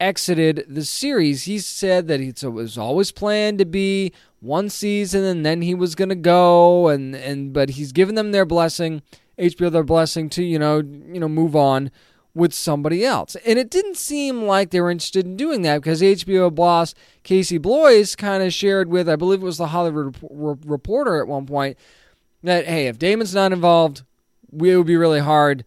exited 0.00 0.64
the 0.66 0.84
series. 0.84 1.44
He 1.44 1.58
said 1.58 2.08
that 2.08 2.20
it 2.20 2.42
was 2.42 2.78
always 2.78 3.12
planned 3.12 3.58
to 3.58 3.66
be 3.66 4.12
one 4.40 4.70
season, 4.70 5.24
and 5.24 5.44
then 5.44 5.60
he 5.60 5.74
was 5.74 5.94
going 5.94 6.08
to 6.08 6.14
go, 6.14 6.88
and 6.88 7.14
and 7.14 7.52
but 7.52 7.70
he's 7.70 7.92
given 7.92 8.14
them 8.14 8.32
their 8.32 8.46
blessing, 8.46 9.02
HBO 9.38 9.70
their 9.70 9.84
blessing 9.84 10.30
to 10.30 10.42
you 10.42 10.58
know 10.58 10.78
you 10.78 11.20
know 11.20 11.28
move 11.28 11.54
on 11.54 11.90
with 12.34 12.52
somebody 12.52 13.04
else. 13.04 13.36
And 13.46 13.58
it 13.58 13.70
didn't 13.70 13.96
seem 13.96 14.42
like 14.42 14.70
they 14.70 14.80
were 14.80 14.90
interested 14.90 15.24
in 15.24 15.36
doing 15.36 15.62
that 15.62 15.78
because 15.78 16.02
HBO 16.02 16.52
boss 16.52 16.94
Casey 17.22 17.58
Bloys 17.58 18.16
kind 18.16 18.42
of 18.42 18.52
shared 18.52 18.88
with, 18.88 19.08
I 19.08 19.16
believe 19.16 19.40
it 19.40 19.44
was 19.44 19.58
the 19.58 19.68
Hollywood 19.68 20.16
Reporter 20.22 21.20
at 21.20 21.28
one 21.28 21.46
point, 21.46 21.78
that, 22.42 22.66
hey, 22.66 22.88
if 22.88 22.98
Damon's 22.98 23.34
not 23.34 23.52
involved, 23.52 24.02
it 24.52 24.76
would 24.76 24.86
be 24.86 24.96
really 24.96 25.20
hard 25.20 25.64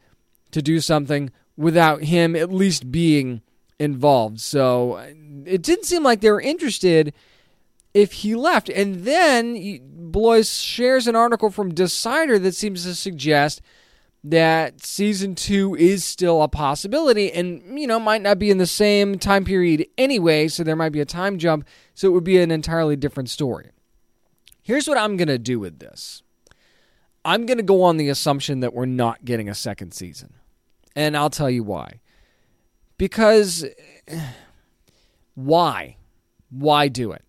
to 0.52 0.62
do 0.62 0.80
something 0.80 1.32
without 1.56 2.04
him 2.04 2.36
at 2.36 2.52
least 2.52 2.92
being 2.92 3.42
involved. 3.80 4.42
So 4.42 4.98
it 5.46 5.62
didn't 5.62 5.86
seem 5.86 6.04
like 6.04 6.20
they 6.20 6.32
were 6.32 6.42
interested 6.42 7.14
if 7.94 8.12
he 8.12 8.36
left. 8.36 8.70
And 8.70 9.06
then 9.06 9.80
Bloys 10.12 10.60
shares 10.60 11.08
an 11.08 11.16
article 11.16 11.50
from 11.50 11.74
Decider 11.74 12.38
that 12.40 12.56
seems 12.56 12.84
to 12.84 12.94
suggest– 12.94 13.62
that 14.30 14.84
season 14.84 15.36
two 15.36 15.76
is 15.76 16.04
still 16.04 16.42
a 16.42 16.48
possibility 16.48 17.32
and, 17.32 17.80
you 17.80 17.88
know, 17.88 18.00
might 18.00 18.22
not 18.22 18.40
be 18.40 18.50
in 18.50 18.58
the 18.58 18.68
same 18.68 19.18
time 19.18 19.46
period 19.46 19.86
anyway, 19.98 20.48
so 20.48 20.64
there 20.64 20.76
might 20.76 20.92
be 20.92 21.00
a 21.00 21.06
time 21.06 21.38
jump, 21.38 21.66
so 21.94 22.08
it 22.08 22.12
would 22.12 22.24
be 22.24 22.38
an 22.40 22.52
entirely 22.52 22.96
different 22.96 23.30
story. 23.30 23.72
Here's 24.62 24.88
what 24.88 24.98
I'm 24.98 25.16
going 25.16 25.30
to 25.30 25.38
do 25.38 25.60
with 25.60 25.80
this 25.80 26.24
I'm 27.24 27.46
going 27.46 27.58
to 27.58 27.64
go 27.64 27.84
on 27.84 27.98
the 27.98 28.10
assumption 28.10 28.60
that 28.62 28.74
we're 28.74 28.86
not 28.86 29.24
getting 29.24 29.50
a 29.50 29.56
second 29.56 29.94
season. 29.94 30.34
And 30.96 31.16
I'll 31.16 31.30
tell 31.30 31.50
you 31.50 31.64
why. 31.64 32.02
Because 32.98 33.66
why? 35.36 35.98
Why 36.50 36.88
do 36.88 37.12
it? 37.12 37.24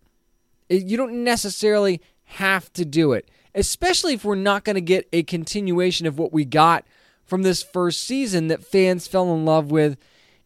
You 0.69 0.97
don't 0.97 1.23
necessarily 1.23 2.01
have 2.25 2.73
to 2.75 2.85
do 2.85 3.13
it 3.13 3.29
especially 3.59 4.15
if 4.15 4.25
we're 4.25 4.37
not 4.37 4.65
going 4.65 4.75
to 4.75 4.81
get 4.81 5.09
a 5.13 5.25
continuation 5.25 6.07
of 6.07 6.17
what 6.17 6.33
we 6.33 6.45
got 6.45 6.87
from 7.25 7.43
this 7.43 7.61
first 7.61 8.05
season 8.05 8.47
that 8.47 8.65
fans 8.65 9.09
fell 9.09 9.35
in 9.35 9.45
love 9.45 9.71
with 9.71 9.99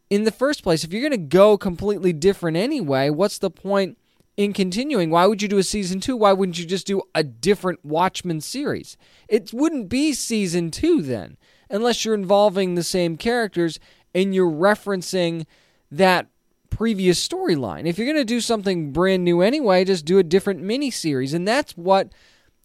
in 0.09 0.25
the 0.25 0.31
first 0.31 0.63
place. 0.63 0.83
If 0.83 0.93
you're 0.93 1.07
going 1.07 1.13
to 1.13 1.29
go 1.29 1.59
completely 1.59 2.15
different 2.15 2.57
anyway, 2.57 3.11
what's 3.11 3.37
the 3.37 3.51
point 3.51 3.99
in 4.39 4.55
continuing? 4.55 5.11
Why 5.11 5.27
would 5.27 5.43
you 5.43 5.49
do 5.49 5.59
a 5.59 5.63
season 5.63 6.01
two? 6.01 6.17
Why 6.17 6.33
wouldn't 6.33 6.59
you 6.59 6.65
just 6.65 6.87
do 6.87 7.03
a 7.15 7.23
different 7.23 7.85
Watchmen 7.85 8.41
series? 8.41 8.97
It 9.29 9.53
wouldn't 9.53 9.91
be 9.91 10.15
season 10.15 10.71
two 10.71 11.03
then, 11.03 11.37
unless 11.69 12.05
you're 12.07 12.15
involving 12.15 12.75
the 12.75 12.83
same 12.83 13.19
characters 13.19 13.79
and 14.15 14.35
you're 14.35 14.51
referencing 14.51 15.45
that 15.91 16.29
previous 16.71 17.29
storyline. 17.29 17.87
If 17.87 17.99
you're 17.99 18.07
going 18.07 18.17
to 18.17 18.25
do 18.25 18.41
something 18.41 18.91
brand 18.91 19.23
new 19.23 19.43
anyway, 19.43 19.85
just 19.85 20.07
do 20.07 20.19
a 20.19 20.23
different 20.23 20.63
mini 20.63 20.91
series. 20.91 21.35
And 21.35 21.47
that's 21.47 21.73
what 21.77 22.11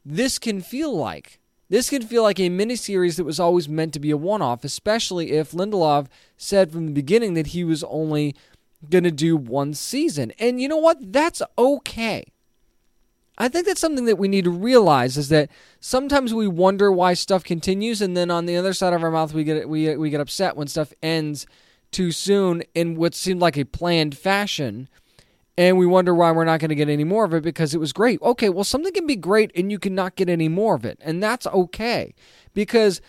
this 0.07 0.39
can 0.39 0.61
feel 0.61 0.95
like. 0.95 1.39
This 1.69 1.89
can 1.89 2.01
feel 2.01 2.23
like 2.23 2.39
a 2.39 2.49
miniseries 2.49 3.17
that 3.17 3.25
was 3.25 3.41
always 3.41 3.67
meant 3.67 3.93
to 3.93 3.99
be 3.99 4.11
a 4.11 4.17
one 4.17 4.41
off, 4.41 4.63
especially 4.63 5.31
if 5.31 5.51
Lindelof 5.51 6.07
said 6.37 6.71
from 6.71 6.85
the 6.85 6.93
beginning 6.93 7.33
that 7.33 7.47
he 7.47 7.65
was 7.65 7.83
only 7.83 8.33
going 8.89 9.03
to 9.03 9.11
do 9.11 9.35
one 9.35 9.73
season. 9.73 10.31
And 10.39 10.61
you 10.61 10.69
know 10.69 10.77
what? 10.77 11.11
That's 11.11 11.41
okay. 11.57 12.23
I 13.37 13.49
think 13.49 13.67
that's 13.67 13.81
something 13.81 14.05
that 14.05 14.17
we 14.17 14.29
need 14.29 14.45
to 14.45 14.49
realize 14.49 15.17
is 15.17 15.29
that 15.29 15.49
sometimes 15.81 16.33
we 16.33 16.47
wonder 16.47 16.89
why 16.91 17.13
stuff 17.13 17.43
continues, 17.43 18.01
and 18.01 18.15
then 18.15 18.31
on 18.31 18.45
the 18.45 18.55
other 18.55 18.73
side 18.73 18.93
of 18.93 19.03
our 19.03 19.11
mouth, 19.11 19.33
we 19.33 19.43
get 19.43 19.67
we 19.69 19.95
we 19.97 20.09
get 20.09 20.21
upset 20.21 20.55
when 20.55 20.67
stuff 20.67 20.93
ends 21.03 21.45
too 21.91 22.11
soon 22.11 22.63
in 22.73 22.95
what 22.95 23.13
seemed 23.13 23.41
like 23.41 23.57
a 23.57 23.65
planned 23.65 24.17
fashion 24.17 24.87
and 25.57 25.77
we 25.77 25.85
wonder 25.85 26.13
why 26.13 26.31
we're 26.31 26.45
not 26.45 26.59
going 26.59 26.69
to 26.69 26.75
get 26.75 26.89
any 26.89 27.03
more 27.03 27.25
of 27.25 27.33
it 27.33 27.43
because 27.43 27.73
it 27.73 27.79
was 27.79 27.91
great. 27.91 28.21
Okay, 28.21 28.49
well, 28.49 28.63
something 28.63 28.93
can 28.93 29.07
be 29.07 29.15
great 29.15 29.51
and 29.55 29.71
you 29.71 29.79
cannot 29.79 30.15
get 30.15 30.29
any 30.29 30.47
more 30.47 30.75
of 30.75 30.85
it, 30.85 30.99
and 31.01 31.21
that's 31.21 31.47
okay 31.47 32.13
because 32.53 33.01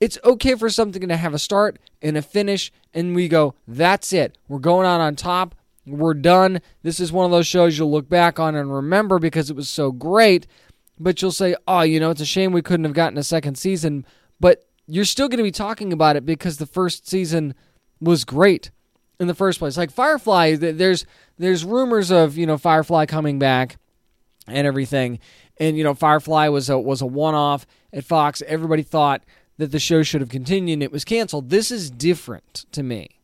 it's 0.00 0.18
okay 0.24 0.54
for 0.54 0.68
something 0.68 1.08
to 1.08 1.16
have 1.16 1.34
a 1.34 1.38
start 1.38 1.78
and 2.02 2.16
a 2.16 2.22
finish, 2.22 2.72
and 2.92 3.14
we 3.14 3.28
go, 3.28 3.54
that's 3.66 4.12
it. 4.12 4.36
We're 4.48 4.58
going 4.58 4.86
out 4.86 5.00
on 5.00 5.16
top. 5.16 5.54
We're 5.86 6.14
done. 6.14 6.60
This 6.82 7.00
is 7.00 7.12
one 7.12 7.24
of 7.24 7.30
those 7.30 7.46
shows 7.46 7.78
you'll 7.78 7.90
look 7.90 8.08
back 8.08 8.38
on 8.38 8.54
and 8.54 8.72
remember 8.72 9.18
because 9.18 9.50
it 9.50 9.56
was 9.56 9.68
so 9.68 9.92
great. 9.92 10.46
But 10.98 11.20
you'll 11.20 11.30
say, 11.30 11.54
oh, 11.68 11.82
you 11.82 12.00
know, 12.00 12.10
it's 12.10 12.20
a 12.20 12.26
shame 12.26 12.52
we 12.52 12.62
couldn't 12.62 12.84
have 12.84 12.94
gotten 12.94 13.18
a 13.18 13.22
second 13.22 13.56
season. 13.56 14.04
But 14.40 14.66
you're 14.86 15.04
still 15.04 15.28
going 15.28 15.38
to 15.38 15.44
be 15.44 15.52
talking 15.52 15.92
about 15.92 16.16
it 16.16 16.26
because 16.26 16.56
the 16.56 16.66
first 16.66 17.08
season 17.08 17.54
was 18.00 18.24
great 18.24 18.70
in 19.18 19.26
the 19.26 19.34
first 19.34 19.58
place. 19.58 19.76
Like 19.76 19.90
Firefly, 19.90 20.56
there's 20.56 21.06
there's 21.38 21.64
rumors 21.64 22.10
of 22.10 22.36
you 22.36 22.46
know 22.46 22.58
Firefly 22.58 23.06
coming 23.06 23.38
back 23.38 23.78
and 24.46 24.66
everything, 24.66 25.18
and 25.58 25.76
you 25.76 25.84
know 25.84 25.94
Firefly 25.94 26.48
was 26.48 26.68
a 26.68 26.78
was 26.78 27.00
a 27.00 27.06
one 27.06 27.34
off 27.34 27.66
at 27.92 28.04
Fox. 28.04 28.42
Everybody 28.46 28.82
thought 28.82 29.22
that 29.58 29.72
the 29.72 29.78
show 29.78 30.02
should 30.02 30.20
have 30.20 30.30
continued 30.30 30.74
and 30.74 30.82
it 30.82 30.92
was 30.92 31.04
canceled. 31.04 31.50
This 31.50 31.70
is 31.70 31.90
different 31.90 32.66
to 32.72 32.82
me 32.82 33.20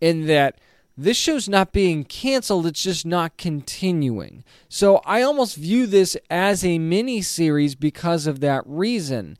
in 0.00 0.26
that 0.26 0.58
this 0.96 1.16
show's 1.16 1.48
not 1.48 1.72
being 1.72 2.04
canceled, 2.04 2.66
it's 2.66 2.82
just 2.82 3.04
not 3.04 3.36
continuing. 3.36 4.44
So 4.68 4.98
I 5.04 5.22
almost 5.22 5.56
view 5.56 5.86
this 5.86 6.16
as 6.30 6.64
a 6.64 6.78
mini 6.78 7.20
series 7.20 7.74
because 7.74 8.26
of 8.26 8.40
that 8.40 8.62
reason. 8.64 9.36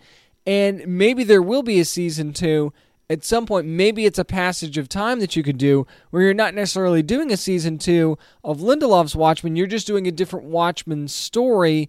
And 0.47 0.87
maybe 0.87 1.23
there 1.23 1.43
will 1.43 1.63
be 1.63 1.79
a 1.79 1.85
season 1.85 2.33
two 2.33 2.73
at 3.09 3.25
some 3.25 3.47
point. 3.47 3.67
Maybe 3.67 4.07
it's 4.07 4.19
a 4.19 4.25
passage 4.25 4.79
of 4.79 4.89
time 4.89 5.21
that 5.21 5.37
you 5.37 5.43
could 5.43 5.59
do 5.59 5.87
where 6.11 6.23
you're 6.23 6.35
not 6.35 6.55
necessarily 6.55 7.03
doing 7.03 7.33
a 7.33 7.37
season 7.37 7.79
two 7.79 8.19
of 8.43 8.59
Lindelof's 8.59 9.17
Watchmen, 9.17 9.57
you're 9.57 9.67
just 9.67 9.87
doing 9.87 10.07
a 10.07 10.13
different 10.13 10.47
Watchmen 10.47 11.09
story 11.09 11.89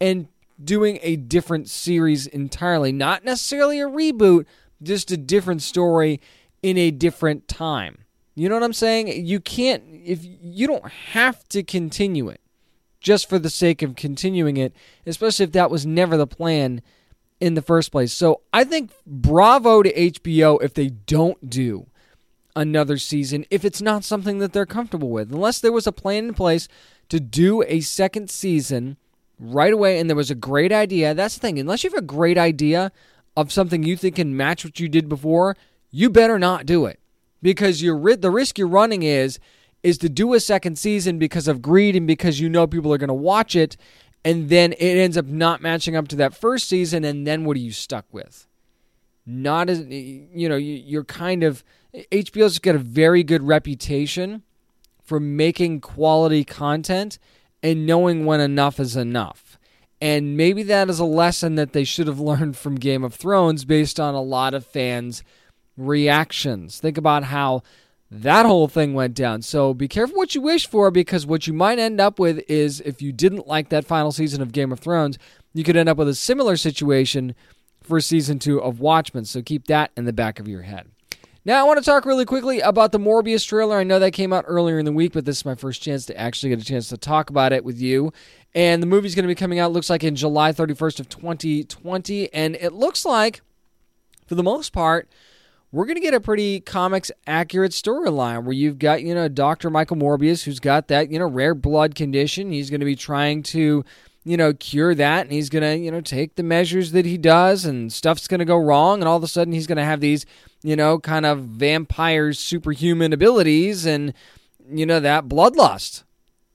and 0.00 0.28
doing 0.62 0.98
a 1.02 1.16
different 1.16 1.68
series 1.68 2.26
entirely. 2.26 2.92
Not 2.92 3.24
necessarily 3.24 3.80
a 3.80 3.88
reboot, 3.88 4.46
just 4.82 5.10
a 5.10 5.16
different 5.16 5.62
story 5.62 6.20
in 6.62 6.76
a 6.78 6.90
different 6.90 7.48
time. 7.48 7.98
You 8.34 8.48
know 8.48 8.54
what 8.54 8.64
I'm 8.64 8.72
saying? 8.72 9.26
You 9.26 9.40
can't 9.40 9.82
if 10.04 10.20
you 10.22 10.66
don't 10.66 10.88
have 11.12 11.48
to 11.48 11.62
continue 11.62 12.28
it 12.28 12.40
just 13.00 13.28
for 13.28 13.38
the 13.38 13.48
sake 13.48 13.82
of 13.82 13.96
continuing 13.96 14.56
it, 14.56 14.74
especially 15.06 15.44
if 15.44 15.52
that 15.52 15.70
was 15.70 15.86
never 15.86 16.16
the 16.16 16.26
plan 16.26 16.82
in 17.40 17.54
the 17.54 17.62
first 17.62 17.92
place. 17.92 18.12
So 18.12 18.40
I 18.52 18.64
think 18.64 18.90
bravo 19.06 19.82
to 19.82 19.92
HBO 19.92 20.62
if 20.62 20.74
they 20.74 20.88
don't 20.88 21.48
do 21.48 21.86
another 22.54 22.96
season 22.96 23.44
if 23.50 23.64
it's 23.64 23.82
not 23.82 24.02
something 24.02 24.38
that 24.38 24.52
they're 24.52 24.66
comfortable 24.66 25.10
with. 25.10 25.32
Unless 25.32 25.60
there 25.60 25.72
was 25.72 25.86
a 25.86 25.92
plan 25.92 26.28
in 26.28 26.34
place 26.34 26.68
to 27.08 27.20
do 27.20 27.62
a 27.64 27.80
second 27.80 28.30
season 28.30 28.96
right 29.38 29.72
away 29.72 29.98
and 29.98 30.08
there 30.08 30.16
was 30.16 30.30
a 30.30 30.34
great 30.34 30.72
idea. 30.72 31.14
That's 31.14 31.34
the 31.34 31.40
thing. 31.40 31.58
Unless 31.58 31.84
you 31.84 31.90
have 31.90 31.98
a 31.98 32.02
great 32.02 32.38
idea 32.38 32.90
of 33.36 33.52
something 33.52 33.82
you 33.82 33.96
think 33.96 34.16
can 34.16 34.36
match 34.36 34.64
what 34.64 34.80
you 34.80 34.88
did 34.88 35.08
before, 35.08 35.56
you 35.90 36.08
better 36.08 36.38
not 36.38 36.64
do 36.64 36.86
it 36.86 36.98
because 37.42 37.82
you're 37.82 38.16
the 38.16 38.30
risk 38.30 38.58
you're 38.58 38.66
running 38.66 39.02
is 39.02 39.38
is 39.82 39.98
to 39.98 40.08
do 40.08 40.34
a 40.34 40.40
second 40.40 40.76
season 40.76 41.18
because 41.18 41.46
of 41.46 41.62
greed 41.62 41.94
and 41.94 42.06
because 42.06 42.40
you 42.40 42.48
know 42.48 42.66
people 42.66 42.92
are 42.92 42.98
going 42.98 43.08
to 43.08 43.14
watch 43.14 43.54
it 43.54 43.76
and 44.26 44.48
then 44.48 44.72
it 44.72 44.98
ends 44.98 45.16
up 45.16 45.26
not 45.26 45.62
matching 45.62 45.94
up 45.94 46.08
to 46.08 46.16
that 46.16 46.34
first 46.34 46.68
season 46.68 47.04
and 47.04 47.26
then 47.26 47.44
what 47.44 47.56
are 47.56 47.60
you 47.60 47.70
stuck 47.70 48.04
with 48.12 48.48
not 49.24 49.70
as 49.70 49.80
you 49.88 50.48
know 50.48 50.56
you're 50.56 51.04
kind 51.04 51.44
of 51.44 51.62
HBO's 51.94 52.58
got 52.58 52.74
a 52.74 52.78
very 52.78 53.22
good 53.22 53.42
reputation 53.42 54.42
for 55.02 55.20
making 55.20 55.80
quality 55.80 56.44
content 56.44 57.18
and 57.62 57.86
knowing 57.86 58.26
when 58.26 58.40
enough 58.40 58.80
is 58.80 58.96
enough 58.96 59.58
and 60.00 60.36
maybe 60.36 60.62
that 60.64 60.90
is 60.90 60.98
a 60.98 61.04
lesson 61.04 61.54
that 61.54 61.72
they 61.72 61.84
should 61.84 62.08
have 62.08 62.20
learned 62.30 62.56
from 62.56 62.74
Game 62.74 63.04
of 63.04 63.14
Thrones 63.14 63.64
based 63.64 64.00
on 64.00 64.14
a 64.14 64.20
lot 64.20 64.54
of 64.54 64.66
fans 64.66 65.22
reactions. 65.76 66.80
Think 66.80 66.98
about 66.98 67.24
how 67.24 67.62
that 68.10 68.46
whole 68.46 68.68
thing 68.68 68.94
went 68.94 69.14
down. 69.14 69.42
So 69.42 69.74
be 69.74 69.88
careful 69.88 70.16
what 70.16 70.34
you 70.34 70.40
wish 70.40 70.66
for 70.68 70.90
because 70.90 71.26
what 71.26 71.46
you 71.46 71.52
might 71.52 71.78
end 71.78 72.00
up 72.00 72.18
with 72.18 72.42
is 72.48 72.80
if 72.80 73.02
you 73.02 73.12
didn't 73.12 73.48
like 73.48 73.68
that 73.70 73.84
final 73.84 74.12
season 74.12 74.40
of 74.40 74.52
Game 74.52 74.72
of 74.72 74.78
Thrones, 74.78 75.18
you 75.52 75.64
could 75.64 75.76
end 75.76 75.88
up 75.88 75.96
with 75.96 76.08
a 76.08 76.14
similar 76.14 76.56
situation 76.56 77.34
for 77.82 78.00
season 78.00 78.38
two 78.38 78.60
of 78.60 78.80
Watchmen. 78.80 79.24
So 79.24 79.42
keep 79.42 79.66
that 79.66 79.90
in 79.96 80.04
the 80.04 80.12
back 80.12 80.38
of 80.38 80.46
your 80.46 80.62
head. 80.62 80.88
Now, 81.44 81.60
I 81.60 81.62
want 81.62 81.78
to 81.78 81.84
talk 81.84 82.04
really 82.04 82.24
quickly 82.24 82.58
about 82.58 82.90
the 82.90 82.98
Morbius 82.98 83.46
trailer. 83.46 83.78
I 83.78 83.84
know 83.84 84.00
that 84.00 84.10
came 84.10 84.32
out 84.32 84.44
earlier 84.48 84.80
in 84.80 84.84
the 84.84 84.90
week, 84.90 85.12
but 85.12 85.24
this 85.24 85.38
is 85.38 85.44
my 85.44 85.54
first 85.54 85.80
chance 85.80 86.04
to 86.06 86.16
actually 86.18 86.48
get 86.48 86.60
a 86.60 86.64
chance 86.64 86.88
to 86.88 86.96
talk 86.96 87.30
about 87.30 87.52
it 87.52 87.64
with 87.64 87.80
you. 87.80 88.12
And 88.52 88.82
the 88.82 88.86
movie's 88.86 89.14
going 89.14 89.22
to 89.22 89.28
be 89.28 89.36
coming 89.36 89.60
out, 89.60 89.70
looks 89.70 89.88
like 89.88 90.02
in 90.02 90.16
July 90.16 90.50
31st 90.50 90.98
of 90.98 91.08
2020. 91.08 92.34
And 92.34 92.56
it 92.56 92.72
looks 92.72 93.04
like, 93.04 93.42
for 94.26 94.34
the 94.34 94.42
most 94.42 94.72
part, 94.72 95.08
we're 95.72 95.84
going 95.84 95.96
to 95.96 96.02
get 96.02 96.14
a 96.14 96.20
pretty 96.20 96.60
comics 96.60 97.10
accurate 97.26 97.72
storyline 97.72 98.44
where 98.44 98.52
you've 98.52 98.78
got, 98.78 99.02
you 99.02 99.14
know, 99.14 99.28
Dr. 99.28 99.70
Michael 99.70 99.96
Morbius 99.96 100.44
who's 100.44 100.60
got 100.60 100.88
that, 100.88 101.10
you 101.10 101.18
know, 101.18 101.26
rare 101.26 101.54
blood 101.54 101.94
condition. 101.94 102.52
He's 102.52 102.70
going 102.70 102.80
to 102.80 102.86
be 102.86 102.96
trying 102.96 103.42
to, 103.44 103.84
you 104.24 104.36
know, 104.36 104.52
cure 104.52 104.94
that 104.94 105.22
and 105.22 105.32
he's 105.32 105.50
going 105.50 105.62
to, 105.62 105.76
you 105.76 105.90
know, 105.90 106.00
take 106.00 106.36
the 106.36 106.42
measures 106.42 106.92
that 106.92 107.04
he 107.04 107.18
does 107.18 107.64
and 107.64 107.92
stuff's 107.92 108.28
going 108.28 108.38
to 108.38 108.44
go 108.44 108.56
wrong 108.56 109.00
and 109.00 109.08
all 109.08 109.16
of 109.16 109.24
a 109.24 109.28
sudden 109.28 109.52
he's 109.52 109.66
going 109.66 109.76
to 109.76 109.84
have 109.84 110.00
these, 110.00 110.24
you 110.62 110.76
know, 110.76 110.98
kind 110.98 111.26
of 111.26 111.40
vampire 111.40 112.32
superhuman 112.32 113.12
abilities 113.12 113.84
and 113.86 114.14
you 114.70 114.86
know 114.86 115.00
that 115.00 115.28
bloodlust 115.28 116.02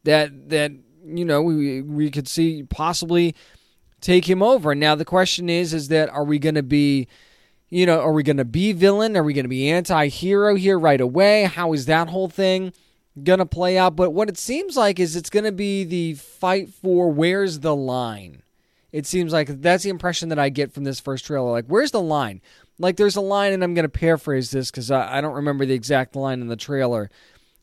that 0.03 0.49
that 0.49 0.71
you 1.05 1.25
know 1.25 1.41
we 1.41 1.81
we 1.81 2.11
could 2.11 2.27
see 2.27 2.63
possibly 2.63 3.35
take 3.99 4.29
him 4.29 4.41
over. 4.41 4.73
Now 4.73 4.95
the 4.95 5.05
question 5.05 5.49
is 5.49 5.73
is 5.73 5.87
that 5.89 6.09
are 6.09 6.23
we 6.23 6.39
going 6.39 6.55
to 6.55 6.63
be 6.63 7.07
you 7.71 7.85
know, 7.85 8.01
are 8.01 8.11
we 8.11 8.21
going 8.21 8.37
to 8.37 8.45
be 8.45 8.73
villain? 8.73 9.15
Are 9.17 9.23
we 9.23 9.33
going 9.33 9.45
to 9.45 9.49
be 9.49 9.69
anti 9.69 10.07
hero 10.07 10.55
here 10.55 10.77
right 10.77 11.01
away? 11.01 11.45
How 11.45 11.73
is 11.73 11.85
that 11.85 12.09
whole 12.09 12.27
thing 12.27 12.73
going 13.23 13.39
to 13.39 13.45
play 13.45 13.77
out? 13.77 13.95
But 13.95 14.11
what 14.11 14.29
it 14.29 14.37
seems 14.37 14.75
like 14.75 14.99
is 14.99 15.15
it's 15.15 15.29
going 15.29 15.45
to 15.45 15.53
be 15.53 15.85
the 15.85 16.15
fight 16.15 16.69
for 16.69 17.09
where's 17.09 17.61
the 17.61 17.75
line. 17.75 18.43
It 18.91 19.05
seems 19.05 19.31
like 19.31 19.61
that's 19.61 19.85
the 19.85 19.89
impression 19.89 20.27
that 20.29 20.39
I 20.39 20.49
get 20.49 20.73
from 20.73 20.83
this 20.83 20.99
first 20.99 21.25
trailer. 21.25 21.49
Like, 21.49 21.65
where's 21.67 21.91
the 21.91 22.01
line? 22.01 22.41
Like, 22.77 22.97
there's 22.97 23.15
a 23.15 23.21
line, 23.21 23.53
and 23.53 23.63
I'm 23.63 23.73
going 23.73 23.83
to 23.83 23.89
paraphrase 23.89 24.51
this 24.51 24.69
because 24.69 24.91
I, 24.91 25.19
I 25.19 25.21
don't 25.21 25.35
remember 25.35 25.65
the 25.65 25.73
exact 25.73 26.13
line 26.13 26.41
in 26.41 26.47
the 26.47 26.57
trailer, 26.57 27.09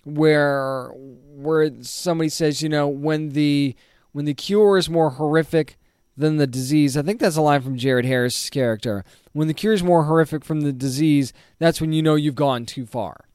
where 0.04 0.90
where 0.94 1.70
somebody 1.82 2.30
says, 2.30 2.62
you 2.62 2.70
know, 2.70 2.88
when 2.88 3.30
the 3.30 3.76
when 4.12 4.24
the 4.24 4.32
cure 4.32 4.78
is 4.78 4.88
more 4.88 5.10
horrific 5.10 5.77
than 6.18 6.36
the 6.36 6.46
disease. 6.46 6.96
I 6.96 7.02
think 7.02 7.20
that's 7.20 7.36
a 7.36 7.40
line 7.40 7.62
from 7.62 7.76
Jared 7.76 8.04
Harris' 8.04 8.50
character. 8.50 9.04
When 9.32 9.48
the 9.48 9.54
cure 9.54 9.72
is 9.72 9.82
more 9.82 10.04
horrific 10.04 10.44
from 10.44 10.62
the 10.62 10.72
disease, 10.72 11.32
that's 11.58 11.80
when 11.80 11.92
you 11.92 12.02
know 12.02 12.16
you've 12.16 12.34
gone 12.34 12.66
too 12.66 12.86
far. 12.86 13.28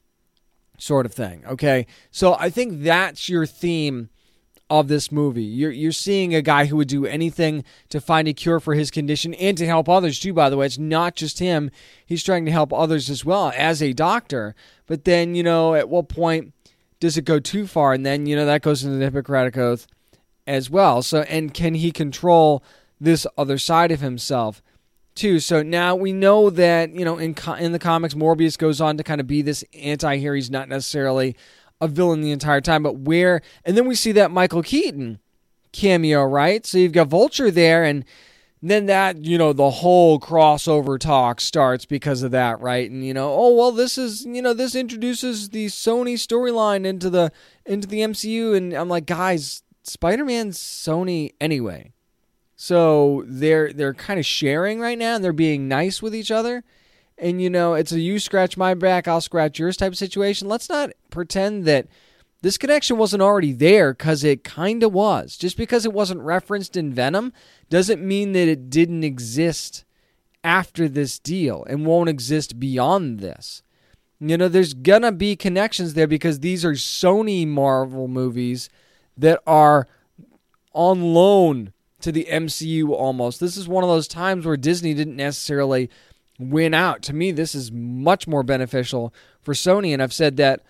Sort 0.78 1.06
of 1.06 1.14
thing. 1.14 1.44
Okay. 1.46 1.86
So 2.10 2.34
I 2.38 2.50
think 2.50 2.82
that's 2.82 3.28
your 3.28 3.46
theme 3.46 4.10
of 4.68 4.88
this 4.88 5.12
movie. 5.12 5.44
You're 5.44 5.70
you're 5.70 5.92
seeing 5.92 6.34
a 6.34 6.42
guy 6.42 6.66
who 6.66 6.76
would 6.76 6.88
do 6.88 7.06
anything 7.06 7.64
to 7.90 8.00
find 8.00 8.26
a 8.26 8.32
cure 8.32 8.60
for 8.60 8.74
his 8.74 8.90
condition 8.90 9.34
and 9.34 9.56
to 9.58 9.66
help 9.66 9.88
others 9.88 10.18
too. 10.18 10.32
By 10.32 10.50
the 10.50 10.56
way, 10.56 10.66
it's 10.66 10.78
not 10.78 11.14
just 11.14 11.38
him; 11.38 11.70
he's 12.04 12.24
trying 12.24 12.44
to 12.46 12.52
help 12.52 12.72
others 12.72 13.08
as 13.08 13.24
well 13.24 13.52
as 13.56 13.82
a 13.82 13.92
doctor. 13.92 14.54
But 14.86 15.04
then, 15.04 15.34
you 15.34 15.42
know, 15.42 15.74
at 15.74 15.88
what 15.88 16.08
point 16.08 16.52
does 16.98 17.16
it 17.16 17.24
go 17.24 17.38
too 17.38 17.66
far? 17.66 17.92
And 17.92 18.04
then, 18.04 18.26
you 18.26 18.34
know, 18.34 18.46
that 18.46 18.62
goes 18.62 18.82
into 18.82 18.96
the 18.96 19.04
Hippocratic 19.04 19.56
Oath 19.56 19.86
as 20.46 20.70
well. 20.70 21.02
So, 21.02 21.22
and 21.22 21.52
can 21.52 21.74
he 21.74 21.90
control 21.90 22.62
this 23.00 23.26
other 23.36 23.58
side 23.58 23.90
of 23.90 24.00
himself 24.00 24.62
too? 25.14 25.40
So 25.40 25.62
now 25.62 25.94
we 25.94 26.12
know 26.12 26.50
that 26.50 26.94
you 26.94 27.04
know 27.04 27.18
in 27.18 27.34
in 27.58 27.72
the 27.72 27.78
comics, 27.78 28.14
Morbius 28.14 28.58
goes 28.58 28.80
on 28.80 28.96
to 28.96 29.04
kind 29.04 29.20
of 29.20 29.26
be 29.26 29.42
this 29.42 29.64
anti-hero. 29.74 30.34
He's 30.34 30.50
not 30.50 30.68
necessarily 30.68 31.36
a 31.80 31.88
villain 31.88 32.20
the 32.20 32.32
entire 32.32 32.60
time, 32.60 32.82
but 32.82 32.96
where? 32.96 33.42
And 33.64 33.76
then 33.76 33.86
we 33.86 33.94
see 33.94 34.12
that 34.12 34.30
Michael 34.30 34.62
Keaton 34.62 35.18
cameo, 35.72 36.24
right? 36.24 36.64
So 36.64 36.78
you've 36.78 36.92
got 36.92 37.08
Vulture 37.08 37.50
there, 37.50 37.84
and 37.84 38.04
then 38.64 38.86
that 38.86 39.22
you 39.22 39.36
know 39.36 39.52
the 39.52 39.70
whole 39.70 40.18
crossover 40.18 40.98
talk 40.98 41.40
starts 41.40 41.84
because 41.84 42.22
of 42.22 42.30
that 42.30 42.58
right 42.60 42.90
and 42.90 43.04
you 43.04 43.12
know 43.12 43.30
oh 43.30 43.54
well 43.54 43.70
this 43.70 43.98
is 43.98 44.24
you 44.24 44.40
know 44.40 44.54
this 44.54 44.74
introduces 44.74 45.50
the 45.50 45.66
sony 45.66 46.14
storyline 46.14 46.86
into 46.86 47.10
the 47.10 47.30
into 47.66 47.86
the 47.86 47.98
mcu 47.98 48.56
and 48.56 48.72
i'm 48.72 48.88
like 48.88 49.04
guys 49.04 49.62
Spider-Man's 49.84 50.58
Sony 50.58 51.32
anyway. 51.40 51.92
So 52.56 53.24
they're 53.26 53.72
they're 53.72 53.94
kind 53.94 54.18
of 54.18 54.26
sharing 54.26 54.80
right 54.80 54.98
now 54.98 55.16
and 55.16 55.24
they're 55.24 55.32
being 55.32 55.68
nice 55.68 56.00
with 56.00 56.14
each 56.14 56.30
other. 56.30 56.64
And 57.18 57.40
you 57.40 57.50
know, 57.50 57.74
it's 57.74 57.92
a 57.92 58.00
you 58.00 58.18
scratch 58.18 58.56
my 58.56 58.74
back, 58.74 59.06
I'll 59.06 59.20
scratch 59.20 59.58
yours 59.58 59.76
type 59.76 59.92
of 59.92 59.98
situation. 59.98 60.48
Let's 60.48 60.68
not 60.68 60.90
pretend 61.10 61.64
that 61.64 61.86
this 62.42 62.58
connection 62.58 62.96
wasn't 62.96 63.22
already 63.22 63.52
there 63.52 63.94
cuz 63.94 64.24
it 64.24 64.44
kind 64.44 64.82
of 64.82 64.92
was. 64.92 65.36
Just 65.36 65.56
because 65.56 65.84
it 65.84 65.92
wasn't 65.92 66.20
referenced 66.20 66.76
in 66.76 66.92
Venom 66.92 67.32
doesn't 67.68 68.06
mean 68.06 68.32
that 68.32 68.48
it 68.48 68.70
didn't 68.70 69.04
exist 69.04 69.84
after 70.42 70.88
this 70.88 71.18
deal 71.18 71.64
and 71.68 71.86
won't 71.86 72.08
exist 72.08 72.60
beyond 72.60 73.18
this. 73.18 73.62
You 74.20 74.36
know, 74.36 74.48
there's 74.48 74.74
gonna 74.74 75.12
be 75.12 75.36
connections 75.36 75.94
there 75.94 76.06
because 76.06 76.40
these 76.40 76.64
are 76.64 76.72
Sony 76.72 77.46
Marvel 77.46 78.08
movies 78.08 78.68
that 79.16 79.40
are 79.46 79.86
on 80.72 81.14
loan 81.14 81.72
to 82.00 82.12
the 82.12 82.26
MCU 82.30 82.90
almost. 82.90 83.40
This 83.40 83.56
is 83.56 83.68
one 83.68 83.84
of 83.84 83.90
those 83.90 84.08
times 84.08 84.44
where 84.44 84.56
Disney 84.56 84.94
didn't 84.94 85.16
necessarily 85.16 85.88
win 86.38 86.74
out. 86.74 87.02
To 87.02 87.12
me, 87.14 87.32
this 87.32 87.54
is 87.54 87.72
much 87.72 88.26
more 88.26 88.42
beneficial 88.42 89.14
for 89.40 89.54
Sony, 89.54 89.92
and 89.92 90.02
I've 90.02 90.12
said 90.12 90.36
that 90.36 90.60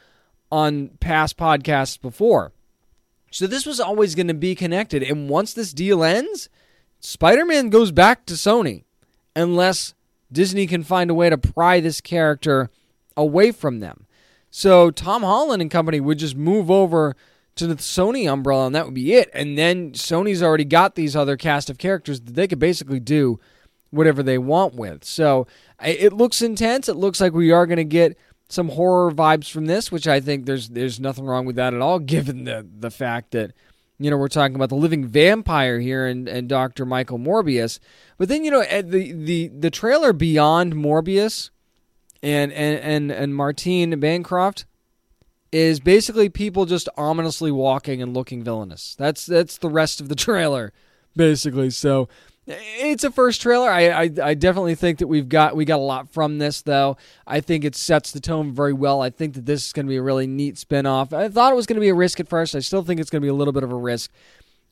on 0.53 0.91
past 1.01 1.37
podcasts 1.37 2.01
before. 2.01 2.53
So 3.31 3.49
this 3.49 3.67
was 3.67 3.81
always 3.81 4.15
going 4.15 4.29
to 4.29 4.35
be 4.35 4.55
connected. 4.55 5.03
And 5.03 5.29
once 5.29 5.53
this 5.53 5.73
deal 5.73 6.05
ends, 6.05 6.49
Spider 7.01 7.45
Man 7.45 7.69
goes 7.69 7.91
back 7.91 8.27
to 8.27 8.35
Sony 8.35 8.85
unless 9.35 9.95
Disney 10.31 10.67
can 10.67 10.85
find 10.85 11.11
a 11.11 11.15
way 11.15 11.31
to 11.31 11.39
pry 11.39 11.81
this 11.81 12.01
character 12.01 12.71
away 13.17 13.51
from 13.51 13.81
them. 13.81 14.07
So 14.51 14.93
Tom 14.93 15.23
Holland 15.23 15.61
and 15.61 15.71
company 15.71 15.99
would 15.99 16.19
just 16.19 16.37
move 16.37 16.71
over 16.71 17.17
to 17.57 17.67
the 17.67 17.77
Sony 17.77 18.31
umbrella, 18.31 18.67
and 18.67 18.75
that 18.75 18.85
would 18.85 18.95
be 18.95 19.15
it. 19.15 19.31
And 19.33 19.57
then 19.57 19.93
Sony's 19.93 20.43
already 20.43 20.65
got 20.65 20.95
these 20.95 21.15
other 21.15 21.37
cast 21.37 21.71
of 21.71 21.79
characters 21.79 22.21
that 22.23 22.35
they 22.35 22.49
could 22.49 22.59
basically 22.59 23.01
do 23.01 23.39
whatever 23.91 24.23
they 24.23 24.39
want 24.39 24.75
with. 24.75 25.05
So 25.05 25.47
it 25.83 26.13
looks 26.13 26.43
intense. 26.43 26.89
It 26.89 26.97
looks 26.97 27.21
like 27.21 27.33
we 27.33 27.53
are 27.53 27.67
going 27.67 27.77
to 27.77 27.85
get 27.85 28.19
some 28.49 28.71
horror 28.71 29.11
vibes 29.13 29.51
from 29.51 29.67
this, 29.67 29.91
which 29.93 30.09
I 30.09 30.21
think 30.21 30.47
there's 30.47 30.69
there's 30.69 31.01
nothing 31.01 31.25
wrong 31.25 31.47
with 31.47 31.57
that 31.57 31.75
at 31.75 31.81
all, 31.81 31.99
given 32.01 32.45
the 32.45 32.67
the 32.79 32.91
fact 32.91 33.31
that 33.33 33.53
you 33.99 34.11
know 34.11 34.17
we're 34.17 34.29
talking 34.29 34.57
about 34.57 34.69
the 34.69 34.75
living 34.75 35.07
vampire 35.07 35.79
here 35.79 36.07
and, 36.07 36.29
and 36.29 36.49
Dr. 36.49 36.85
Michael 36.85 37.19
Morbius. 37.19 37.79
But 38.19 38.29
then 38.29 38.45
you 38.45 38.51
know 38.51 38.65
the 38.83 39.13
the 39.13 39.49
the 39.49 39.71
trailer 39.71 40.13
beyond 40.13 40.75
Morbius 40.75 41.51
and 42.23 42.53
and 42.53 42.79
and, 42.81 43.13
and 43.13 43.35
Martine 43.35 43.99
Bancroft 44.01 44.67
is 45.55 45.79
basically 45.79 46.29
people 46.29 46.67
just 46.67 46.89
ominously 46.97 47.53
walking 47.53 48.03
and 48.03 48.13
looking 48.13 48.43
villainous. 48.43 48.97
That's 48.97 49.25
that's 49.25 49.59
the 49.59 49.69
rest 49.69 50.01
of 50.01 50.09
the 50.09 50.15
trailer, 50.17 50.73
basically. 51.15 51.71
So 51.71 52.09
it's 52.47 53.05
a 53.05 53.11
first 53.13 53.41
trailer. 53.41 53.71
I, 53.71 53.89
I, 53.89 54.11
I 54.21 54.35
definitely 54.35 54.75
think 54.75 54.99
that 54.99 55.07
we've 55.07 55.29
got 55.29 55.55
we 55.55 55.65
got 55.65 55.79
a 55.79 55.83
lot 55.83 56.09
from 56.09 56.39
this 56.39 56.63
though. 56.63 56.97
I 57.25 57.41
think 57.41 57.65
it 57.65 57.77
sets 57.77 58.11
the 58.11 58.19
tone 58.19 58.53
very 58.53 58.73
well. 58.73 59.01
I 59.01 59.11
think 59.11 59.35
that 59.35 59.47
this 59.47 59.67
is 59.67 59.73
going 59.73 59.87
to 59.87 59.91
be 59.91 59.97
a 59.97 60.03
really 60.03 60.27
neat 60.27 60.59
spin-off. 60.59 61.13
I 61.13 61.29
thought 61.29 61.53
it 61.53 61.57
was 61.57 61.67
going 61.67 61.77
to 61.77 61.81
be 61.81 61.89
a 61.89 61.95
risk 61.95 62.19
at 62.19 62.29
first. 62.29 62.57
I 62.57 62.59
still 62.59 62.83
think 62.83 62.99
it's 62.99 63.11
going 63.11 63.23
to 63.23 63.25
be 63.25 63.31
a 63.31 63.35
little 63.35 63.53
bit 63.53 63.63
of 63.63 63.71
a 63.71 63.77
risk, 63.77 64.11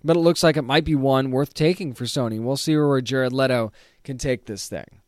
but 0.02 0.16
it 0.16 0.20
looks 0.20 0.42
like 0.42 0.56
it 0.56 0.62
might 0.62 0.84
be 0.84 0.96
one 0.96 1.30
worth 1.30 1.54
taking 1.54 1.94
for 1.94 2.06
Sony. 2.06 2.40
We'll 2.40 2.56
see 2.56 2.76
where 2.76 3.00
Jared 3.00 3.32
Leto 3.32 3.70
can 4.02 4.18
take 4.18 4.46
this 4.46 4.68
thing. 4.68 5.01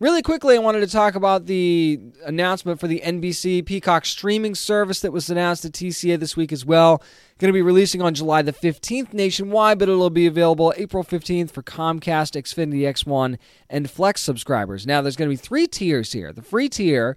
Really 0.00 0.22
quickly, 0.22 0.54
I 0.54 0.58
wanted 0.60 0.80
to 0.80 0.86
talk 0.86 1.16
about 1.16 1.46
the 1.46 1.98
announcement 2.24 2.78
for 2.78 2.86
the 2.86 3.02
NBC 3.04 3.66
Peacock 3.66 4.06
streaming 4.06 4.54
service 4.54 5.00
that 5.00 5.12
was 5.12 5.28
announced 5.28 5.64
at 5.64 5.72
TCA 5.72 6.20
this 6.20 6.36
week 6.36 6.52
as 6.52 6.64
well. 6.64 7.02
Going 7.38 7.48
to 7.48 7.52
be 7.52 7.62
releasing 7.62 8.00
on 8.00 8.14
July 8.14 8.42
the 8.42 8.52
15th 8.52 9.12
nationwide, 9.12 9.76
but 9.76 9.88
it'll 9.88 10.08
be 10.08 10.28
available 10.28 10.72
April 10.76 11.02
15th 11.02 11.50
for 11.50 11.64
Comcast, 11.64 12.40
Xfinity 12.40 12.82
X1, 12.82 13.38
and 13.68 13.90
Flex 13.90 14.20
subscribers. 14.20 14.86
Now, 14.86 15.02
there's 15.02 15.16
going 15.16 15.28
to 15.28 15.32
be 15.32 15.36
three 15.36 15.66
tiers 15.66 16.12
here. 16.12 16.32
The 16.32 16.42
free 16.42 16.68
tier, 16.68 17.16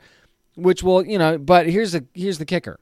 which 0.56 0.82
will, 0.82 1.06
you 1.06 1.20
know, 1.20 1.38
but 1.38 1.68
here's 1.68 1.92
the 1.92 2.06
here's 2.16 2.40
the 2.40 2.46
kicker. 2.46 2.80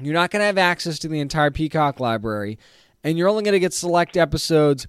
You're 0.00 0.14
not 0.14 0.32
going 0.32 0.40
to 0.40 0.46
have 0.46 0.58
access 0.58 0.98
to 0.98 1.06
the 1.06 1.20
entire 1.20 1.52
Peacock 1.52 2.00
library, 2.00 2.58
and 3.04 3.16
you're 3.16 3.28
only 3.28 3.44
going 3.44 3.52
to 3.52 3.60
get 3.60 3.72
select 3.72 4.16
episodes 4.16 4.88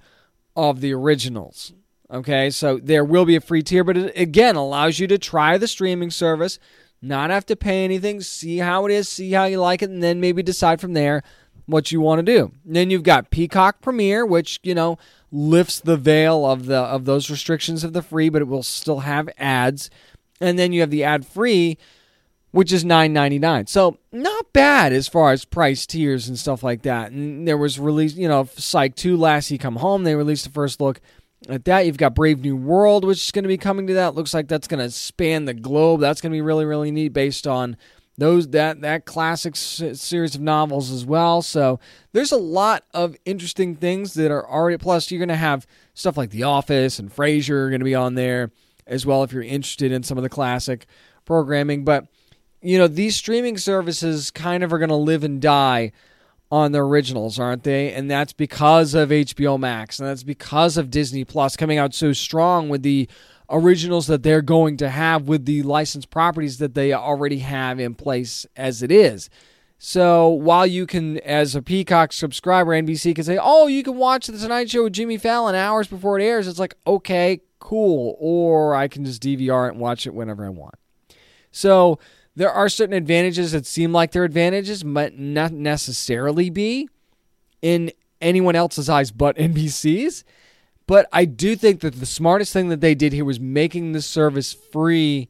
of 0.56 0.82
the 0.82 0.92
originals. 0.92 1.74
Okay, 2.14 2.52
so 2.52 2.78
there 2.78 3.04
will 3.04 3.26
be 3.26 3.36
a 3.36 3.42
free 3.42 3.64
tier, 3.64 3.84
but 3.84 3.98
it 3.98 4.16
again 4.16 4.56
allows 4.56 5.00
you 5.00 5.08
to 5.08 5.18
try 5.18 5.58
the 5.58 5.68
streaming 5.68 6.12
service, 6.12 6.60
not 7.02 7.32
have 7.32 7.46
to 7.48 7.56
pay 7.56 7.84
anything, 7.84 8.22
see 8.22 8.60
how 8.60 8.86
it 8.86 8.92
is, 8.92 9.10
see 9.10 9.32
how 9.32 9.46
you 9.46 9.60
like 9.60 9.82
it, 9.82 9.90
and 9.90 10.04
then 10.04 10.22
maybe 10.22 10.44
decide 10.44 10.80
from 10.80 10.94
there 10.94 11.24
what 11.66 11.92
you 11.92 12.00
want 12.00 12.20
to 12.20 12.24
do. 12.24 12.52
And 12.66 12.76
then 12.76 12.92
you've 12.92 13.02
got 13.02 13.32
Peacock 13.32 13.82
Premium, 13.82 14.30
which 14.30 14.60
you 14.62 14.76
know 14.76 15.00
lifts 15.32 15.80
the 15.80 15.98
veil 15.98 16.46
of 16.46 16.68
the 16.68 16.78
of 16.78 17.06
those 17.06 17.32
restrictions 17.32 17.84
of 17.84 17.94
the 17.94 18.04
free, 18.04 18.30
but 18.30 18.44
it 18.44 18.48
will 18.48 18.62
still 18.62 19.00
have 19.00 19.28
ads. 19.40 19.90
And 20.40 20.60
then 20.60 20.72
you 20.72 20.82
have 20.82 20.92
the 20.92 21.04
ad 21.04 21.26
free, 21.26 21.80
which 22.52 22.72
is 22.72 22.86
nine 22.86 23.12
ninety 23.12 23.40
nine. 23.40 23.66
So 23.66 23.98
not 24.12 24.54
bad 24.54 24.94
as 24.94 25.08
far 25.08 25.32
as 25.32 25.46
price 25.46 25.88
tiers 25.88 26.28
and 26.28 26.38
stuff 26.38 26.62
like 26.62 26.84
that. 26.84 27.12
And 27.12 27.48
there 27.48 27.58
was 27.58 27.80
released, 27.80 28.18
you 28.18 28.28
know, 28.28 28.48
Psych 28.56 28.96
two, 28.96 29.18
Lassie 29.18 29.58
Come 29.58 29.78
Home. 29.78 30.04
They 30.04 30.14
released 30.14 30.44
the 30.44 30.52
first 30.52 30.80
look 30.80 31.02
at 31.50 31.66
that. 31.66 31.86
You've 31.86 31.98
got 31.98 32.16
Brave 32.16 32.42
New 32.42 32.56
World, 32.56 33.06
which 33.06 33.24
is 33.24 33.32
going 33.32 33.44
to 33.44 33.50
be 33.50 33.58
coming 33.58 33.88
to 33.88 33.94
that. 33.96 34.16
Looks 34.16 34.34
like 34.34 34.48
that's 34.48 34.68
going 34.68 34.84
to 34.84 34.92
span 34.92 35.46
the 35.46 35.54
globe. 35.54 36.02
That's 36.02 36.22
going 36.22 36.32
to 36.32 36.36
be 36.36 36.42
really, 36.42 36.66
really 36.66 36.92
neat 36.92 37.10
based 37.10 37.48
on 37.48 37.78
those 38.18 38.50
that 38.50 38.82
that 38.82 39.06
classic 39.06 39.56
series 39.56 40.36
of 40.36 40.42
novels 40.42 40.92
as 40.92 41.06
well. 41.06 41.42
So 41.42 41.80
there's 42.12 42.32
a 42.32 42.38
lot 42.38 42.84
of 42.94 43.16
interesting 43.26 43.76
things 43.76 44.14
that 44.14 44.32
are 44.32 44.48
already. 44.48 44.78
Plus, 44.78 45.10
you're 45.10 45.20
going 45.20 45.30
to 45.30 45.36
have 45.36 45.66
stuff 45.94 46.18
like 46.18 46.30
The 46.30 46.44
Office 46.44 47.00
and 47.00 47.14
Frasier 47.14 47.66
are 47.66 47.70
going 47.70 47.82
to 47.82 47.86
be 47.86 47.96
on 47.96 48.16
there 48.16 48.52
as 48.86 49.06
well 49.06 49.24
if 49.24 49.32
you're 49.32 49.42
interested 49.42 49.92
in 49.92 50.04
some 50.04 50.18
of 50.18 50.24
the 50.24 50.30
classic 50.30 50.86
programming. 51.26 51.84
But 51.84 52.08
you 52.62 52.78
know 52.78 52.88
these 52.88 53.16
streaming 53.16 53.58
services 53.58 54.32
kind 54.32 54.64
of 54.64 54.72
are 54.72 54.80
going 54.80 54.90
to 54.90 54.96
live 54.96 55.24
and 55.24 55.42
die 55.42 55.92
on 56.54 56.72
the 56.72 56.78
originals, 56.78 57.40
aren't 57.40 57.64
they? 57.64 57.92
And 57.92 58.12
that's 58.12 58.32
because 58.32 58.94
of 58.94 59.10
HBO 59.10 59.60
Max, 59.60 59.98
and 59.98 60.08
that's 60.08 60.22
because 60.22 60.78
of 60.78 60.92
Disney 60.92 61.26
Plus 61.26 61.58
coming 61.58 61.80
out 61.80 61.96
so 61.96 62.14
strong 62.14 62.70
with 62.70 62.84
the 62.84 63.10
originals 63.50 64.06
that 64.06 64.22
they're 64.22 64.44
going 64.44 64.78
to 64.78 64.88
have 64.88 65.28
with 65.28 65.46
the 65.46 65.64
licensed 65.64 66.12
properties 66.12 66.60
that 66.60 66.76
they 66.76 66.94
already 66.94 67.40
have 67.40 67.80
in 67.80 67.96
place 67.96 68.46
as 68.56 68.84
it 68.84 68.92
is. 68.92 69.32
So 69.80 70.30
while 70.30 70.68
you 70.68 70.86
can, 70.86 71.18
as 71.22 71.56
a 71.56 71.64
Peacock 71.64 72.14
subscriber, 72.14 72.72
NBC 72.72 73.16
can 73.16 73.24
say, 73.24 73.40
"Oh, 73.42 73.66
you 73.66 73.82
can 73.82 73.98
watch 73.98 74.28
the 74.28 74.38
Tonight 74.38 74.70
Show 74.70 74.84
with 74.84 74.94
Jimmy 74.94 75.18
Fallon 75.18 75.56
hours 75.56 75.88
before 75.88 76.20
it 76.20 76.24
airs," 76.24 76.48
it's 76.48 76.60
like, 76.60 76.76
okay, 76.86 77.42
cool. 77.58 78.16
Or 78.20 78.76
I 78.76 78.88
can 78.88 79.06
just 79.06 79.24
DVR 79.24 79.70
it 79.70 79.72
and 79.72 79.80
watch 79.80 80.06
it 80.06 80.14
whenever 80.14 80.46
I 80.46 80.50
want. 80.50 80.76
So 81.50 81.98
there 82.36 82.52
are 82.52 82.70
certain 82.70 82.96
advantages 82.96 83.52
that 83.52 83.66
seem 83.66 83.92
like 83.92 84.12
they're 84.12 84.24
advantages, 84.24 84.84
but 84.84 85.18
not 85.18 85.52
necessarily 85.52 86.50
be 86.50 86.90
in 87.62 87.92
anyone 88.22 88.56
else's 88.56 88.90
eyes 88.90 89.12
but 89.12 89.38
NBC's. 89.38 90.24
But 90.86 91.08
I 91.14 91.26
do 91.26 91.56
think 91.56 91.80
that 91.82 91.96
the 92.00 92.06
smartest 92.06 92.52
thing 92.52 92.70
that 92.70 92.82
they 92.82 92.96
did 92.96 93.14
here 93.14 93.26
was 93.26 93.40
making 93.40 93.92
the 93.92 94.02
service 94.02 94.54
free 94.54 95.30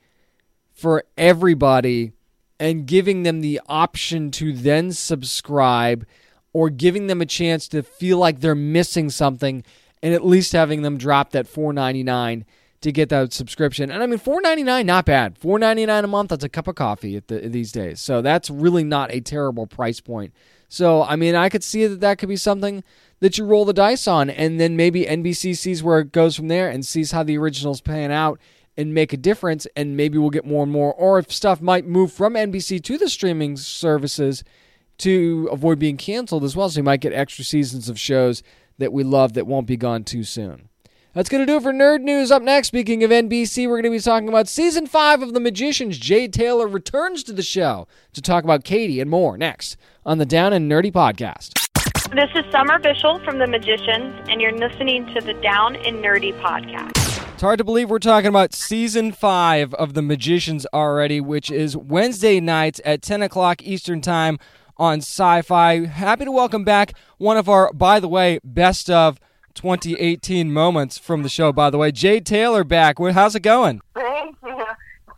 for 0.73 1.03
everybody 1.17 2.13
and 2.59 2.85
giving 2.85 3.23
them 3.23 3.41
the 3.41 3.61
option 3.67 4.31
to 4.31 4.53
then 4.53 4.91
subscribe 4.91 6.05
or 6.53 6.69
giving 6.69 7.07
them 7.07 7.21
a 7.21 7.25
chance 7.25 7.67
to 7.67 7.83
feel 7.83 8.17
like 8.17 8.39
they're 8.39 8.55
missing 8.55 9.09
something 9.09 9.63
and 10.01 10.13
at 10.13 10.25
least 10.25 10.53
having 10.53 10.81
them 10.81 10.97
drop 10.97 11.31
that 11.31 11.45
4.99 11.45 12.45
to 12.83 12.91
get 12.91 13.09
that 13.09 13.33
subscription. 13.33 13.89
And 13.89 14.03
I 14.03 14.05
mean, 14.05 14.19
four 14.19 14.41
ninety 14.41 14.63
nine, 14.63 14.85
not 14.85 15.05
bad. 15.05 15.37
Four 15.37 15.57
ninety 15.59 15.85
nine 15.85 16.03
a 16.03 16.07
month. 16.07 16.29
That's 16.29 16.43
a 16.43 16.49
cup 16.49 16.67
of 16.67 16.75
coffee 16.75 17.19
the, 17.19 17.39
these 17.49 17.71
days. 17.71 17.99
So 17.99 18.21
that's 18.21 18.49
really 18.49 18.83
not 18.83 19.11
a 19.11 19.21
terrible 19.21 19.67
price 19.67 19.99
point. 19.99 20.33
So 20.69 21.03
I 21.03 21.15
mean, 21.15 21.35
I 21.35 21.49
could 21.49 21.63
see 21.63 21.87
that 21.87 22.01
that 22.01 22.17
could 22.17 22.29
be 22.29 22.35
something 22.35 22.83
that 23.19 23.37
you 23.37 23.45
roll 23.45 23.65
the 23.65 23.73
dice 23.73 24.07
on, 24.07 24.29
and 24.29 24.59
then 24.59 24.75
maybe 24.75 25.05
NBC 25.05 25.57
sees 25.57 25.81
where 25.81 25.99
it 25.99 26.11
goes 26.11 26.35
from 26.35 26.49
there 26.49 26.69
and 26.69 26.85
sees 26.85 27.11
how 27.11 27.23
the 27.23 27.37
originals 27.37 27.81
pan 27.81 28.11
out 28.11 28.39
and 28.75 28.93
make 28.93 29.13
a 29.13 29.17
difference, 29.17 29.67
and 29.75 29.95
maybe 29.95 30.17
we'll 30.17 30.29
get 30.29 30.45
more 30.45 30.63
and 30.63 30.71
more. 30.71 30.93
Or 30.93 31.19
if 31.19 31.31
stuff 31.31 31.61
might 31.61 31.85
move 31.85 32.11
from 32.11 32.33
NBC 32.33 32.83
to 32.83 32.97
the 32.97 33.07
streaming 33.07 33.55
services 33.55 34.43
to 34.99 35.47
avoid 35.51 35.79
being 35.79 35.97
canceled 35.97 36.43
as 36.43 36.55
well, 36.55 36.69
so 36.69 36.79
you 36.79 36.83
might 36.83 37.01
get 37.01 37.13
extra 37.13 37.45
seasons 37.45 37.87
of 37.87 37.99
shows 37.99 38.43
that 38.79 38.91
we 38.91 39.03
love 39.03 39.33
that 39.33 39.47
won't 39.47 39.67
be 39.67 39.77
gone 39.77 40.03
too 40.03 40.23
soon. 40.23 40.69
That's 41.13 41.29
going 41.29 41.45
to 41.45 41.45
do 41.45 41.57
it 41.57 41.61
for 41.61 41.71
Nerd 41.71 42.01
News. 42.01 42.31
Up 42.31 42.41
next, 42.41 42.69
speaking 42.69 43.03
of 43.03 43.11
NBC, 43.11 43.67
we're 43.67 43.75
going 43.75 43.83
to 43.83 43.91
be 43.91 43.99
talking 43.99 44.29
about 44.29 44.47
season 44.47 44.87
five 44.87 45.21
of 45.21 45.35
The 45.35 45.39
Magicians. 45.39 45.99
Jade 45.99 46.33
Tailor 46.33 46.67
returns 46.67 47.21
to 47.25 47.33
the 47.33 47.43
show 47.43 47.87
to 48.13 48.21
talk 48.21 48.43
about 48.43 48.63
Katie 48.63 48.99
and 48.99 49.11
more 49.11 49.37
next 49.37 49.77
on 50.07 50.17
the 50.17 50.25
Down 50.25 50.53
and 50.53 50.71
Nerdy 50.71 50.91
podcast. 50.91 51.53
This 52.15 52.31
is 52.33 52.51
Summer 52.51 52.79
Bishil 52.79 53.23
from 53.23 53.37
The 53.37 53.45
Magicians, 53.45 54.27
and 54.27 54.41
you're 54.41 54.57
listening 54.57 55.05
to 55.13 55.21
the 55.21 55.35
Down 55.35 55.75
and 55.75 55.97
Nerdy 56.03 56.33
podcast. 56.41 56.97
It's 57.33 57.43
hard 57.43 57.59
to 57.59 57.63
believe 57.63 57.91
we're 57.91 57.99
talking 57.99 58.29
about 58.29 58.55
season 58.55 59.11
five 59.11 59.71
of 59.75 59.93
The 59.93 60.01
Magicians 60.01 60.65
already, 60.73 61.21
which 61.21 61.51
is 61.51 61.77
Wednesday 61.77 62.39
nights 62.39 62.81
at 62.83 63.03
10 63.03 63.21
o'clock 63.21 63.61
Eastern 63.61 64.01
Time 64.01 64.39
on 64.77 64.97
Syfy. 64.97 65.85
Happy 65.85 66.25
to 66.25 66.31
welcome 66.31 66.63
back 66.63 66.93
one 67.19 67.37
of 67.37 67.47
our, 67.47 67.71
by 67.71 67.99
the 67.99 68.07
way, 68.07 68.39
best 68.43 68.89
of 68.89 69.19
2018 69.53 70.51
moments 70.51 70.97
from 70.97 71.23
the 71.23 71.29
show, 71.29 71.51
by 71.51 71.69
the 71.69 71.77
way. 71.77 71.91
Jade 71.91 72.25
Tailor 72.25 72.63
back. 72.63 72.97
How's 72.99 73.35
it 73.35 73.41
going? 73.41 73.81
Thank 73.93 74.35
you. 74.45 74.65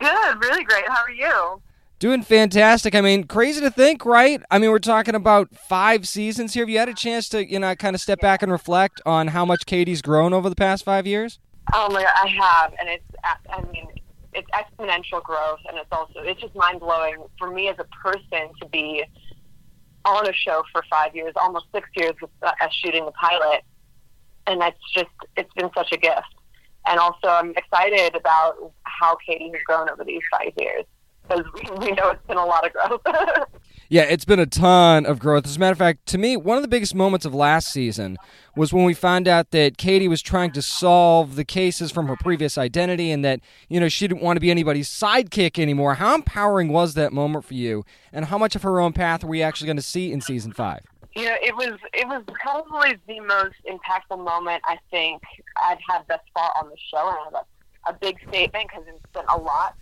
Good, 0.00 0.40
really 0.40 0.64
great. 0.64 0.88
How 0.88 1.02
are 1.02 1.10
you? 1.10 1.62
Doing 1.98 2.22
fantastic. 2.22 2.94
I 2.94 3.00
mean, 3.00 3.24
crazy 3.24 3.62
to 3.62 3.70
think, 3.70 4.04
right? 4.04 4.42
I 4.50 4.58
mean, 4.58 4.70
we're 4.70 4.78
talking 4.78 5.14
about 5.14 5.54
five 5.56 6.06
seasons 6.06 6.52
here. 6.52 6.62
Have 6.62 6.68
you 6.68 6.78
had 6.78 6.90
a 6.90 6.94
chance 6.94 7.28
to, 7.30 7.50
you 7.50 7.58
know, 7.58 7.74
kind 7.74 7.94
of 7.94 8.02
step 8.02 8.20
back 8.20 8.42
and 8.42 8.52
reflect 8.52 9.00
on 9.06 9.28
how 9.28 9.46
much 9.46 9.64
Katie's 9.64 10.02
grown 10.02 10.34
over 10.34 10.50
the 10.50 10.56
past 10.56 10.84
five 10.84 11.06
years? 11.06 11.38
Oh 11.72 11.90
my 11.90 12.02
God, 12.02 12.12
I 12.22 12.28
have, 12.28 12.74
and 12.78 12.88
it's, 12.90 13.04
I 13.24 13.62
mean, 13.72 13.88
it's 14.34 14.46
exponential 14.50 15.22
growth, 15.22 15.60
and 15.68 15.78
it's 15.78 15.88
also, 15.90 16.20
it's 16.20 16.40
just 16.40 16.54
mind 16.54 16.80
blowing 16.80 17.16
for 17.38 17.50
me 17.50 17.68
as 17.68 17.76
a 17.78 17.84
person 17.84 18.50
to 18.60 18.68
be 18.68 19.02
on 20.04 20.28
a 20.28 20.32
show 20.32 20.62
for 20.72 20.84
five 20.88 21.16
years, 21.16 21.32
almost 21.36 21.66
six 21.74 21.88
years 21.96 22.12
with, 22.20 22.30
uh, 22.42 22.52
as 22.60 22.72
shooting 22.74 23.06
the 23.06 23.12
pilot 23.12 23.64
and 24.46 24.60
that's 24.60 24.78
just 24.94 25.10
it's 25.36 25.52
been 25.54 25.70
such 25.74 25.92
a 25.92 25.96
gift. 25.96 26.34
And 26.88 27.00
also, 27.00 27.28
I'm 27.28 27.52
excited 27.56 28.14
about 28.14 28.72
how 28.84 29.16
Katie 29.26 29.50
has 29.52 29.62
grown 29.66 29.90
over 29.90 30.04
these 30.04 30.22
five 30.30 30.52
years 30.58 30.84
because 31.28 31.44
we 31.78 31.90
know 31.92 32.10
it's 32.10 32.26
been 32.26 32.36
a 32.36 32.44
lot 32.44 32.64
of 32.66 32.72
growth. 32.72 33.00
yeah, 33.88 34.02
it's 34.02 34.24
been 34.24 34.38
a 34.38 34.46
ton 34.46 35.06
of 35.06 35.18
growth. 35.18 35.46
As 35.46 35.56
a 35.56 35.58
matter 35.58 35.72
of 35.72 35.78
fact, 35.78 36.06
to 36.06 36.18
me, 36.18 36.36
one 36.36 36.56
of 36.56 36.62
the 36.62 36.68
biggest 36.68 36.94
moments 36.94 37.26
of 37.26 37.34
last 37.34 37.72
season 37.72 38.16
was 38.56 38.72
when 38.72 38.84
we 38.84 38.94
found 38.94 39.28
out 39.28 39.50
that 39.50 39.76
Katie 39.76 40.08
was 40.08 40.22
trying 40.22 40.52
to 40.52 40.62
solve 40.62 41.36
the 41.36 41.44
cases 41.44 41.90
from 41.90 42.06
her 42.06 42.16
previous 42.16 42.56
identity 42.56 43.10
and 43.10 43.24
that, 43.24 43.40
you 43.68 43.80
know, 43.80 43.88
she 43.88 44.06
didn't 44.06 44.22
want 44.22 44.36
to 44.36 44.40
be 44.40 44.50
anybody's 44.50 44.88
sidekick 44.88 45.58
anymore. 45.58 45.94
How 45.94 46.14
empowering 46.14 46.68
was 46.68 46.94
that 46.94 47.12
moment 47.12 47.44
for 47.44 47.54
you? 47.54 47.84
And 48.12 48.26
how 48.26 48.38
much 48.38 48.54
of 48.54 48.62
her 48.62 48.80
own 48.80 48.92
path 48.92 49.24
are 49.24 49.28
we 49.28 49.42
actually 49.42 49.66
going 49.66 49.76
to 49.76 49.82
see 49.82 50.12
in 50.12 50.20
season 50.20 50.52
five? 50.52 50.80
You 51.16 51.24
know, 51.24 51.36
it 51.42 51.56
was 51.56 51.78
it 51.94 52.06
was 52.06 52.22
probably 52.42 52.98
the 53.08 53.20
most 53.20 53.56
impactful 53.66 54.22
moment 54.22 54.62
I 54.66 54.78
think 54.90 55.22
I've 55.56 55.78
had 55.88 56.02
thus 56.08 56.20
far 56.34 56.52
on 56.62 56.68
the 56.68 56.76
show, 56.90 57.10
and 57.26 57.36
a, 57.36 57.90
a 57.90 57.94
big 57.94 58.18
statement 58.28 58.68
because 58.68 58.84
it's 58.86 59.12
been 59.14 59.24
a 59.30 59.38
lot. 59.38 59.74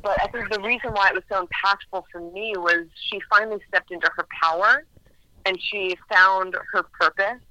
but 0.00 0.16
I 0.22 0.28
think 0.28 0.52
the 0.52 0.60
reason 0.60 0.92
why 0.92 1.08
it 1.08 1.14
was 1.14 1.24
so 1.28 1.44
impactful 1.44 2.04
for 2.12 2.20
me 2.30 2.54
was 2.56 2.86
she 3.10 3.20
finally 3.28 3.58
stepped 3.66 3.90
into 3.90 4.08
her 4.16 4.26
power 4.40 4.84
and 5.44 5.58
she 5.60 5.96
found 6.08 6.54
her 6.72 6.84
purpose. 7.00 7.42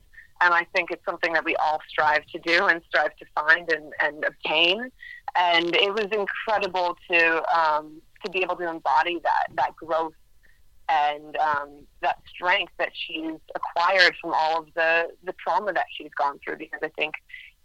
And 0.42 0.54
I 0.54 0.66
think 0.76 0.92
it's 0.92 1.04
something 1.06 1.34
that 1.34 1.44
we 1.44 1.56
all 1.58 1.82
strive 1.90 2.26
to 2.28 2.40
do 2.40 2.68
and 2.68 2.82
strive 2.88 3.16
to 3.18 3.26
find 3.34 3.70
and, 3.72 3.94
and 4.02 4.26
obtain. 4.26 4.92
And 5.36 5.76
it 5.76 5.94
was 5.94 6.08
incredible 6.12 6.98
to 7.10 7.58
um, 7.58 8.02
to 8.24 8.32
be 8.32 8.40
able 8.40 8.56
to 8.58 8.70
embody 8.70 9.20
that 9.24 9.48
that 9.56 9.76
growth 9.76 10.14
and 10.90 11.36
um, 11.38 11.70
that 12.02 12.20
strength 12.28 12.74
that 12.78 12.92
she's 12.94 13.40
acquired 13.56 14.16
from 14.22 14.34
all 14.34 14.60
of 14.60 14.68
the 14.76 15.08
the 15.24 15.34
trauma 15.34 15.74
that 15.74 15.86
she's 15.96 16.12
gone 16.18 16.40
through. 16.44 16.58
Because 16.58 16.80
I 16.84 16.90
think 16.90 17.16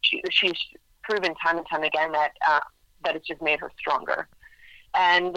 she, 0.01 0.23
she's 0.31 0.59
proven 1.03 1.35
time 1.35 1.59
and 1.59 1.67
time 1.71 1.83
again 1.83 2.13
that 2.13 2.33
uh, 2.49 2.61
that 3.05 3.17
it's 3.17 3.27
just 3.27 3.43
made 3.43 3.61
her 3.61 3.71
stronger. 3.79 4.29
And 4.95 5.37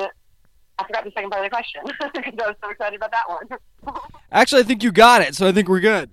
I 0.80 0.84
forgot 0.88 1.04
the 1.04 1.12
second 1.12 1.30
part 1.30 1.46
of 1.46 1.52
the 1.52 1.56
question 1.56 1.82
because 2.14 2.34
I 2.44 2.48
was 2.48 2.56
so 2.64 2.70
excited 2.70 2.98
about 2.98 3.12
that 3.12 3.30
one. 3.30 3.96
Actually, 4.32 4.62
I 4.62 4.66
think 4.66 4.84
you 4.84 4.92
got 4.92 5.22
it, 5.22 5.36
so 5.36 5.48
I 5.48 5.52
think 5.52 5.70
we're 5.70 5.80
good. 5.80 6.10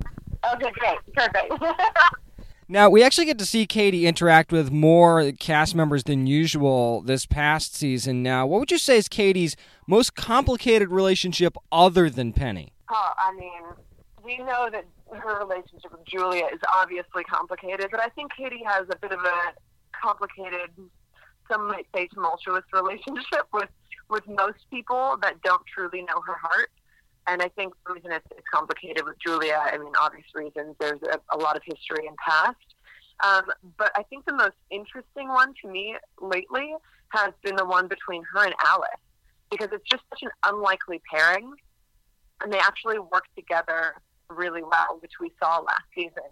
okay, 0.55 0.71
great, 0.73 0.99
perfect. 1.15 1.53
Now, 2.73 2.89
we 2.89 3.03
actually 3.03 3.25
get 3.25 3.37
to 3.41 3.47
see 3.47 3.67
Katie 3.67 4.07
interact 4.07 4.53
with 4.53 4.71
more 4.71 5.33
cast 5.33 5.75
members 5.75 6.05
than 6.05 6.29
usual 6.29 7.01
this 7.01 7.27
past 7.27 7.75
season. 7.75 8.23
Now, 8.23 8.47
what 8.47 8.61
would 8.61 8.71
you 8.71 8.79
say 8.79 8.97
is 8.97 9.09
Katie's 9.09 9.57
most 9.89 10.15
complicated 10.15 10.89
relationship 10.89 11.57
other 11.73 12.09
than 12.09 12.33
Penny? 12.33 12.73
oh, 12.89 13.11
I 13.19 13.35
mean, 13.35 13.63
we 14.23 14.39
know 14.39 14.69
that 14.71 14.85
her 15.13 15.41
relationship 15.41 15.91
with 15.91 16.05
Julia 16.07 16.45
is 16.47 16.61
obviously 16.73 17.25
complicated, 17.25 17.89
but 17.91 17.99
I 17.99 18.07
think 18.11 18.31
Katie 18.37 18.63
has 18.65 18.87
a 18.89 18.97
bit 18.97 19.11
of 19.11 19.19
a 19.19 19.53
complicated, 20.01 20.71
some 21.51 21.67
might 21.67 21.89
say 21.93 22.07
tumultuous 22.07 22.63
relationship 22.73 23.49
with 23.53 23.69
with 24.09 24.27
most 24.29 24.59
people 24.71 25.17
that 25.23 25.43
don't 25.43 25.63
truly 25.73 26.03
know 26.03 26.21
her 26.25 26.35
heart. 26.41 26.71
And 27.27 27.43
I 27.43 27.49
think 27.49 27.75
the 27.87 27.95
reason 27.95 28.13
it's, 28.13 28.27
it's 28.33 28.47
complicated 28.53 29.05
with 29.05 29.17
Julia, 29.25 29.61
I 29.63 29.79
mean, 29.79 29.93
obvious 30.01 30.27
reasons. 30.35 30.75
There's 30.81 31.01
a, 31.03 31.21
a 31.37 31.39
lot 31.39 31.57
of 31.57 31.63
history 31.65 32.07
and 32.07 32.17
past. 32.17 32.57
Um, 33.23 33.45
but 33.77 33.93
I 33.95 34.03
think 34.05 34.25
the 34.25 34.35
most 34.35 34.57
interesting 34.71 35.29
one 35.29 35.55
to 35.63 35.69
me 35.69 35.97
lately 36.21 36.75
has 37.11 37.33
been 37.43 37.57
the 37.57 37.65
one 37.65 37.89
between 37.89 38.23
her 38.33 38.45
and 38.45 38.55
Alice, 38.65 38.89
because 39.51 39.69
it's 39.73 39.89
just 39.91 40.03
such 40.11 40.23
an 40.23 40.31
unlikely 40.45 41.03
pairing, 41.13 41.53
and 42.43 42.53
they 42.53 42.59
actually 42.59 42.99
work 42.99 43.25
together 43.37 43.95
really 44.31 44.63
well, 44.63 44.99
which 45.01 45.13
we 45.21 45.33
saw 45.43 45.59
last 45.59 45.83
season. 45.95 46.31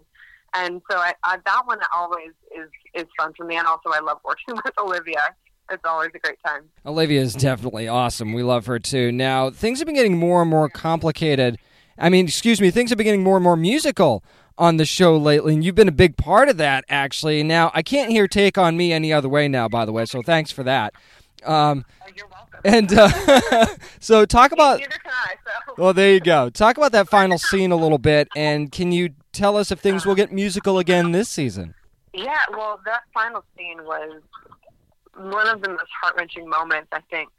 And 0.55 0.81
so 0.89 0.97
I, 0.97 1.13
I, 1.23 1.37
that 1.45 1.61
one 1.65 1.79
always 1.93 2.31
is 2.55 2.69
is 2.95 3.05
fun 3.17 3.33
for 3.37 3.45
me, 3.45 3.57
and 3.57 3.67
also 3.67 3.89
I 3.89 3.99
love 3.99 4.19
working 4.25 4.55
with 4.65 4.73
Olivia. 4.79 5.35
It's 5.71 5.83
always 5.85 6.11
a 6.15 6.19
great 6.19 6.37
time. 6.45 6.63
Olivia 6.85 7.21
is 7.21 7.33
definitely 7.33 7.87
awesome. 7.87 8.33
We 8.33 8.43
love 8.43 8.65
her 8.65 8.79
too. 8.79 9.11
Now, 9.11 9.49
things 9.49 9.79
have 9.79 9.85
been 9.85 9.95
getting 9.95 10.17
more 10.17 10.41
and 10.41 10.49
more 10.49 10.69
complicated. 10.69 11.57
I 11.97 12.09
mean, 12.09 12.25
excuse 12.25 12.59
me, 12.61 12.71
things 12.71 12.89
have 12.89 12.97
been 12.97 13.05
getting 13.05 13.23
more 13.23 13.37
and 13.37 13.43
more 13.43 13.55
musical 13.57 14.23
on 14.57 14.77
the 14.77 14.85
show 14.85 15.15
lately, 15.17 15.53
and 15.53 15.63
you've 15.63 15.75
been 15.75 15.87
a 15.87 15.91
big 15.91 16.17
part 16.17 16.49
of 16.49 16.57
that, 16.57 16.83
actually. 16.89 17.43
Now, 17.43 17.71
I 17.73 17.81
can't 17.81 18.11
hear 18.11 18.27
Take 18.27 18.57
on 18.57 18.75
Me 18.75 18.91
any 18.91 19.11
other 19.13 19.29
way 19.29 19.47
now, 19.47 19.67
by 19.69 19.85
the 19.85 19.91
way, 19.91 20.05
so 20.05 20.21
thanks 20.21 20.51
for 20.51 20.63
that. 20.63 20.93
Um, 21.45 21.85
Oh, 22.01 22.07
you're 22.15 22.27
welcome. 22.27 22.59
and 22.65 22.91
uh, 22.93 23.65
so, 23.99 24.25
talk 24.25 24.51
about. 24.51 24.81
I. 24.81 25.35
So. 25.45 25.73
Well, 25.77 25.93
there 25.93 26.11
you 26.13 26.19
go. 26.19 26.49
Talk 26.49 26.77
about 26.77 26.91
that 26.91 27.07
final 27.07 27.37
scene 27.37 27.71
a 27.71 27.75
little 27.77 27.97
bit, 27.97 28.27
and 28.35 28.69
can 28.71 28.91
you 28.91 29.11
tell 29.31 29.55
us 29.55 29.71
if 29.71 29.79
things 29.79 30.05
will 30.05 30.15
get 30.15 30.31
musical 30.33 30.77
again 30.79 31.11
this 31.13 31.29
season? 31.29 31.73
Yeah, 32.13 32.39
well, 32.51 32.81
that 32.85 33.03
final 33.13 33.43
scene 33.57 33.85
was 33.85 34.21
one 35.19 35.47
of 35.47 35.61
the 35.61 35.69
most 35.69 35.91
heart 36.01 36.15
wrenching 36.17 36.47
moments. 36.47 36.89
I 36.91 37.01
think 37.09 37.29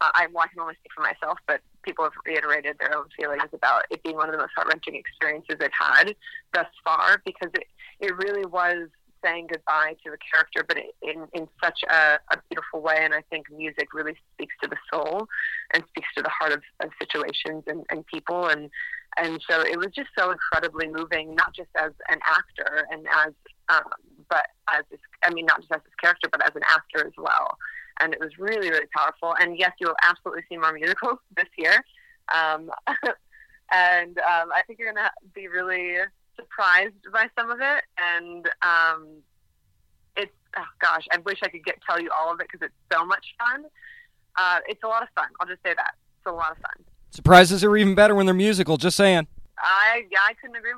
uh, 0.00 0.10
I, 0.14 0.26
well, 0.32 0.44
I 0.44 0.48
can 0.48 0.60
only 0.60 0.74
speak 0.74 0.92
for 0.94 1.02
myself, 1.02 1.38
but 1.46 1.60
people 1.82 2.04
have 2.04 2.12
reiterated 2.24 2.76
their 2.78 2.96
own 2.96 3.06
feelings 3.16 3.50
about 3.52 3.84
it 3.90 4.02
being 4.02 4.16
one 4.16 4.28
of 4.28 4.32
the 4.32 4.38
most 4.38 4.52
heart 4.54 4.68
wrenching 4.68 4.94
experiences 4.94 5.56
they've 5.58 5.70
had 5.78 6.14
thus 6.54 6.66
far 6.84 7.22
because 7.24 7.50
it 7.54 7.66
it 8.00 8.16
really 8.16 8.46
was 8.46 8.88
saying 9.22 9.48
goodbye 9.50 9.94
to 10.04 10.12
a 10.12 10.16
character, 10.32 10.64
but 10.66 10.78
in 11.02 11.26
in 11.32 11.48
such 11.62 11.80
a, 11.90 12.18
a 12.30 12.38
beautiful 12.48 12.80
way. 12.80 12.98
And 13.00 13.12
I 13.12 13.22
think 13.30 13.50
music 13.50 13.92
really 13.92 14.14
speaks 14.34 14.54
to 14.62 14.68
the 14.68 14.76
soul 14.92 15.28
and 15.74 15.84
speaks 15.88 16.08
to 16.16 16.22
the 16.22 16.30
heart 16.30 16.52
of, 16.52 16.62
of 16.80 16.90
situations 16.98 17.64
and, 17.66 17.84
and 17.90 18.06
people 18.06 18.46
and 18.48 18.70
and 19.16 19.40
so 19.48 19.60
it 19.60 19.76
was 19.76 19.88
just 19.94 20.08
so 20.16 20.30
incredibly 20.30 20.88
moving, 20.88 21.34
not 21.34 21.52
just 21.54 21.70
as 21.76 21.90
an 22.08 22.20
actor 22.24 22.86
and 22.90 23.06
as, 23.26 23.32
um, 23.68 23.84
but 24.30 24.46
as 24.72 24.84
this, 24.90 25.00
I 25.22 25.34
mean, 25.34 25.44
not 25.44 25.60
just 25.60 25.72
as 25.72 25.80
this 25.84 25.94
character, 26.00 26.28
but 26.30 26.42
as 26.42 26.54
an 26.54 26.62
actor 26.66 27.06
as 27.06 27.12
well. 27.18 27.58
And 28.00 28.14
it 28.14 28.20
was 28.20 28.38
really, 28.38 28.70
really 28.70 28.86
powerful. 28.96 29.34
And 29.38 29.58
yes, 29.58 29.72
you'll 29.78 29.96
absolutely 30.02 30.44
see 30.48 30.56
more 30.56 30.72
musicals 30.72 31.18
this 31.36 31.48
year. 31.58 31.84
Um, 32.34 32.70
and 33.72 34.16
um, 34.18 34.48
I 34.54 34.62
think 34.66 34.78
you're 34.78 34.92
going 34.92 35.04
to 35.04 35.10
be 35.34 35.48
really 35.48 35.96
surprised 36.36 36.94
by 37.12 37.28
some 37.38 37.50
of 37.50 37.58
it. 37.60 37.84
And 37.98 38.48
um, 38.62 39.08
it's, 40.16 40.32
oh 40.56 40.64
gosh, 40.80 41.06
I 41.12 41.18
wish 41.18 41.40
I 41.42 41.48
could 41.48 41.64
get 41.64 41.76
tell 41.86 42.00
you 42.00 42.10
all 42.18 42.32
of 42.32 42.40
it 42.40 42.46
because 42.50 42.64
it's 42.64 42.96
so 42.96 43.04
much 43.04 43.34
fun. 43.38 43.64
Uh, 44.36 44.60
it's 44.68 44.82
a 44.84 44.86
lot 44.86 45.02
of 45.02 45.08
fun. 45.14 45.26
I'll 45.40 45.48
just 45.48 45.62
say 45.62 45.74
that. 45.74 45.94
It's 46.18 46.26
a 46.26 46.32
lot 46.32 46.52
of 46.52 46.58
fun. 46.58 46.84
Surprises 47.10 47.64
are 47.64 47.76
even 47.76 47.94
better 47.96 48.14
when 48.14 48.26
they're 48.26 48.34
musical, 48.34 48.76
just 48.76 48.96
saying. 48.96 49.26
I 49.62 50.04
yeah, 50.10 50.18
I 50.28 50.34
couldn't 50.34 50.56
agree 50.56 50.72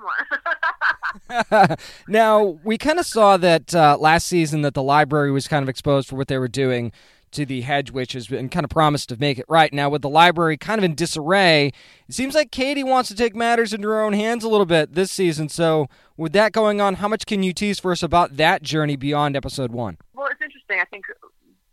more. 1.68 1.76
now 2.08 2.58
we 2.64 2.78
kind 2.78 2.98
of 2.98 3.06
saw 3.06 3.36
that 3.36 3.74
uh, 3.74 3.96
last 3.98 4.26
season 4.26 4.62
that 4.62 4.74
the 4.74 4.82
library 4.82 5.30
was 5.30 5.48
kind 5.48 5.62
of 5.62 5.68
exposed 5.68 6.08
for 6.08 6.16
what 6.16 6.28
they 6.28 6.38
were 6.38 6.48
doing 6.48 6.92
to 7.32 7.46
the 7.46 7.62
hedge 7.62 7.90
witches 7.90 8.30
and 8.30 8.50
kind 8.50 8.64
of 8.64 8.70
promised 8.70 9.08
to 9.08 9.16
make 9.16 9.38
it 9.38 9.46
right. 9.48 9.72
Now 9.72 9.88
with 9.88 10.02
the 10.02 10.08
library 10.08 10.56
kind 10.58 10.78
of 10.78 10.84
in 10.84 10.94
disarray, 10.94 11.72
it 12.08 12.14
seems 12.14 12.34
like 12.34 12.50
Katie 12.50 12.84
wants 12.84 13.08
to 13.08 13.14
take 13.16 13.34
matters 13.34 13.72
into 13.72 13.88
her 13.88 14.02
own 14.02 14.12
hands 14.12 14.44
a 14.44 14.48
little 14.48 14.66
bit 14.66 14.94
this 14.94 15.10
season. 15.10 15.48
So 15.48 15.88
with 16.16 16.32
that 16.34 16.52
going 16.52 16.80
on, 16.80 16.96
how 16.96 17.08
much 17.08 17.24
can 17.24 17.42
you 17.42 17.54
tease 17.54 17.80
for 17.80 17.90
us 17.90 18.02
about 18.02 18.36
that 18.36 18.62
journey 18.62 18.96
beyond 18.96 19.34
episode 19.34 19.72
one? 19.72 19.96
well, 20.22 20.30
it's 20.30 20.42
interesting. 20.42 20.78
I 20.80 20.84
think 20.84 21.06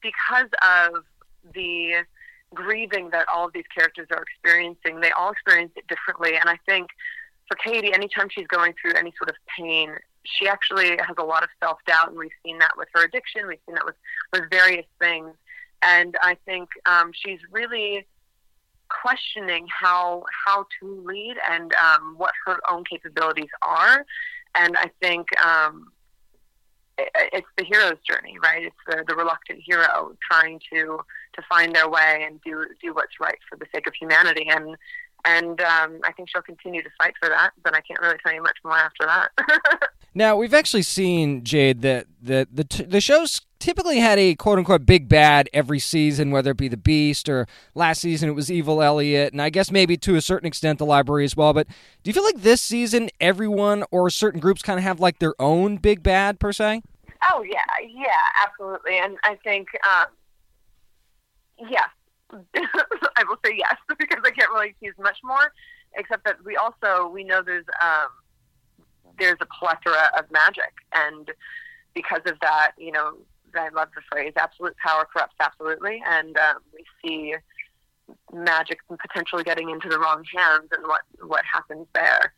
because 0.01 0.49
of 0.64 1.03
the 1.53 2.03
grieving 2.54 3.10
that 3.12 3.28
all 3.34 3.45
of 3.45 3.54
these 3.54 3.68
characters 3.76 4.08
are 4.12 4.24
experiencing, 4.24 5.00
they 5.00 5.12
all 5.12 5.32
experience 5.32 5.72
it 5.76 5.86
differently. 5.88 6.36
And 6.36 6.50
I 6.50 6.58
think 6.66 6.89
for 7.47 7.56
Katie, 7.56 7.93
anytime 7.93 8.28
she's 8.30 8.47
going 8.47 8.74
through 8.82 8.93
any 8.93 9.14
sort 9.18 9.30
of 9.30 9.36
pain, 9.58 9.95
she 10.24 10.47
actually 10.47 10.89
has 10.89 11.16
a 11.18 11.24
lot 11.24 11.43
of 11.43 11.50
self 11.60 11.80
doubt, 11.88 12.10
and 12.10 12.18
we've 12.18 12.32
seen 12.45 12.60
that 12.60 12.72
with 12.78 12.88
her 12.93 13.06
addiction. 13.06 13.47
We've 13.47 13.60
seen 13.66 13.76
that 13.76 13.86
with 13.86 13.95
with 14.34 14.50
various 14.50 14.86
things, 15.00 15.34
and 15.82 16.16
I 16.22 16.38
think 16.45 16.70
um, 16.86 17.12
she's 17.14 17.39
really 17.52 18.06
questioning 18.89 19.68
how 19.70 20.24
how 20.45 20.66
to 20.80 21.04
lead 21.06 21.36
and 21.50 21.74
um, 21.76 22.16
what 22.18 22.34
her 22.45 22.60
own 22.70 22.84
capabilities 22.84 23.50
are. 23.62 24.06
And 24.56 24.76
I 24.78 24.89
think 25.02 25.28
um, 25.43 25.91
it, 26.97 27.10
it's 27.34 27.47
the 27.58 27.64
hero's 27.64 28.00
journey, 28.08 28.38
right? 28.41 28.66
It's 28.66 28.76
the, 28.88 29.04
the 29.08 29.16
reluctant 29.16 29.60
hero 29.64 30.16
trying 30.30 30.60
to 30.74 31.00
to 31.40 31.48
find 31.48 31.76
their 31.76 31.90
way 31.90 32.26
and 32.26 32.42
do 32.42 32.66
do 32.82 32.94
what's 32.94 33.20
right 33.20 33.38
for 33.50 33.58
the 33.58 33.66
sake 33.74 33.88
of 33.88 33.94
humanity. 34.00 34.48
And 34.50 34.76
and 35.26 35.62
um, 35.62 36.00
I 36.04 36.14
think 36.14 36.30
she'll 36.30 36.42
continue 36.42 36.82
to 36.82 36.90
fight 36.98 37.14
for 37.20 37.30
that. 37.30 37.52
But 37.64 37.76
I 37.76 37.82
can't 37.82 38.00
really 38.02 38.18
tell 38.24 38.34
you 38.34 38.42
much 38.42 38.58
more 38.64 38.78
after 38.78 39.06
that. 39.06 39.90
Now 40.16 40.36
we've 40.36 40.54
actually 40.54 40.82
seen 40.82 41.44
Jade 41.44 41.82
that 41.84 42.08
that 42.24 42.48
the 42.52 42.64
t- 42.64 42.84
the 42.84 43.00
show's 43.00 43.42
typically 43.60 44.00
had 44.00 44.18
a 44.18 44.36
quote 44.36 44.58
unquote 44.58 44.86
big 44.86 45.08
bad 45.08 45.50
every 45.54 45.80
season, 45.80 46.32
whether 46.32 46.52
it 46.52 46.58
be 46.58 46.68
the 46.68 46.78
Beast 46.78 47.30
or 47.30 47.48
last 47.76 48.02
season 48.02 48.28
it 48.28 48.34
was 48.34 48.52
Evil 48.52 48.82
Elliot, 48.82 49.34
and 49.34 49.42
I 49.42 49.50
guess 49.50 49.72
maybe 49.72 49.98
to 49.98 50.16
a 50.16 50.22
certain 50.22 50.48
extent 50.48 50.80
the 50.80 50.86
library 50.86 51.26
as 51.26 51.38
well. 51.38 51.54
But 51.54 51.68
do 51.68 52.10
you 52.10 52.14
feel 52.14 52.24
like 52.24 52.42
this 52.42 52.62
season 52.62 53.10
everyone 53.22 53.84
or 53.92 54.10
certain 54.10 54.40
groups 54.40 54.64
kind 54.64 54.80
of 54.80 54.84
have 54.84 55.00
like 55.00 55.20
their 55.20 55.40
own 55.40 55.78
big 55.78 56.02
bad 56.02 56.40
per 56.40 56.52
se? 56.52 56.82
Oh 57.32 57.44
yeah, 57.44 57.60
yeah, 57.88 58.10
absolutely. 58.44 58.98
And 58.98 59.18
I 59.24 59.36
think, 59.44 59.68
um, 59.88 60.08
yes, 61.70 61.89
I 62.34 63.24
will 63.28 63.38
say 63.45 63.53
yes 63.55 63.76
because 63.99 64.24
I 64.24 64.32
can't 64.32 64.51
really 64.51 64.76
use 64.82 64.95
much 64.99 65.18
more, 65.24 65.51
except 65.95 66.26
that 66.26 66.43
we 66.43 66.55
also 66.55 67.10
we 67.10 67.24
know 67.24 67.41
there's 67.41 67.66
um, 67.84 68.10
there's 69.18 69.38
a 69.41 69.45
plethora 69.45 70.12
of 70.18 70.30
magic, 70.32 70.74
and 70.93 71.32
because 71.93 72.22
of 72.26 72.39
that, 72.41 72.72
you 72.78 72.91
know, 72.91 73.14
I 73.55 73.70
love 73.70 73.89
the 73.95 74.01
phrase 74.12 74.34
"absolute 74.36 74.76
power 74.78 75.07
corrupts 75.12 75.36
absolutely," 75.39 76.01
and 76.07 76.38
um, 76.38 76.57
we 76.74 76.84
see 77.03 77.36
magic 78.34 78.80
potentially 78.88 79.43
getting 79.43 79.70
into 79.70 79.88
the 79.88 79.99
wrong 79.99 80.24
hands 80.36 80.70
and 80.76 80.86
what 80.88 81.01
what 81.22 81.43
happens 81.51 81.88
there, 81.93 82.34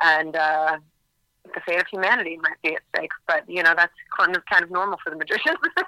and. 0.00 0.36
Uh, 0.36 0.78
the 1.54 1.60
fate 1.60 1.80
of 1.80 1.86
humanity 1.86 2.36
might 2.42 2.60
be 2.60 2.74
at 2.74 2.82
stake, 2.92 3.12
but 3.28 3.48
you 3.48 3.62
know 3.62 3.72
that's 3.76 3.92
kind 4.18 4.36
of 4.36 4.44
kind 4.46 4.64
of 4.64 4.70
normal 4.72 4.98
for 5.04 5.10
the 5.10 5.16
magicians. 5.16 5.56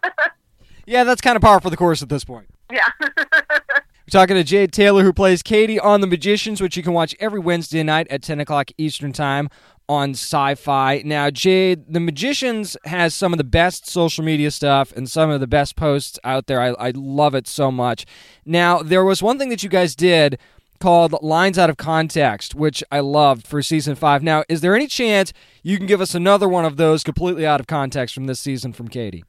Yeah, 0.88 1.04
that's 1.04 1.20
kind 1.20 1.36
of 1.36 1.42
par 1.42 1.60
for 1.60 1.68
the 1.68 1.76
course 1.76 2.00
at 2.00 2.08
this 2.08 2.24
point. 2.24 2.48
Yeah. 2.70 2.86
We're 3.00 4.20
talking 4.20 4.36
to 4.36 4.44
Jade 4.44 4.72
Tailor, 4.72 5.02
who 5.02 5.12
plays 5.12 5.42
Katie 5.42 5.78
on 5.78 6.00
The 6.00 6.06
Magicians, 6.06 6.60
which 6.62 6.76
you 6.76 6.82
can 6.82 6.94
watch 6.94 7.14
every 7.20 7.40
Wednesday 7.40 7.82
night 7.82 8.06
at 8.08 8.22
10 8.22 8.40
o'clock 8.40 8.70
Eastern 8.78 9.12
Time 9.12 9.50
on 9.86 10.12
Syfy. 10.12 11.04
Now, 11.04 11.28
Jade, 11.30 11.92
The 11.92 12.00
Magicians 12.00 12.76
has 12.84 13.14
some 13.14 13.34
of 13.34 13.38
the 13.38 13.44
best 13.44 13.86
social 13.86 14.24
media 14.24 14.50
stuff 14.50 14.92
and 14.92 15.10
some 15.10 15.28
of 15.30 15.40
the 15.40 15.46
best 15.46 15.76
posts 15.76 16.18
out 16.24 16.46
there. 16.46 16.60
I, 16.60 16.68
I 16.88 16.92
love 16.94 17.34
it 17.34 17.46
so 17.46 17.70
much. 17.70 18.06
Now, 18.46 18.82
there 18.82 19.04
was 19.04 19.22
one 19.22 19.38
thing 19.38 19.50
that 19.50 19.62
you 19.62 19.68
guys 19.68 19.94
did 19.94 20.38
called 20.80 21.14
Lines 21.22 21.58
Out 21.58 21.70
of 21.70 21.76
Context, 21.76 22.54
which 22.54 22.82
I 22.90 23.00
loved 23.00 23.46
for 23.46 23.62
season 23.62 23.94
five. 23.94 24.22
Now, 24.22 24.44
is 24.48 24.60
there 24.60 24.74
any 24.74 24.86
chance 24.86 25.32
you 25.62 25.76
can 25.76 25.86
give 25.86 26.00
us 26.00 26.14
another 26.14 26.48
one 26.48 26.64
of 26.64 26.76
those 26.76 27.02
completely 27.02 27.46
out 27.46 27.60
of 27.60 27.66
context 27.66 28.14
from 28.14 28.26
this 28.26 28.40
season 28.40 28.72
from 28.72 28.88
Katie? 28.88 29.24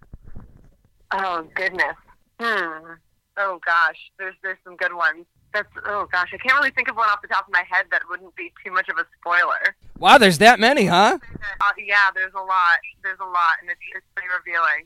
Oh 1.12 1.48
goodness. 1.56 1.96
Hmm. 2.40 2.94
Oh 3.40 3.60
gosh. 3.66 4.12
There's 4.20 4.36
there's 4.44 4.58
some 4.64 4.76
good 4.76 4.94
ones. 4.94 5.26
That's 5.54 5.70
oh 5.88 6.08
gosh. 6.12 6.30
I 6.34 6.38
can't 6.38 6.60
really 6.60 6.72
think 6.72 6.90
of 6.90 6.96
one 6.96 7.10
off 7.10 7.22
the 7.22 7.28
top 7.30 7.48
of 7.48 7.54
my 7.54 7.64
head 7.70 7.86
that 7.92 8.02
wouldn't 8.10 8.36
be 8.36 8.52
too 8.64 8.72
much 8.72 8.90
of 8.90 8.98
a 8.98 9.06
spoiler. 9.20 9.76
Wow, 9.98 10.18
there's 10.18 10.38
that 10.38 10.60
many, 10.60 10.86
huh? 10.86 11.18
Uh, 11.62 11.72
yeah, 11.78 12.12
there's 12.14 12.34
a 12.34 12.44
lot. 12.44 12.80
There's 13.02 13.20
a 13.20 13.26
lot, 13.26 13.56
and 13.62 13.72
it's 13.72 13.80
it's 13.96 14.06
pretty 14.14 14.30
revealing. 14.30 14.86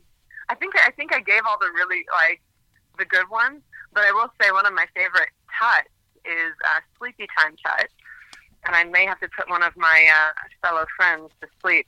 I 0.49 0.56
think 0.56 0.74
I 0.78 0.91
think 0.91 1.14
I 1.14 1.20
gave 1.20 1.41
all 1.45 1.58
the 1.60 1.70
really 1.74 2.06
like 2.14 2.41
the 2.97 3.06
good 3.06 3.30
ones, 3.30 3.62
but 3.93 4.04
I 4.04 4.12
will 4.12 4.30
say 4.39 4.51
one 4.51 4.66
of 4.66 4.74
my 4.74 4.86
favorite 4.95 5.30
tuts 5.60 5.89
is 6.26 6.54
uh, 6.70 6.80
Sleepy 6.97 7.28
Time 7.38 7.56
Tut, 7.66 7.89
and 8.66 8.76
I 8.76 8.84
may 8.86 9.06
have 9.06 9.20
to 9.20 9.30
put 9.36 9.49
one 9.49 9.64
of 9.64 9.76
my 9.76 10.08
uh, 10.14 10.32
fellow 10.62 10.86
friends 10.95 11.32
to 11.41 11.47
sleep 11.62 11.88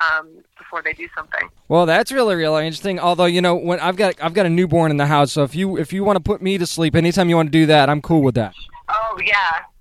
um, 0.00 0.28
before 0.56 0.82
they 0.82 0.92
do 0.92 1.08
something. 1.16 1.48
Well, 1.68 1.86
that's 1.86 2.12
really 2.12 2.34
really 2.34 2.66
interesting. 2.66 2.98
Although 2.98 3.26
you 3.26 3.40
know, 3.40 3.54
when 3.54 3.80
I've 3.80 3.96
got 3.96 4.14
I've 4.22 4.34
got 4.34 4.46
a 4.46 4.50
newborn 4.50 4.90
in 4.90 4.96
the 4.96 5.06
house, 5.06 5.32
so 5.32 5.42
if 5.42 5.54
you 5.54 5.76
if 5.76 5.92
you 5.92 6.04
want 6.04 6.16
to 6.16 6.22
put 6.22 6.42
me 6.42 6.58
to 6.58 6.66
sleep 6.66 6.94
anytime 6.94 7.28
you 7.28 7.36
want 7.36 7.48
to 7.48 7.52
do 7.52 7.66
that, 7.66 7.88
I'm 7.88 8.02
cool 8.02 8.22
with 8.22 8.34
that. 8.36 8.54
Oh 8.88 9.18
yeah, 9.24 9.34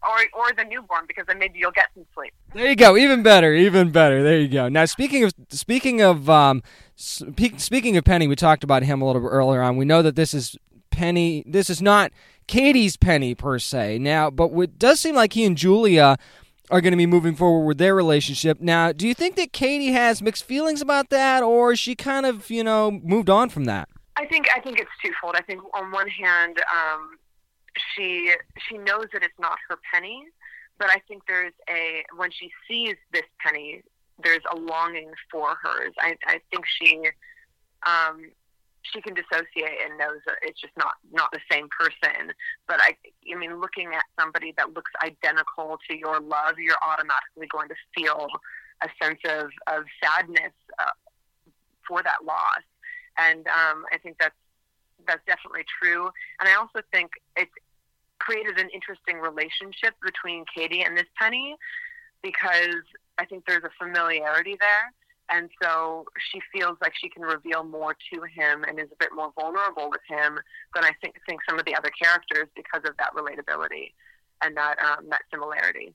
or 0.03 0.18
or 0.34 0.53
the 0.53 0.63
newborn 0.63 1.05
because 1.07 1.26
then 1.28 1.39
maybe 1.39 1.59
you'll 1.59 1.72
get 1.72 1.89
some 1.93 2.05
sleep. 2.13 2.34
There 2.53 2.68
you 2.68 2.76
go. 2.76 2.97
Even 2.97 3.24
better. 3.24 3.53
Even 3.53 3.91
better. 3.91 4.24
There 4.24 4.39
you 4.39 4.47
go. 4.47 4.68
Now 4.70 4.86
speaking 4.86 5.24
of 5.24 5.34
speaking 5.49 6.01
of 6.01 6.30
um, 6.30 6.63
spe- 6.95 7.57
speaking 7.57 7.97
of 7.97 8.03
Penny, 8.03 8.28
we 8.28 8.36
talked 8.36 8.63
about 8.63 8.84
him 8.84 9.01
a 9.01 9.05
little 9.05 9.22
bit 9.22 9.30
earlier 9.30 9.61
on. 9.61 9.78
We 9.78 9.86
know 9.86 10.01
that 10.01 10.15
this 10.15 10.34
is 10.34 10.57
Penny. 10.89 11.43
This 11.45 11.70
is 11.70 11.82
not 11.82 12.11
Katie's 12.47 12.97
Penny 12.97 13.36
per 13.36 13.59
se. 13.59 13.99
Now, 13.99 14.30
but 14.30 14.51
it 14.51 14.80
does 14.80 14.99
seem 14.99 15.15
like 15.15 15.34
he 15.34 15.45
and 15.45 15.55
Julia 15.55 16.18
are 16.70 16.82
going 16.82 16.91
to 16.91 16.97
be 16.97 17.05
moving 17.05 17.36
forward 17.36 17.65
with 17.65 17.78
their 17.78 17.95
relationship. 17.95 18.59
Now, 18.59 18.91
do 18.91 19.07
you 19.07 19.13
think 19.13 19.36
that 19.36 19.53
Katie 19.53 19.91
has 19.91 20.22
mixed 20.22 20.43
feelings 20.43 20.82
about 20.82 21.09
that, 21.09 21.43
or 21.43 21.76
she 21.76 21.95
kind 21.95 22.26
of 22.26 22.49
you 22.49 22.63
know 22.63 22.91
moved 22.91 23.30
on 23.30 23.49
from 23.49 23.65
that? 23.65 23.89
I 24.15 24.26
think 24.26 24.47
I 24.55 24.59
think 24.59 24.80
it's 24.80 24.91
twofold. 25.03 25.36
I 25.36 25.41
think 25.41 25.61
on 25.74 25.91
one 25.91 26.07
hand, 26.07 26.57
um, 26.72 27.18
she 27.95 28.34
she 28.68 28.78
knows 28.78 29.05
that 29.13 29.24
it's 29.24 29.39
not 29.39 29.57
her 29.70 29.78
penny, 29.93 30.26
but 30.78 30.89
I 30.89 31.01
think 31.07 31.24
there's 31.28 31.53
a 31.70 32.03
when 32.15 32.32
she 32.32 32.51
sees 32.68 32.95
this 33.13 33.24
penny, 33.45 33.84
there's 34.24 34.43
a 34.51 34.55
longing 34.55 35.11
for 35.32 35.55
hers. 35.61 35.93
I 35.99 36.18
I 36.26 36.41
think 36.51 36.65
she 36.65 37.03
um, 37.86 38.32
she 38.93 39.01
can 39.01 39.13
dissociate 39.13 39.77
and 39.83 39.97
knows 39.97 40.19
that 40.25 40.35
it's 40.41 40.59
just 40.59 40.75
not 40.77 40.95
not 41.11 41.31
the 41.31 41.39
same 41.51 41.67
person. 41.77 42.33
But 42.67 42.79
I 42.81 42.95
I 43.31 43.35
mean, 43.35 43.59
looking 43.59 43.93
at 43.93 44.03
somebody 44.19 44.53
that 44.57 44.73
looks 44.73 44.91
identical 45.03 45.79
to 45.89 45.97
your 45.97 46.19
love, 46.19 46.55
you're 46.57 46.81
automatically 46.81 47.47
going 47.51 47.69
to 47.69 47.75
feel 47.95 48.27
a 48.81 48.89
sense 49.01 49.19
of 49.25 49.49
of 49.67 49.83
sadness 50.03 50.53
uh, 50.79 50.91
for 51.88 52.03
that 52.03 52.23
loss. 52.25 52.63
And 53.17 53.47
um, 53.47 53.85
I 53.91 53.97
think 54.01 54.17
that's 54.19 54.35
that's 55.07 55.25
definitely 55.25 55.65
true. 55.81 56.09
And 56.39 56.49
I 56.49 56.55
also 56.55 56.81
think 56.91 57.11
it's 57.35 57.51
created 58.19 58.59
an 58.59 58.69
interesting 58.73 59.17
relationship 59.17 59.93
between 60.03 60.43
Katie 60.53 60.81
and 60.81 60.97
this 60.97 61.07
Penny 61.17 61.55
because 62.21 62.83
I 63.17 63.25
think 63.25 63.45
there's 63.47 63.63
a 63.63 63.71
familiarity 63.83 64.57
there. 64.59 64.91
And 65.30 65.49
so 65.61 66.05
she 66.32 66.39
feels 66.53 66.78
like 66.82 66.93
she 66.99 67.09
can 67.09 67.23
reveal 67.23 67.63
more 67.63 67.95
to 68.13 68.21
him 68.23 68.63
and 68.63 68.80
is 68.80 68.88
a 68.91 68.95
bit 68.97 69.09
more 69.13 69.32
vulnerable 69.39 69.89
with 69.89 70.01
him 70.07 70.39
than 70.73 70.84
I 70.84 70.91
think 71.01 71.15
think 71.28 71.41
some 71.47 71.59
of 71.59 71.65
the 71.65 71.75
other 71.75 71.91
characters 72.01 72.47
because 72.55 72.84
of 72.88 72.95
that 72.97 73.11
relatability 73.13 73.91
and 74.41 74.55
that 74.55 74.78
um, 74.80 75.09
that 75.09 75.21
similarity. 75.32 75.93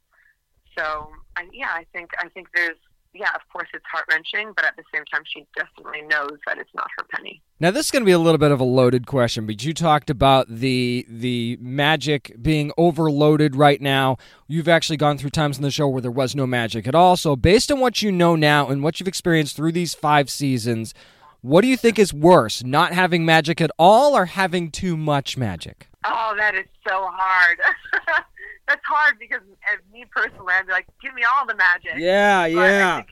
So 0.76 1.08
I, 1.36 1.48
yeah, 1.52 1.70
I 1.70 1.86
think 1.92 2.10
I 2.18 2.28
think 2.28 2.48
there's 2.54 2.76
yeah, 3.14 3.30
of 3.34 3.42
course 3.52 3.68
it's 3.74 3.84
heart 3.90 4.04
wrenching, 4.10 4.52
but 4.56 4.64
at 4.64 4.76
the 4.76 4.84
same 4.94 5.04
time, 5.12 5.22
she 5.24 5.46
definitely 5.54 6.02
knows 6.02 6.38
that 6.46 6.58
it's 6.58 6.70
not 6.74 6.88
her 6.96 7.04
penny. 7.10 7.42
Now, 7.60 7.70
this 7.70 7.86
is 7.86 7.90
going 7.90 8.02
to 8.02 8.06
be 8.06 8.12
a 8.12 8.18
little 8.18 8.38
bit 8.38 8.50
of 8.50 8.60
a 8.60 8.64
loaded 8.64 9.06
question, 9.06 9.46
but 9.46 9.62
you 9.64 9.74
talked 9.74 10.08
about 10.08 10.48
the 10.48 11.06
the 11.08 11.58
magic 11.60 12.34
being 12.40 12.72
overloaded 12.78 13.54
right 13.54 13.80
now. 13.80 14.16
You've 14.48 14.68
actually 14.68 14.96
gone 14.96 15.18
through 15.18 15.30
times 15.30 15.58
in 15.58 15.62
the 15.62 15.70
show 15.70 15.88
where 15.88 16.00
there 16.00 16.10
was 16.10 16.34
no 16.34 16.46
magic 16.46 16.86
at 16.86 16.94
all. 16.94 17.16
So, 17.16 17.36
based 17.36 17.70
on 17.70 17.80
what 17.80 18.02
you 18.02 18.10
know 18.10 18.34
now 18.34 18.68
and 18.68 18.82
what 18.82 18.98
you've 18.98 19.08
experienced 19.08 19.56
through 19.56 19.72
these 19.72 19.94
five 19.94 20.30
seasons, 20.30 20.94
what 21.42 21.60
do 21.60 21.68
you 21.68 21.76
think 21.76 21.98
is 21.98 22.14
worse, 22.14 22.64
not 22.64 22.92
having 22.92 23.24
magic 23.24 23.60
at 23.60 23.70
all 23.78 24.16
or 24.16 24.26
having 24.26 24.70
too 24.70 24.96
much 24.96 25.36
magic? 25.36 25.88
Oh, 26.04 26.34
that 26.36 26.54
is 26.54 26.66
so 26.88 27.08
hard. 27.12 27.58
that's 28.72 28.86
hard 28.86 29.18
because 29.18 29.42
as 29.72 29.80
me 29.92 30.04
personally, 30.10 30.52
I'd 30.54 30.66
be 30.66 30.72
like, 30.72 30.86
give 31.02 31.12
me 31.14 31.22
all 31.24 31.46
the 31.46 31.54
magic. 31.54 31.96
Yeah, 31.96 32.42
But 32.44 32.50
yeah. 32.50 32.98
in, 32.98 33.04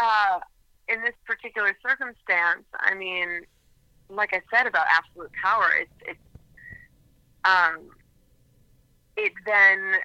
uh, 0.00 0.40
in 0.88 1.02
this 1.02 1.14
particular 1.24 1.76
circumstance, 1.86 2.64
I 2.80 2.94
mean, 2.94 3.42
like 4.08 4.30
I 4.32 4.40
said 4.52 4.66
about 4.66 4.86
absolute 4.90 5.30
power, 5.42 5.70
it's 5.80 5.92
it's 6.06 6.18
um, 7.44 7.90
it 9.16 9.32
then. 9.46 10.00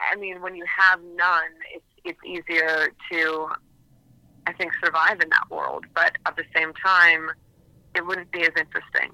I 0.00 0.14
mean, 0.14 0.40
when 0.40 0.54
you 0.54 0.64
have 0.66 1.00
none, 1.16 1.50
it's 1.74 1.84
it's 2.04 2.20
easier 2.24 2.90
to, 3.10 3.48
I 4.46 4.52
think, 4.52 4.70
survive 4.84 5.20
in 5.20 5.28
that 5.30 5.50
world. 5.50 5.86
But 5.92 6.16
at 6.26 6.36
the 6.36 6.44
same 6.54 6.72
time, 6.74 7.30
it 7.96 8.06
wouldn't 8.06 8.30
be 8.30 8.42
as 8.42 8.52
interesting. 8.56 9.10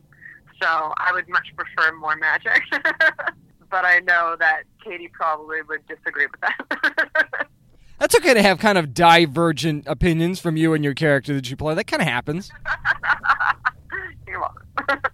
So 0.63 0.69
I 0.69 1.11
would 1.13 1.29
much 1.31 1.47
prefer 1.57 1.97
more 1.97 2.17
magic. 2.17 2.63
but 3.75 3.85
I 3.85 3.99
know 3.99 4.37
that 4.39 4.62
Katie 4.85 5.11
probably 5.12 5.61
would 5.62 5.85
disagree 5.89 6.27
with 6.27 6.41
that. 6.43 7.49
That's 7.99 8.14
okay 8.14 8.33
to 8.33 8.41
have 8.41 8.61
kind 8.61 8.79
of 8.79 8.95
divergent 8.95 9.89
opinions 9.89 10.39
from 10.39 10.57
you 10.57 10.75
and 10.75 10.85
your 10.85 10.95
character 10.95 11.35
that 11.35 11.51
you 11.51 11.57
play. 11.57 11.75
That 11.75 11.89
kind 11.89 12.01
of 12.01 12.07
happens. 12.07 12.53
You're 14.29 14.41
welcome. 14.41 15.01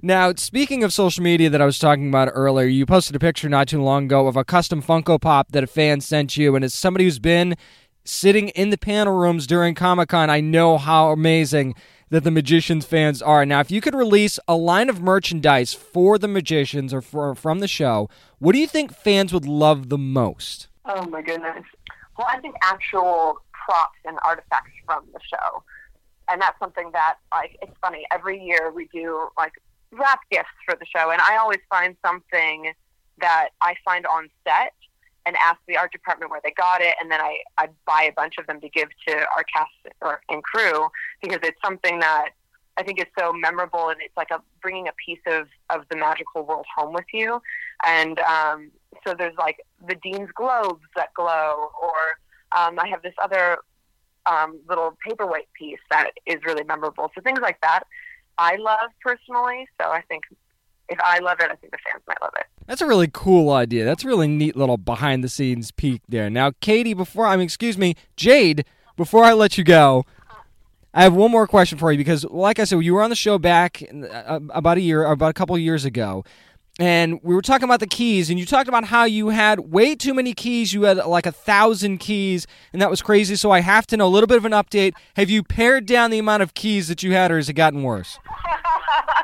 Now, 0.00 0.32
speaking 0.36 0.82
of 0.82 0.92
social 0.92 1.22
media 1.22 1.50
that 1.50 1.60
I 1.60 1.66
was 1.66 1.78
talking 1.78 2.08
about 2.08 2.30
earlier, 2.32 2.66
you 2.66 2.86
posted 2.86 3.14
a 3.14 3.18
picture 3.18 3.50
not 3.50 3.68
too 3.68 3.82
long 3.82 4.06
ago 4.06 4.26
of 4.26 4.38
a 4.38 4.44
custom 4.44 4.82
Funko 4.82 5.20
Pop 5.20 5.52
that 5.52 5.62
a 5.62 5.66
fan 5.66 6.00
sent 6.00 6.34
you, 6.34 6.56
and 6.56 6.64
as 6.64 6.72
somebody 6.72 7.04
who's 7.04 7.18
been 7.18 7.54
sitting 8.02 8.48
in 8.48 8.70
the 8.70 8.78
panel 8.78 9.14
rooms 9.14 9.46
during 9.46 9.74
Comic 9.74 10.08
Con, 10.08 10.30
I 10.30 10.40
know 10.40 10.78
how 10.78 11.10
amazing 11.10 11.74
that 12.12 12.24
the 12.24 12.30
Magicians 12.30 12.84
fans 12.84 13.22
are. 13.22 13.46
Now, 13.46 13.60
if 13.60 13.70
you 13.70 13.80
could 13.80 13.94
release 13.94 14.38
a 14.46 14.54
line 14.54 14.90
of 14.90 15.00
merchandise 15.00 15.72
for 15.72 16.18
the 16.18 16.28
Magicians 16.28 16.92
or 16.92 17.00
for, 17.00 17.34
from 17.34 17.60
the 17.60 17.66
show, 17.66 18.10
what 18.38 18.52
do 18.52 18.58
you 18.58 18.66
think 18.66 18.94
fans 18.94 19.32
would 19.32 19.46
love 19.46 19.88
the 19.88 19.96
most? 19.96 20.68
Oh 20.84 21.06
my 21.06 21.22
goodness. 21.22 21.64
Well, 22.18 22.26
I 22.30 22.38
think 22.40 22.54
actual 22.62 23.38
props 23.52 23.98
and 24.04 24.18
artifacts 24.26 24.72
from 24.84 25.06
the 25.14 25.20
show. 25.20 25.62
And 26.28 26.38
that's 26.38 26.58
something 26.58 26.90
that, 26.92 27.14
like, 27.32 27.56
it's 27.62 27.72
funny. 27.80 28.04
Every 28.12 28.38
year 28.38 28.70
we 28.70 28.88
do, 28.92 29.28
like, 29.38 29.54
wrap 29.90 30.20
gifts 30.30 30.50
for 30.66 30.76
the 30.78 30.84
show. 30.94 31.12
And 31.12 31.20
I 31.22 31.38
always 31.38 31.60
find 31.70 31.96
something 32.04 32.74
that 33.22 33.48
I 33.62 33.74
find 33.86 34.04
on 34.04 34.28
set 34.46 34.74
and 35.26 35.36
ask 35.42 35.58
the 35.66 35.76
art 35.76 35.92
department 35.92 36.30
where 36.30 36.40
they 36.42 36.52
got 36.52 36.80
it. 36.80 36.94
And 37.00 37.10
then 37.10 37.20
I, 37.20 37.38
I 37.58 37.68
buy 37.86 38.08
a 38.10 38.12
bunch 38.12 38.34
of 38.38 38.46
them 38.46 38.60
to 38.60 38.68
give 38.68 38.88
to 39.08 39.14
our 39.36 39.44
cast 39.54 39.70
or, 40.00 40.20
and 40.28 40.42
crew 40.42 40.88
because 41.20 41.40
it's 41.42 41.58
something 41.64 42.00
that 42.00 42.30
I 42.76 42.82
think 42.82 43.00
is 43.00 43.06
so 43.18 43.32
memorable 43.32 43.90
and 43.90 44.00
it's 44.00 44.16
like 44.16 44.30
a 44.30 44.40
bringing 44.60 44.88
a 44.88 44.92
piece 45.04 45.20
of, 45.26 45.46
of 45.70 45.84
the 45.90 45.96
magical 45.96 46.44
world 46.44 46.66
home 46.74 46.92
with 46.92 47.04
you. 47.12 47.40
And 47.84 48.18
um, 48.20 48.70
so 49.06 49.14
there's 49.14 49.36
like 49.38 49.58
the 49.86 49.94
Dean's 49.96 50.30
globes 50.34 50.84
that 50.96 51.12
glow, 51.14 51.70
or 51.80 52.58
um, 52.58 52.78
I 52.78 52.88
have 52.88 53.02
this 53.02 53.14
other 53.22 53.58
um, 54.26 54.58
little 54.68 54.96
paperweight 55.06 55.52
piece 55.52 55.80
that 55.90 56.10
is 56.26 56.36
really 56.44 56.64
memorable. 56.64 57.10
So 57.14 57.20
things 57.20 57.40
like 57.40 57.60
that 57.60 57.84
I 58.38 58.56
love 58.56 58.90
personally. 59.00 59.68
So 59.80 59.88
I 59.88 60.02
think 60.02 60.24
if 60.92 61.00
I 61.00 61.18
love 61.18 61.38
it, 61.40 61.50
I 61.50 61.56
think 61.56 61.72
the 61.72 61.78
fans 61.90 62.02
might 62.06 62.20
love 62.22 62.32
it. 62.38 62.46
That's 62.66 62.80
a 62.80 62.86
really 62.86 63.08
cool 63.12 63.50
idea. 63.50 63.84
That's 63.84 64.04
a 64.04 64.06
really 64.06 64.28
neat 64.28 64.56
little 64.56 64.76
behind 64.76 65.24
the 65.24 65.28
scenes 65.28 65.70
peek 65.70 66.02
there. 66.08 66.30
Now, 66.30 66.52
Katie, 66.60 66.94
before 66.94 67.26
I 67.26 67.36
mean, 67.36 67.44
excuse 67.44 67.76
me, 67.76 67.96
Jade, 68.16 68.64
before 68.96 69.24
I 69.24 69.32
let 69.32 69.58
you 69.58 69.64
go, 69.64 70.04
I 70.94 71.02
have 71.02 71.14
one 71.14 71.30
more 71.30 71.46
question 71.46 71.78
for 71.78 71.90
you 71.90 71.98
because, 71.98 72.24
like 72.24 72.58
I 72.58 72.64
said, 72.64 72.80
you 72.80 72.94
were 72.94 73.02
on 73.02 73.10
the 73.10 73.16
show 73.16 73.38
back 73.38 73.82
uh, 74.10 74.40
about 74.50 74.76
a 74.76 74.80
year, 74.80 75.04
about 75.04 75.30
a 75.30 75.32
couple 75.32 75.54
of 75.54 75.60
years 75.62 75.84
ago, 75.86 76.24
and 76.78 77.20
we 77.22 77.34
were 77.34 77.42
talking 77.42 77.64
about 77.64 77.80
the 77.80 77.86
keys, 77.86 78.30
and 78.30 78.38
you 78.38 78.46
talked 78.46 78.68
about 78.68 78.84
how 78.84 79.04
you 79.04 79.28
had 79.28 79.60
way 79.72 79.94
too 79.94 80.14
many 80.14 80.32
keys. 80.34 80.72
You 80.72 80.82
had 80.82 80.98
like 80.98 81.26
a 81.26 81.32
thousand 81.32 81.98
keys, 81.98 82.46
and 82.72 82.80
that 82.80 82.90
was 82.90 83.02
crazy. 83.02 83.36
So 83.36 83.50
I 83.50 83.60
have 83.60 83.86
to 83.88 83.96
know 83.96 84.06
a 84.06 84.08
little 84.08 84.26
bit 84.26 84.36
of 84.38 84.44
an 84.44 84.52
update. 84.52 84.94
Have 85.16 85.30
you 85.30 85.42
pared 85.42 85.86
down 85.86 86.10
the 86.10 86.18
amount 86.18 86.42
of 86.42 86.54
keys 86.54 86.88
that 86.88 87.02
you 87.02 87.12
had, 87.12 87.30
or 87.30 87.36
has 87.36 87.48
it 87.48 87.54
gotten 87.54 87.82
worse? 87.82 88.18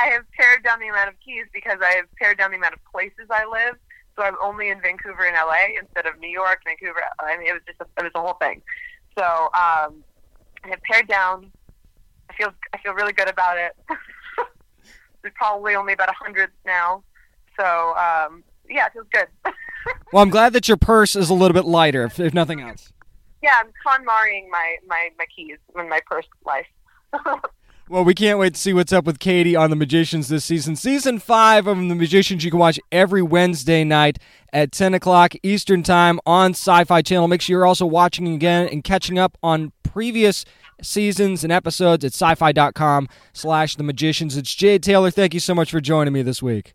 I 0.00 0.06
have 0.14 0.24
pared 0.38 0.64
down 0.64 0.80
the 0.80 0.88
amount 0.88 1.08
of 1.10 1.14
keys 1.24 1.46
because 1.52 1.78
I 1.82 1.92
have 1.96 2.06
pared 2.16 2.38
down 2.38 2.50
the 2.52 2.56
amount 2.56 2.74
of 2.74 2.80
places 2.90 3.26
I 3.30 3.44
live. 3.44 3.76
so 4.16 4.22
I'm 4.22 4.36
only 4.42 4.68
in 4.70 4.80
Vancouver 4.80 5.24
and 5.26 5.34
LA 5.34 5.78
instead 5.78 6.06
of 6.06 6.18
New 6.18 6.30
York, 6.30 6.60
Vancouver. 6.64 7.00
I 7.20 7.36
mean, 7.36 7.48
it 7.48 7.52
was 7.52 7.62
just 7.66 7.80
a, 7.80 7.86
it 8.00 8.04
was 8.04 8.12
a 8.14 8.20
whole 8.20 8.38
thing. 8.40 8.62
So 9.18 9.24
um, 9.24 10.02
I 10.64 10.68
have 10.70 10.82
pared 10.90 11.06
down. 11.08 11.50
I 12.30 12.34
feel 12.34 12.50
I 12.72 12.78
feel 12.78 12.94
really 12.94 13.12
good 13.12 13.28
about 13.28 13.58
it. 13.58 13.76
There's 15.22 15.34
probably 15.36 15.74
only 15.74 15.92
about 15.92 16.08
a 16.08 16.14
hundred 16.14 16.50
now. 16.64 17.02
So 17.58 17.94
um, 17.96 18.42
yeah, 18.68 18.86
it 18.86 18.92
feels 18.92 19.06
good. 19.12 19.26
Well, 20.12 20.22
I'm 20.22 20.28
glad 20.30 20.52
that 20.52 20.68
your 20.68 20.76
purse 20.76 21.16
is 21.16 21.30
a 21.30 21.34
little 21.34 21.54
bit 21.54 21.64
lighter, 21.64 22.04
if, 22.04 22.20
if 22.20 22.34
nothing 22.34 22.60
else. 22.60 22.92
yeah, 23.42 23.58
I'm 23.60 23.70
KonMariing 23.86 24.48
my 24.50 24.76
my 24.86 25.08
my 25.18 25.24
keys 25.34 25.56
in 25.78 25.88
my 25.88 26.00
purse 26.06 26.26
life. 26.44 26.66
Well, 27.90 28.04
we 28.04 28.14
can't 28.14 28.38
wait 28.38 28.54
to 28.54 28.60
see 28.60 28.72
what's 28.72 28.92
up 28.92 29.04
with 29.04 29.18
Katie 29.18 29.56
on 29.56 29.70
The 29.70 29.74
Magicians 29.74 30.28
this 30.28 30.44
season. 30.44 30.76
Season 30.76 31.18
five 31.18 31.66
of 31.66 31.76
The 31.76 31.96
Magicians 31.96 32.44
you 32.44 32.50
can 32.52 32.60
watch 32.60 32.78
every 32.92 33.20
Wednesday 33.20 33.82
night 33.82 34.20
at 34.52 34.70
10 34.70 34.94
o'clock 34.94 35.34
Eastern 35.42 35.82
Time 35.82 36.20
on 36.24 36.52
Syfy 36.52 37.04
Channel. 37.04 37.26
Make 37.26 37.42
sure 37.42 37.54
you're 37.54 37.66
also 37.66 37.86
watching 37.86 38.32
again 38.32 38.68
and 38.68 38.84
catching 38.84 39.18
up 39.18 39.36
on 39.42 39.72
previous 39.82 40.44
seasons 40.80 41.42
and 41.42 41.52
episodes 41.52 42.04
at 42.04 42.12
syfy.com 42.12 43.08
slash 43.32 43.74
The 43.74 43.82
Magicians. 43.82 44.36
It's 44.36 44.54
Jade 44.54 44.84
Tailor. 44.84 45.10
Thank 45.10 45.34
you 45.34 45.40
so 45.40 45.52
much 45.52 45.72
for 45.72 45.80
joining 45.80 46.12
me 46.12 46.22
this 46.22 46.40
week. 46.40 46.72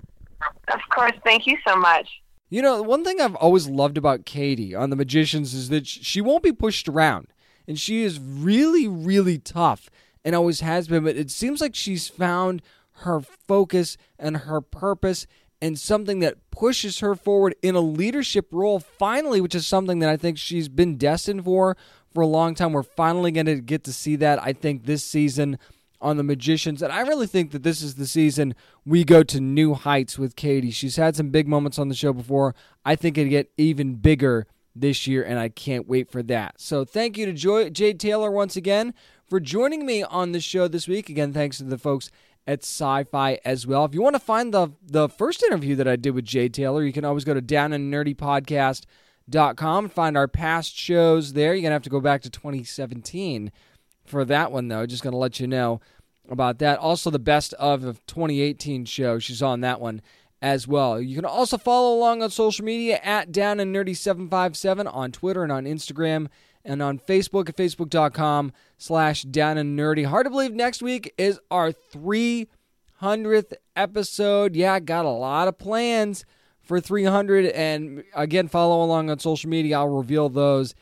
of 0.67 0.81
course, 0.93 1.13
thank 1.23 1.47
you 1.47 1.57
so 1.65 1.77
much. 1.77 2.09
You 2.49 2.61
know, 2.61 2.81
one 2.81 3.05
thing 3.05 3.21
I've 3.21 3.35
always 3.35 3.69
loved 3.69 3.97
about 3.97 4.25
Katie 4.25 4.75
on 4.75 4.89
The 4.89 4.97
Magicians 4.97 5.53
is 5.53 5.69
that 5.69 5.87
she 5.87 6.19
won't 6.19 6.43
be 6.43 6.51
pushed 6.51 6.89
around. 6.89 7.27
And 7.69 7.79
she 7.79 8.03
is 8.03 8.19
really, 8.19 8.85
really 8.87 9.39
tough 9.39 9.89
and 10.25 10.35
always 10.35 10.59
has 10.59 10.89
been. 10.89 11.05
But 11.05 11.15
it 11.15 11.31
seems 11.31 11.61
like 11.61 11.75
she's 11.75 12.09
found 12.09 12.61
her 12.99 13.21
focus 13.21 13.95
and 14.19 14.35
her 14.37 14.59
purpose 14.59 15.27
and 15.61 15.79
something 15.79 16.19
that 16.19 16.51
pushes 16.51 16.99
her 16.99 17.15
forward 17.15 17.55
in 17.61 17.75
a 17.75 17.79
leadership 17.79 18.47
role 18.51 18.79
finally, 18.79 19.39
which 19.39 19.55
is 19.55 19.65
something 19.65 19.99
that 19.99 20.09
I 20.09 20.17
think 20.17 20.37
she's 20.37 20.67
been 20.67 20.97
destined 20.97 21.45
for 21.45 21.77
for 22.13 22.21
a 22.21 22.27
long 22.27 22.55
time. 22.55 22.73
We're 22.73 22.83
finally 22.83 23.31
going 23.31 23.45
to 23.45 23.61
get 23.61 23.83
to 23.85 23.93
see 23.93 24.15
that, 24.17 24.41
I 24.41 24.53
think, 24.53 24.85
this 24.85 25.03
season 25.03 25.57
on 26.01 26.17
the 26.17 26.23
Magicians. 26.23 26.81
And 26.81 26.91
I 26.91 27.01
really 27.01 27.27
think 27.27 27.51
that 27.51 27.63
this 27.63 27.81
is 27.81 27.95
the 27.95 28.07
season 28.07 28.53
we 28.85 29.03
go 29.03 29.23
to 29.23 29.39
new 29.39 29.73
heights 29.73 30.19
with 30.19 30.35
Katie. 30.35 30.71
She's 30.71 30.97
had 30.97 31.15
some 31.15 31.29
big 31.29 31.47
moments 31.47 31.79
on 31.79 31.87
the 31.89 31.95
show 31.95 32.13
before. 32.13 32.53
I 32.83 32.95
think 32.95 33.17
it'll 33.17 33.29
get 33.29 33.51
even 33.57 33.95
bigger 33.95 34.47
this 34.75 35.07
year, 35.07 35.23
and 35.23 35.39
I 35.39 35.49
can't 35.49 35.87
wait 35.87 36.11
for 36.11 36.21
that. 36.23 36.59
So 36.59 36.83
thank 36.83 37.17
you 37.17 37.25
to 37.25 37.33
Joy- 37.33 37.69
Jade 37.69 37.99
Tailor 37.99 38.29
once 38.29 38.55
again 38.55 38.93
for 39.29 39.39
joining 39.39 39.85
me 39.85 40.03
on 40.03 40.31
the 40.31 40.39
show 40.39 40.67
this 40.67 40.87
week. 40.87 41.09
Again, 41.09 41.33
thanks 41.33 41.57
to 41.57 41.63
the 41.63 41.77
folks 41.77 42.11
at 42.47 42.61
Syfy 42.61 43.37
as 43.43 43.65
well. 43.65 43.85
If 43.85 43.93
you 43.93 44.01
want 44.01 44.15
to 44.15 44.19
find 44.19 44.53
the 44.53 44.69
the 44.81 45.09
first 45.09 45.43
interview 45.43 45.75
that 45.75 45.87
I 45.87 45.95
did 45.95 46.11
with 46.11 46.25
Jade 46.25 46.53
Tailor, 46.53 46.83
you 46.83 46.93
can 46.93 47.05
always 47.05 47.25
go 47.25 47.33
to 47.33 47.41
down 47.41 47.73
and 47.73 47.93
nerdy 47.93 48.15
podcast.com 48.15 49.89
find 49.89 50.17
our 50.17 50.27
past 50.27 50.77
shows 50.77 51.33
there. 51.33 51.53
You're 51.53 51.61
going 51.61 51.71
to 51.71 51.75
have 51.75 51.83
to 51.83 51.89
go 51.89 52.01
back 52.01 52.21
to 52.23 52.29
2017 52.29 53.51
for 54.05 54.25
that 54.25 54.51
one 54.51 54.67
though. 54.67 54.85
Just 54.85 55.03
going 55.03 55.13
to 55.13 55.17
let 55.17 55.39
you 55.39 55.47
know 55.47 55.81
about 56.29 56.59
that. 56.59 56.79
Also 56.79 57.09
the 57.09 57.19
best 57.19 57.53
of 57.53 57.81
the 57.81 57.93
2018 58.07 58.85
show. 58.85 59.19
She's 59.19 59.41
on 59.41 59.61
that 59.61 59.81
one 59.81 60.01
as 60.41 60.67
well. 60.67 61.01
You 61.01 61.15
can 61.15 61.25
also 61.25 61.57
follow 61.57 61.97
along 61.97 62.21
on 62.21 62.29
social 62.29 62.65
media 62.65 62.99
at 63.03 63.31
Down 63.31 63.59
and 63.59 63.75
Nerdy 63.75 63.95
757 63.95 64.87
on 64.87 65.11
Twitter 65.11 65.43
and 65.43 65.51
on 65.51 65.65
Instagram 65.65 66.27
and 66.65 66.81
on 66.81 66.99
Facebook 66.99 67.47
at 67.47 67.55
facebook.com 67.55 68.51
slash 68.77 69.23
down 69.23 69.57
and 69.57 69.77
nerdy. 69.77 70.05
Hard 70.05 70.25
to 70.25 70.29
believe 70.29 70.53
next 70.53 70.81
week 70.81 71.13
is 71.17 71.39
our 71.51 71.71
300th 71.71 73.53
episode. 73.75 74.55
Yeah, 74.55 74.79
got 74.79 75.05
a 75.05 75.09
lot 75.09 75.47
of 75.47 75.57
plans 75.57 76.25
for 76.61 76.81
300. 76.81 77.45
And 77.45 78.03
again, 78.13 78.47
follow 78.47 78.83
along 78.83 79.09
on 79.09 79.19
social 79.19 79.49
media. 79.49 79.77
I'll 79.77 79.87
reveal 79.87 80.27
those 80.27 80.75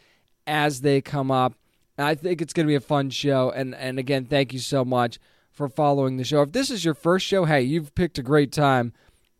as 0.47 0.81
they 0.81 1.01
come 1.01 1.29
up. 1.29 1.53
I 1.97 2.15
think 2.15 2.41
it's 2.41 2.53
going 2.53 2.65
to 2.65 2.71
be 2.71 2.75
a 2.75 2.81
fun 2.81 3.11
show. 3.11 3.51
And, 3.51 3.75
and 3.75 3.99
again, 3.99 4.25
thank 4.25 4.53
you 4.53 4.59
so 4.59 4.83
much 4.83 5.19
for 5.51 5.69
following 5.69 6.17
the 6.17 6.23
show. 6.23 6.41
If 6.41 6.51
this 6.51 6.71
is 6.71 6.83
your 6.83 6.95
first 6.95 7.25
show, 7.25 7.45
hey, 7.45 7.61
you've 7.61 7.93
picked 7.93 8.17
a 8.17 8.23
great 8.23 8.51
time 8.51 8.93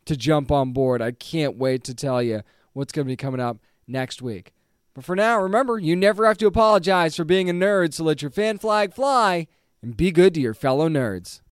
to 0.06 0.16
jump 0.16 0.52
on 0.52 0.72
board. 0.72 1.02
I 1.02 1.12
can't 1.12 1.58
wait 1.58 1.84
to 1.86 1.96
tell 1.96 2.22
you 2.22 2.44
what's 2.74 2.92
going 2.92 3.08
to 3.08 3.12
be 3.12 3.16
coming 3.16 3.40
up 3.40 3.58
next 3.88 4.22
week. 4.22 4.54
But 4.94 5.06
for 5.06 5.16
now, 5.16 5.42
remember, 5.42 5.80
you 5.80 5.96
never 5.96 6.28
have 6.28 6.38
to 6.38 6.48
apologize 6.48 7.16
for 7.16 7.24
being 7.24 7.50
a 7.50 7.54
nerd, 7.54 7.94
so 7.94 8.04
let 8.04 8.22
your 8.22 8.30
fan 8.30 8.60
flag 8.60 8.94
fly 8.94 9.48
and 9.82 9.98
be 9.98 10.12
good 10.12 10.34
to 10.36 10.42
your 10.42 10.54
fellow 10.54 10.88
nerds. 10.88 11.40